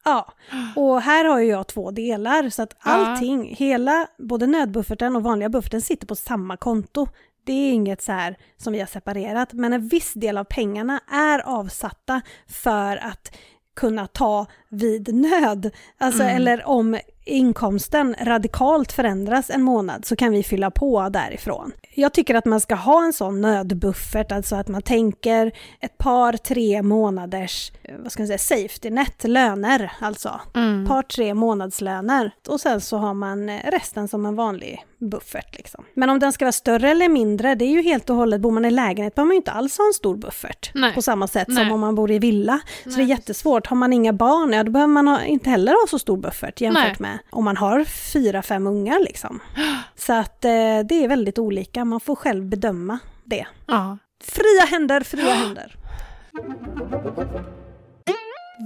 Ja, 0.04 0.32
och 0.76 1.00
här 1.02 1.24
har 1.24 1.38
ju 1.40 1.46
jag 1.48 1.66
två 1.66 1.90
delar 1.90 2.50
så 2.50 2.62
att 2.62 2.76
Ja. 2.84 2.90
allting, 2.90 3.54
hela, 3.58 4.06
både 4.18 4.46
nödbufferten 4.46 5.16
och 5.16 5.22
vanliga 5.22 5.48
bufferten 5.48 5.82
sitter 5.82 6.06
på 6.06 6.14
samma 6.16 6.56
konto. 6.56 7.06
Det 7.44 7.52
är 7.52 7.72
inget 7.72 8.02
så 8.02 8.12
här 8.12 8.36
som 8.56 8.72
vi 8.72 8.78
har 8.80 8.86
separerat, 8.86 9.52
men 9.52 9.72
en 9.72 9.88
viss 9.88 10.12
del 10.14 10.38
av 10.38 10.44
pengarna 10.44 11.00
är 11.10 11.38
avsatta 11.38 12.20
för 12.48 12.96
att 12.96 13.36
kunna 13.76 14.06
ta 14.06 14.46
vid 14.70 15.14
nöd. 15.14 15.70
Alltså, 15.98 16.22
Mm. 16.22 16.36
eller 16.36 16.68
om 16.68 16.98
inkomsten 17.24 18.14
radikalt 18.22 18.92
förändras 18.92 19.50
en 19.50 19.62
månad 19.62 20.04
så 20.04 20.16
kan 20.16 20.32
vi 20.32 20.42
fylla 20.42 20.70
på 20.70 21.08
därifrån. 21.08 21.72
Jag 21.94 22.14
tycker 22.14 22.34
att 22.34 22.44
man 22.44 22.60
ska 22.60 22.74
ha 22.74 23.04
en 23.04 23.12
sån 23.12 23.40
nödbuffert, 23.40 24.32
alltså 24.32 24.56
att 24.56 24.68
man 24.68 24.82
tänker 24.82 25.52
ett 25.80 25.98
par, 25.98 26.32
tre 26.32 26.82
månaders, 26.82 27.72
vad 28.02 28.12
ska 28.12 28.22
man 28.22 28.26
säga, 28.26 28.38
safety 28.38 28.90
net, 28.90 29.24
löner 29.24 29.92
alltså. 30.00 30.40
Mm. 30.54 30.86
Par, 30.86 31.02
tre 31.02 31.34
månadslöner. 31.34 32.30
Och 32.48 32.60
sen 32.60 32.80
så 32.80 32.96
har 32.96 33.14
man 33.14 33.48
eh, 33.48 33.60
resten 33.70 34.08
som 34.08 34.26
en 34.26 34.34
vanlig 34.36 34.84
buffert 35.00 35.56
liksom. 35.56 35.84
Men 35.94 36.10
om 36.10 36.18
den 36.18 36.32
ska 36.32 36.44
vara 36.44 36.52
större 36.52 36.90
eller 36.90 37.08
mindre, 37.08 37.54
det 37.54 37.64
är 37.64 37.70
ju 37.70 37.82
helt 37.82 38.10
och 38.10 38.16
hållet, 38.16 38.40
bor 38.40 38.50
man 38.50 38.64
i 38.64 38.70
lägenhet 38.70 39.14
behöver 39.14 39.26
man 39.26 39.34
ju 39.34 39.36
inte 39.36 39.50
alls 39.52 39.78
ha 39.78 39.86
en 39.86 39.92
stor 39.94 40.16
buffert. 40.16 40.70
Nej. 40.74 40.94
På 40.94 41.02
samma 41.02 41.26
sätt 41.28 41.46
som 41.46 41.54
Nej. 41.54 41.72
om 41.72 41.80
man 41.80 41.94
bor 41.94 42.10
i 42.10 42.18
villa. 42.18 42.60
Så 42.84 42.88
Nej. 42.88 42.96
det 42.96 43.02
är 43.02 43.06
jättesvårt. 43.06 43.66
Har 43.66 43.76
man 43.76 43.92
inga 43.92 44.12
barn, 44.12 44.54
ja 44.59 44.64
då 44.64 44.70
behöver 44.70 44.92
man 44.92 45.09
ha, 45.09 45.24
inte 45.24 45.50
heller 45.50 45.72
ha 45.72 45.86
så 45.88 45.98
stor 45.98 46.16
buffert 46.16 46.61
jämfört 46.61 46.98
med 46.98 47.18
om 47.30 47.44
man 47.44 47.56
har 47.56 47.84
fyra, 47.84 48.42
fem 48.42 48.66
ungar 48.66 49.00
liksom. 49.00 49.40
Så 49.96 50.12
att 50.12 50.44
eh, 50.44 50.80
det 50.88 51.04
är 51.04 51.09
väldigt 51.09 51.38
olika, 51.38 51.84
man 51.84 52.00
får 52.00 52.16
själv 52.16 52.44
bedöma 52.44 52.98
det. 53.24 53.46
Ja. 53.66 53.98
Fria 54.24 54.64
händer, 54.70 55.00
fria 55.00 55.32
händer. 55.34 55.76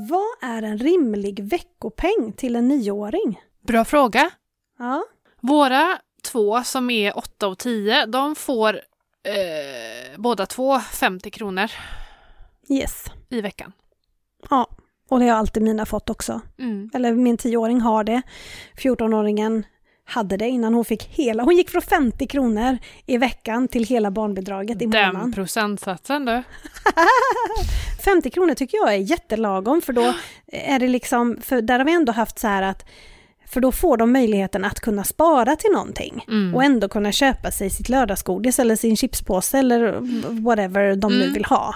Vad 0.08 0.50
är 0.50 0.62
en 0.62 0.78
rimlig 0.78 1.44
veckopeng 1.44 2.32
till 2.36 2.56
en 2.56 2.68
nioåring? 2.68 3.40
Bra 3.66 3.84
fråga. 3.84 4.30
Ja, 4.78 5.04
Våra 5.40 5.98
två 6.22 6.62
som 6.64 6.90
är 6.90 7.18
8 7.18 7.46
och 7.46 7.58
10, 7.58 8.06
de 8.06 8.34
får 8.34 8.74
eh, 9.22 10.18
båda 10.18 10.46
två 10.46 10.80
50 10.80 11.30
kronor 11.30 11.70
yes. 12.68 13.04
i 13.28 13.40
veckan. 13.40 13.72
Ja, 14.50 14.66
och 15.12 15.20
det 15.20 15.28
har 15.28 15.38
alltid 15.38 15.62
mina 15.62 15.86
fått 15.86 16.10
också. 16.10 16.40
Mm. 16.58 16.90
Eller 16.94 17.12
min 17.12 17.36
tioåring 17.36 17.80
har 17.80 18.04
det. 18.04 18.22
14-åringen 18.76 19.62
hade 20.04 20.36
det 20.36 20.48
innan 20.48 20.74
hon 20.74 20.84
fick 20.84 21.02
hela. 21.04 21.42
Hon 21.42 21.56
gick 21.56 21.70
från 21.70 21.82
50 21.82 22.26
kronor 22.26 22.78
i 23.06 23.16
veckan 23.18 23.68
till 23.68 23.84
hela 23.84 24.10
barnbidraget 24.10 24.82
i 24.82 24.86
Den 24.86 25.06
månaden. 25.08 25.32
procentsatsen 25.32 26.24
du. 26.24 26.42
50 28.04 28.30
kronor 28.30 28.54
tycker 28.54 28.78
jag 28.78 28.94
är 28.94 28.98
jättelagom 28.98 29.82
för 29.82 29.92
då 29.92 30.14
är 30.52 30.78
det 30.78 30.88
liksom, 30.88 31.38
för 31.42 31.62
där 31.62 31.78
har 31.78 31.86
vi 31.86 31.92
ändå 31.92 32.12
haft 32.12 32.38
så 32.38 32.46
här 32.48 32.62
att 32.62 32.84
för 33.46 33.60
då 33.60 33.72
får 33.72 33.96
de 33.96 34.12
möjligheten 34.12 34.64
att 34.64 34.80
kunna 34.80 35.04
spara 35.04 35.56
till 35.56 35.70
någonting 35.72 36.24
Mm. 36.28 36.54
och 36.54 36.64
ändå 36.64 36.88
kunna 36.88 37.12
köpa 37.12 37.50
sig 37.50 37.70
sitt 37.70 37.88
lördagsgodis 37.88 38.58
eller 38.58 38.76
sin 38.76 38.96
chipspåse 38.96 39.58
eller 39.58 39.92
whatever 40.42 40.96
de 40.96 41.12
nu 41.12 41.22
Mm. 41.22 41.34
vill 41.34 41.44
ha. 41.44 41.74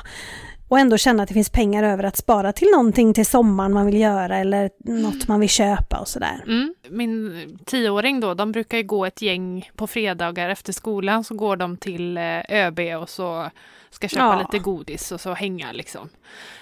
Och 0.68 0.78
ändå 0.78 0.96
känna 0.98 1.22
att 1.22 1.28
det 1.28 1.34
finns 1.34 1.50
pengar 1.50 1.82
över 1.82 2.04
att 2.04 2.16
spara 2.16 2.52
till 2.52 2.68
någonting 2.68 3.14
till 3.14 3.26
sommaren 3.26 3.72
man 3.72 3.86
vill 3.86 4.00
göra 4.00 4.36
eller 4.36 4.70
något 4.78 5.28
man 5.28 5.40
vill 5.40 5.48
köpa 5.48 5.98
och 5.98 6.08
sådär. 6.08 6.44
Mm. 6.46 6.74
Min 6.90 7.58
tioåring 7.64 8.20
då, 8.20 8.34
de 8.34 8.52
brukar 8.52 8.78
ju 8.78 8.84
gå 8.84 9.06
ett 9.06 9.22
gäng 9.22 9.70
på 9.76 9.86
fredagar 9.86 10.48
efter 10.48 10.72
skolan 10.72 11.24
så 11.24 11.34
går 11.34 11.56
de 11.56 11.76
till 11.76 12.16
eh, 12.16 12.40
ÖB 12.48 12.80
och 13.02 13.08
så 13.08 13.50
ska 13.90 14.08
köpa 14.08 14.24
Ja. 14.24 14.38
lite 14.38 14.58
godis 14.64 15.12
och 15.12 15.20
så 15.20 15.34
hänga 15.34 15.72
liksom. 15.72 16.08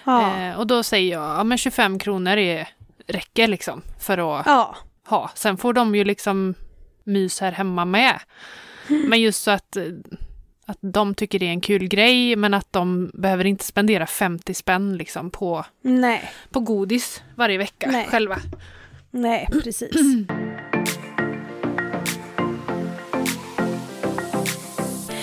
Ja. 0.03 0.37
Eh, 0.37 0.59
och 0.59 0.67
då 0.67 0.83
säger 0.83 1.11
jag, 1.11 1.39
ja 1.39 1.43
men 1.43 1.57
25 1.57 1.99
kronor 1.99 2.37
är, 2.37 2.67
räcker 3.07 3.47
liksom 3.47 3.81
för 3.99 4.17
att 4.39 4.45
ja. 4.45 4.75
ha. 5.07 5.31
Sen 5.35 5.57
får 5.57 5.73
de 5.73 5.95
ju 5.95 6.03
liksom 6.03 6.53
mys 7.03 7.41
här 7.41 7.51
hemma 7.51 7.85
med. 7.85 8.19
Men 8.87 9.21
just 9.21 9.43
så 9.43 9.51
att, 9.51 9.75
eh, 9.75 9.83
att 10.65 10.77
de 10.81 11.15
tycker 11.15 11.39
det 11.39 11.45
är 11.45 11.49
en 11.49 11.61
kul 11.61 11.87
grej 11.87 12.35
men 12.35 12.53
att 12.53 12.73
de 12.73 13.11
behöver 13.13 13.45
inte 13.45 13.63
spendera 13.65 14.07
50 14.07 14.53
spänn 14.53 14.97
liksom 14.97 15.29
på, 15.31 15.65
Nej, 15.81 16.31
på 16.49 16.59
godis 16.59 17.23
varje 17.35 17.57
vecka 17.57 17.89
Nej. 17.91 18.07
själva. 18.09 18.37
nej 19.11 19.47
precis. 19.63 19.91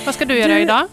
Vad 0.06 0.14
ska 0.14 0.24
du 0.24 0.38
göra 0.38 0.54
Du- 0.54 0.60
idag? 0.60 0.86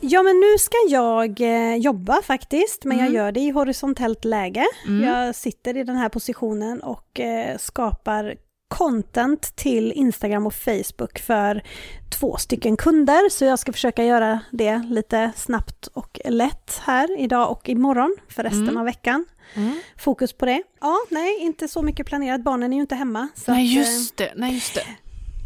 Ja, 0.00 0.22
men 0.22 0.40
nu 0.40 0.58
ska 0.58 0.76
jag 0.88 1.40
eh, 1.40 1.76
jobba 1.76 2.22
faktiskt, 2.22 2.84
men 2.84 2.98
Mm. 3.00 3.04
jag 3.14 3.14
gör 3.24 3.32
det 3.32 3.40
i 3.40 3.50
horisontellt 3.50 4.24
läge. 4.24 4.64
Mm. 4.86 5.08
Jag 5.08 5.34
sitter 5.34 5.76
i 5.76 5.84
den 5.84 5.96
här 5.96 6.08
positionen 6.08 6.80
och 6.82 7.20
eh, 7.20 7.56
skapar 7.58 8.34
content 8.78 9.56
till 9.56 9.92
Instagram 9.92 10.46
och 10.46 10.54
Facebook 10.54 11.18
för 11.18 11.62
två 12.18 12.36
stycken 12.36 12.76
kunder. 12.76 13.30
Så 13.30 13.44
jag 13.44 13.58
ska 13.58 13.72
försöka 13.72 14.04
göra 14.04 14.40
det 14.50 14.82
lite 14.90 15.32
snabbt 15.36 15.86
och 15.86 16.20
lätt 16.24 16.80
här 16.84 17.20
idag 17.20 17.50
och 17.50 17.68
imorgon 17.68 18.16
för 18.28 18.42
resten 18.42 18.62
Mm. 18.62 18.76
av 18.76 18.84
veckan. 18.84 19.24
Mm. 19.54 19.80
Fokus 19.98 20.32
på 20.32 20.46
det. 20.46 20.62
Ja, 20.80 20.96
nej, 21.10 21.38
inte 21.40 21.68
så 21.68 21.82
mycket 21.82 22.06
planerat. 22.06 22.40
Barnen 22.44 22.72
är 22.72 22.76
ju 22.76 22.80
inte 22.80 22.94
hemma. 22.94 23.28
Nej, 23.46 23.66
eh, 23.66 23.76
just 23.78 24.16
det. 24.16 24.32
Nej, 24.36 24.54
just 24.54 24.74
det. 24.74 24.86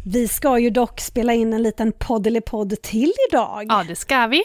vi 0.05 0.27
ska 0.27 0.59
ju 0.59 0.69
dock 0.69 0.99
spela 0.99 1.33
in 1.33 1.53
en 1.53 1.63
liten 1.63 1.91
podd 1.91 2.27
eller 2.27 2.41
podd 2.41 2.81
till 2.81 3.13
idag. 3.31 3.65
Ja, 3.69 3.83
det 3.87 3.95
ska 3.95 4.27
vi. 4.27 4.43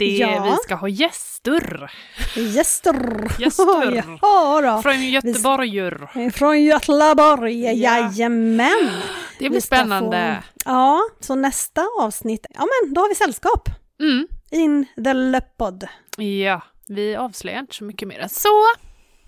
Det, 0.00 0.16
Ja. 0.16 0.42
Vi 0.50 0.56
ska 0.64 0.74
ha 0.74 0.88
gäster 0.88 1.90
Gäster! 2.34 3.30
Gäster. 3.38 4.04
ja, 4.22 4.60
då. 4.62 4.82
från 4.82 5.02
Göteborg. 5.08 6.30
Från 6.32 6.62
Göteborg, 6.62 7.64
Ja. 7.64 7.72
jajamän! 7.72 8.90
Det 9.38 9.50
blir 9.50 9.60
spännande. 9.60 10.42
Få, 10.64 10.70
ja, 10.70 11.00
så 11.20 11.34
nästa 11.34 11.86
avsnitt, 12.00 12.46
ja 12.50 12.60
men 12.60 12.94
då 12.94 13.00
har 13.00 13.08
vi 13.08 13.14
sällskap. 13.14 13.68
Mm. 14.00 14.28
In 14.50 14.86
the 15.04 15.12
löppod. 15.12 15.88
Ja, 16.16 16.62
vi 16.88 17.16
avslöjar 17.16 17.58
inte 17.60 17.74
så 17.74 17.84
mycket 17.84 18.08
mer 18.08 18.18
än 18.18 18.28
så. 18.28 18.48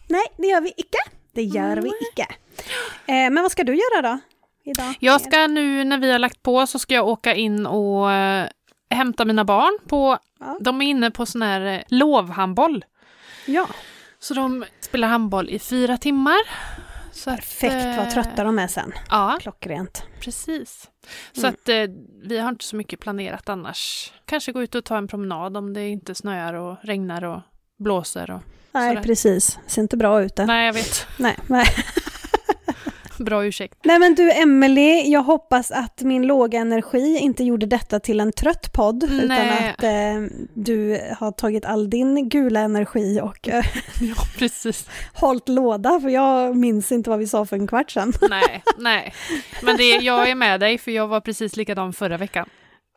Nej, 0.08 0.24
det 0.36 0.46
gör 0.46 0.60
vi 0.60 0.72
icke. 0.76 0.98
Det 1.34 1.42
gör 1.42 1.76
vi 1.76 1.88
icke. 2.10 2.26
Eh, 3.06 3.30
men 3.30 3.42
vad 3.42 3.52
ska 3.52 3.64
du 3.64 3.74
göra 3.74 4.02
då? 4.02 4.18
Idag? 4.64 4.94
Jag 5.00 5.20
ska 5.20 5.46
nu 5.46 5.84
när 5.84 5.98
vi 5.98 6.12
har 6.12 6.18
lagt 6.18 6.42
på 6.42 6.66
så 6.66 6.78
ska 6.78 6.94
jag 6.94 7.08
åka 7.08 7.34
in 7.34 7.66
och 7.66 8.12
eh, 8.12 8.46
hämta 8.94 9.24
mina 9.24 9.44
barn 9.44 9.78
på, 9.88 10.18
Ja. 10.40 10.56
de 10.60 10.82
är 10.82 10.86
inne 10.86 11.10
på 11.10 11.26
sån 11.26 11.42
här 11.42 11.60
eh, 11.60 11.80
lovhandboll. 11.88 12.84
Ja, 13.46 13.68
Så 14.18 14.34
de 14.34 14.64
spelar 14.80 15.08
handboll 15.08 15.48
i 15.50 15.58
fyra 15.58 15.96
timmar. 15.98 16.38
Så 17.12 17.30
att, 17.30 17.36
perfekt 17.36 17.74
vad 17.98 18.06
eh, 18.06 18.12
trötta 18.12 18.44
de 18.44 18.58
är 18.58 18.66
sen. 18.66 18.92
Ja, 19.10 19.38
Klockrent. 19.40 20.02
precis. 20.20 20.90
Så 21.32 21.40
Mm. 21.40 21.50
att 21.54 21.68
eh, 21.68 21.96
vi 22.24 22.38
har 22.38 22.48
inte 22.48 22.64
så 22.64 22.76
mycket 22.76 23.00
planerat 23.00 23.48
annars. 23.48 24.12
Kanske 24.26 24.52
gå 24.52 24.62
ut 24.62 24.74
och 24.74 24.84
ta 24.84 24.96
en 24.96 25.08
promenad 25.08 25.56
om 25.56 25.74
det 25.74 25.88
inte 25.88 26.14
snöar 26.14 26.54
och 26.54 26.76
regnar 26.82 27.24
och 27.24 27.40
blåser. 27.78 28.30
Och... 28.30 28.40
Nej, 28.72 28.90
Sådär. 28.90 29.02
precis. 29.02 29.58
Ser 29.66 29.82
inte 29.82 29.96
bra 29.96 30.22
ut 30.22 30.36
det. 30.36 30.46
Nej, 30.46 30.66
jag 30.66 30.72
vet. 30.72 31.06
Nej, 31.18 31.36
nej. 31.46 31.66
Bra 33.24 33.44
ursäkt. 33.46 33.78
Nej 33.84 33.98
men 33.98 34.14
du 34.14 34.32
Emelie, 34.32 35.06
jag 35.08 35.22
hoppas 35.22 35.70
att 35.70 36.02
min 36.02 36.26
låga 36.26 36.58
energi 36.60 37.18
inte 37.18 37.44
gjorde 37.44 37.66
detta 37.66 38.00
till 38.00 38.20
en 38.20 38.32
trött 38.32 38.72
podd. 38.72 39.04
Utan 39.04 39.28
Nej. 39.28 39.74
att 39.78 39.82
eh, 39.84 40.36
du 40.54 41.00
har 41.18 41.32
tagit 41.32 41.64
all 41.64 41.90
din 41.90 42.28
gula 42.28 42.60
energi 42.60 43.20
och 43.22 43.48
eh, 43.48 43.64
Ja, 44.00 44.14
precis. 44.38 44.88
hållit 45.14 45.48
låda. 45.48 46.00
För 46.00 46.08
jag 46.08 46.56
minns 46.56 46.92
inte 46.92 47.10
vad 47.10 47.18
vi 47.18 47.26
sa 47.26 47.44
för 47.46 47.56
en 47.56 47.66
kvart 47.66 47.90
sedan. 47.90 48.12
Nej, 48.30 48.62
nej. 48.78 49.14
Men 49.62 49.76
det, 49.76 49.84
jag 49.88 50.30
är 50.30 50.34
med 50.34 50.60
dig 50.60 50.78
för 50.78 50.90
jag 50.90 51.08
var 51.08 51.20
precis 51.20 51.56
likadan 51.56 51.92
förra 51.92 52.16
veckan. 52.16 52.48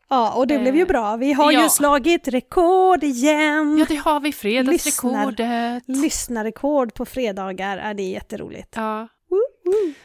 Ja, 0.08 0.32
och 0.32 0.46
det 0.46 0.58
blev 0.58 0.74
ju 0.74 0.80
Eh, 0.80 0.86
bra. 0.86 1.16
Vi 1.16 1.32
har 1.32 1.52
ju 1.52 1.58
ja. 1.58 1.68
slagit 1.68 2.28
rekord 2.28 3.04
igen. 3.04 3.78
Ja, 3.78 3.86
det 3.88 3.96
har 3.96 4.20
vi. 4.20 4.32
Fredagsrekordet. 4.32 5.82
Lyssnarrekord 5.86 6.94
på 6.94 7.04
fredagar, 7.04 7.78
är 7.78 7.94
det 7.94 8.02
är 8.02 8.10
jätteroligt. 8.10 8.72
Ja. 8.76 9.08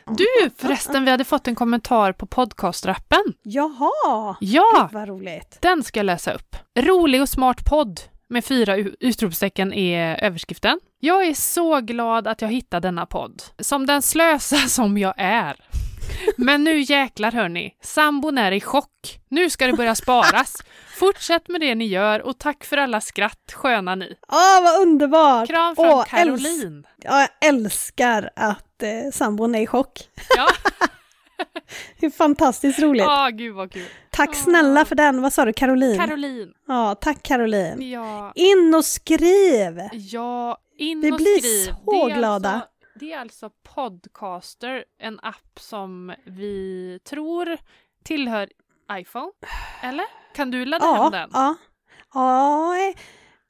Du, 0.08 0.50
förresten, 0.58 1.06
vi 1.06 1.12
hade 1.12 1.24
fått 1.24 1.48
en 1.48 1.56
kommentar 1.56 2.12
på 2.14 2.26
podcastrappen. 2.26 3.24
Jaha, 3.44 4.36
Ja, 4.40 4.90
vad 4.94 5.08
roligt. 5.08 5.58
den 5.62 5.84
ska 5.84 6.00
jag 6.00 6.06
läsa 6.06 6.34
upp. 6.34 6.56
Rolig 6.80 7.22
och 7.22 7.30
smart 7.30 7.66
podd 7.70 8.00
med 8.30 8.46
fyra 8.46 8.76
utropstecken 9.00 9.74
är 9.74 10.24
överskriften. 10.24 10.80
Jag 11.00 11.26
är 11.28 11.34
så 11.34 11.80
glad 11.82 12.28
att 12.28 12.42
jag 12.42 12.50
hittade 12.50 12.88
denna 12.88 13.06
podd. 13.06 13.44
Som 13.60 13.86
den 13.86 14.02
slösa 14.02 14.58
som 14.58 14.98
jag 14.98 15.14
är. 15.18 15.56
Men 16.38 16.64
nu 16.64 16.80
jäklar 16.80 17.32
hörni, 17.32 17.74
sambon 17.82 18.38
är 18.38 18.52
i 18.52 18.62
chock. 18.62 19.20
Nu 19.30 19.50
ska 19.50 19.68
det 19.68 19.74
börja 19.74 19.96
sparas. 19.96 20.56
Fortsätt 20.98 21.48
med 21.48 21.62
det 21.62 21.76
ni 21.76 21.86
gör 21.86 22.22
och 22.22 22.38
tack 22.38 22.64
för 22.64 22.78
alla 22.78 23.02
skratt, 23.02 23.54
sköna 23.54 23.96
ni. 23.96 24.16
Åh, 24.32 24.64
vad 24.64 24.82
underbart! 24.82 25.48
Kram 25.50 25.76
från 25.76 25.86
Åh, 25.86 26.04
Caroline. 26.06 26.88
Ja, 26.98 27.20
jag 27.20 27.50
älskar 27.50 28.30
att 28.36 28.84
eh, 28.84 29.12
sambon 29.14 29.56
är 29.56 29.62
i 29.62 29.68
chock. 29.68 30.00
Ja, 30.38 30.48
Det 32.00 32.06
är 32.06 32.10
fantastiskt 32.10 32.80
roligt. 32.80 33.06
ah, 33.08 33.30
gud 33.30 33.56
vad 33.56 33.72
kul. 33.72 33.86
Tack 34.12 34.36
snälla 34.36 34.86
för 34.86 34.96
den. 34.96 35.22
Vad 35.22 35.34
sa 35.34 35.46
du, 35.46 35.54
Caroline? 35.54 36.00
Caroline. 36.00 36.52
ja, 36.68 36.96
tack 37.02 37.24
Caroline. 37.24 37.92
Ja, 37.92 38.32
In 38.36 38.74
och 38.78 38.86
skriv! 38.86 39.82
ja 39.92 40.58
in 40.78 41.02
Vi 41.02 41.12
och 41.12 41.18
blir 41.18 41.38
skriv. 41.40 41.74
så 41.86 41.92
det 41.92 42.12
är 42.14 42.18
glada. 42.18 42.50
Alltså, 42.52 42.68
det 43.02 43.14
är 43.14 43.20
alltså 43.20 43.50
Podcaster, 43.64 44.86
en 45.00 45.20
app 45.24 45.60
som 45.60 46.14
vi 46.26 47.00
tror 47.04 47.58
tillhör 48.04 48.50
iPhone. 48.92 49.32
Eller? 49.82 50.06
Kan 50.36 50.52
du 50.52 50.66
ladda 50.66 50.86
hem 50.86 50.96
Ja, 50.96 51.10
den? 51.10 51.30
ja, 51.34 51.56
ja, 52.14 52.76
eh, 52.90 52.96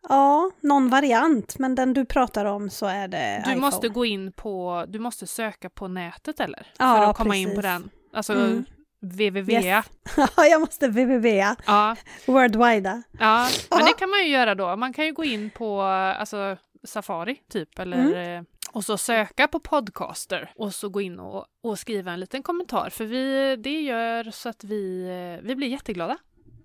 ja, 0.10 0.52
någon 0.62 0.90
variant, 0.90 1.58
men 1.60 1.76
den 1.76 1.94
du 1.94 2.06
pratar 2.06 2.46
om 2.46 2.70
så 2.70 2.86
är 2.86 3.08
det 3.08 3.42
Du 3.46 3.52
iPhone. 3.52 3.62
måste 3.66 3.90
gå 3.90 4.06
in 4.06 4.32
på, 4.32 4.86
du 4.88 5.00
måste 5.00 5.28
söka 5.28 5.70
på 5.70 5.88
nätet 5.88 6.40
eller? 6.40 6.68
Ja, 6.80 6.96
för 6.96 7.10
att 7.10 7.18
komma 7.18 7.36
in 7.36 7.50
på 7.50 7.56
precis. 7.62 7.64
den. 7.64 7.90
Alltså 8.14 8.34
Mm. 8.34 8.66
www. 9.02 9.52
Yes. 9.54 9.86
Ja, 10.38 10.46
jag 10.46 10.62
måste 10.62 10.88
www, 10.88 11.56
Ja, 11.66 11.96
worldwide. 12.28 13.02
ja, 13.20 13.48
men 13.70 13.86
det 13.86 13.94
kan 13.98 14.10
man 14.10 14.20
ju 14.20 14.28
göra 14.28 14.56
då. 14.56 14.76
Man 14.76 14.94
kan 14.94 15.06
ju 15.06 15.14
gå 15.14 15.24
in 15.24 15.50
på 15.50 15.82
alltså, 15.82 16.58
Safari 16.84 17.36
typ 17.50 17.80
eller 17.80 17.98
Mm. 17.98 18.46
Och 18.74 18.84
så 18.86 18.98
söka 18.98 19.48
på 19.48 19.60
podcaster 19.60 20.52
och 20.56 20.76
så 20.76 20.90
gå 20.90 21.02
in 21.02 21.20
och, 21.20 21.46
och 21.64 21.80
skriva 21.80 22.12
en 22.12 22.20
liten 22.20 22.44
kommentar 22.44 22.90
för 22.90 23.06
vi, 23.06 23.56
det 23.56 23.82
gör 23.82 24.32
så 24.32 24.50
att 24.50 24.64
vi, 24.64 25.04
eh, 25.40 25.46
vi 25.48 25.56
blir 25.56 25.68
jätteglada 25.68 26.18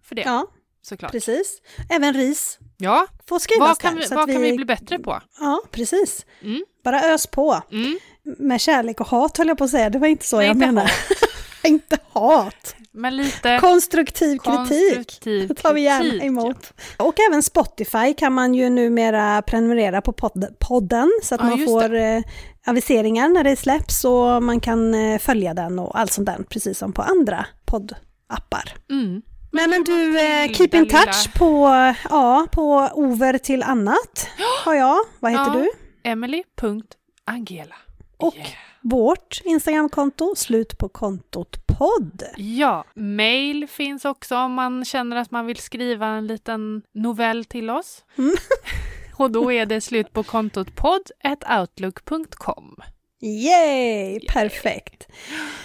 för 0.02 0.14
det 0.14 0.22
Ja, 0.22 0.46
såklart. 0.82 1.12
precis. 1.12 1.62
Även 1.90 2.14
ris 2.14 2.58
Ja, 2.76 3.06
får 3.26 3.38
skrivas 3.38 3.68
vad 3.68 3.78
kan, 3.78 3.94
där. 3.94 4.00
vi, 4.00 4.06
så 4.08 4.14
vad 4.14 4.24
att 4.24 4.34
kan 4.34 4.42
vi 4.42 4.52
bli 4.56 4.64
bättre 4.64 4.98
på? 4.98 5.20
Ja, 5.40 5.62
precis. 5.70 6.26
Mm. 6.42 6.64
Bara 6.84 7.02
ös 7.02 7.26
på. 7.26 7.62
Mm. 7.72 7.98
Med 8.22 8.60
kärlek 8.60 9.00
och 9.00 9.06
hat 9.08 9.38
höll 9.38 9.48
jag 9.48 9.58
på 9.58 9.64
att 9.64 9.70
säga, 9.70 9.90
det 9.90 9.98
var 9.98 10.06
inte 10.08 10.26
så 10.26 10.36
Nej, 10.36 10.46
jag 10.46 10.54
inte 10.56 10.66
menar. 10.66 10.90
inte 11.64 11.98
hat. 12.08 12.76
Men 12.96 13.16
lite 13.16 13.58
Konstruktiv 13.60 14.38
kritik. 14.38 14.42
konstruktiv 14.42 15.48
Det 15.48 15.54
tar 15.54 15.74
vi 15.74 15.80
gärna 15.80 16.02
kritik, 16.04 16.22
ja. 16.22 16.26
emot. 16.26 16.72
Och 16.96 17.14
även 17.30 17.42
Spotify 17.42 18.14
kan 18.14 18.32
man 18.32 18.54
ju 18.54 18.70
numera 18.70 19.42
prenumerera 19.42 20.00
på 20.02 20.12
podd, 20.12 20.46
podden 20.58 21.12
så 21.22 21.34
att 21.34 21.40
Ja, 21.40 21.46
man 21.46 21.66
får 21.66 21.94
eh, 21.94 22.20
aviseringar 22.66 23.28
när 23.28 23.44
det 23.44 23.56
släpps 23.56 24.04
och 24.04 24.42
man 24.42 24.60
kan 24.60 24.94
eh, 24.94 25.18
följa 25.18 25.54
den 25.54 25.78
och 25.78 25.98
allt 25.98 26.12
sånt 26.12 26.26
där, 26.26 26.38
precis 26.48 26.78
som 26.78 26.92
på 26.92 27.02
andra 27.02 27.46
poddappar. 27.64 28.74
Mm. 28.90 29.22
Nej 29.52 29.68
men 29.68 29.84
du, 29.84 30.18
eh, 30.20 30.52
keep 30.52 30.68
in 30.72 30.88
touch 30.88 31.34
på, 31.38 31.68
ja, 32.10 32.46
på 32.52 32.90
over 32.94 33.38
till 33.38 33.62
annat 33.62 34.28
har 34.64 34.74
jag. 34.74 34.96
Vad 35.20 35.30
heter 35.32 35.44
Ja. 35.44 35.52
du? 35.54 35.70
Emily.angela. 36.10 37.74
Och 38.16 38.36
Yeah. 38.36 38.48
Vårt 38.90 39.40
Instagramkonto, 39.44 40.34
slut 40.36 40.78
på 40.78 40.88
kontot 40.88 41.66
podd. 41.66 42.22
Ja, 42.36 42.84
mail 42.94 43.68
finns 43.68 44.04
också 44.04 44.36
om 44.36 44.52
man 44.52 44.84
känner 44.84 45.16
att 45.16 45.30
man 45.30 45.46
vill 45.46 45.56
skriva 45.56 46.06
en 46.06 46.26
liten 46.26 46.82
novell 46.94 47.44
till 47.44 47.70
oss. 47.70 48.04
Mm. 48.18 48.34
Och 49.16 49.30
då 49.30 49.52
är 49.52 49.66
det 49.66 49.80
slut 49.80 50.12
på 50.12 50.22
kontot 50.22 50.76
podd.outlook.com. 50.76 52.76
Yay! 53.20 54.20
Perfekt. 54.28 55.06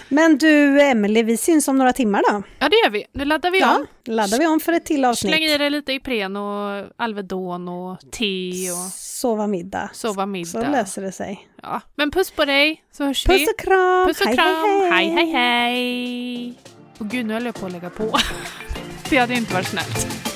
Men 0.08 0.38
du, 0.38 0.80
Emelie, 0.82 1.22
vi 1.22 1.36
syns 1.36 1.68
om 1.68 1.78
några 1.78 1.92
timmar 1.92 2.22
då. 2.32 2.42
Ja, 2.58 2.68
det 2.68 2.76
gör 2.84 2.90
vi. 2.90 3.04
Nu 3.12 3.24
laddar 3.24 3.50
vi 3.50 3.60
Ja, 3.60 3.76
om. 3.76 3.86
laddar 4.14 4.38
vi 4.38 4.46
om 4.46 4.60
för 4.60 4.72
ett 4.72 4.84
till 4.86 5.04
avsnitt. 5.04 5.32
Släng 5.34 5.42
i 5.44 5.58
dig 5.58 5.70
lite 5.70 5.92
Ipren 5.92 6.36
och 6.36 6.86
Alvedon 6.96 7.68
och 7.68 7.98
te 8.12 8.52
och 8.70 8.92
Sova 8.92 9.46
middag. 9.46 9.90
sova 9.92 10.22
Så 10.22 10.26
middag. 10.26 10.70
löser 10.70 11.02
det 11.02 11.12
sig. 11.12 11.48
Ja. 11.62 11.80
Men 11.96 12.10
puss 12.10 12.30
på 12.30 12.44
dig, 12.44 12.84
så 12.92 13.04
hörs 13.04 13.28
vi. 13.28 13.38
Puss 13.38 13.48
och 13.48 13.58
kram! 13.58 14.06
Puss 14.08 14.20
och 14.20 14.26
Hej, 14.26 14.36
kram! 14.36 14.92
hej, 14.92 15.08
hej, 15.08 15.10
hej! 15.10 15.32
hej. 15.32 16.54
Och 16.98 17.08
gud, 17.08 17.26
nu 17.26 17.34
höll 17.34 17.44
jag 17.44 17.54
på 17.54 17.66
att 17.66 17.72
lägga 17.72 17.90
på. 17.90 18.18
Det 19.10 19.16
hade 19.16 19.34
inte 19.34 19.54
varit 19.54 19.66
snällt. 19.68 20.31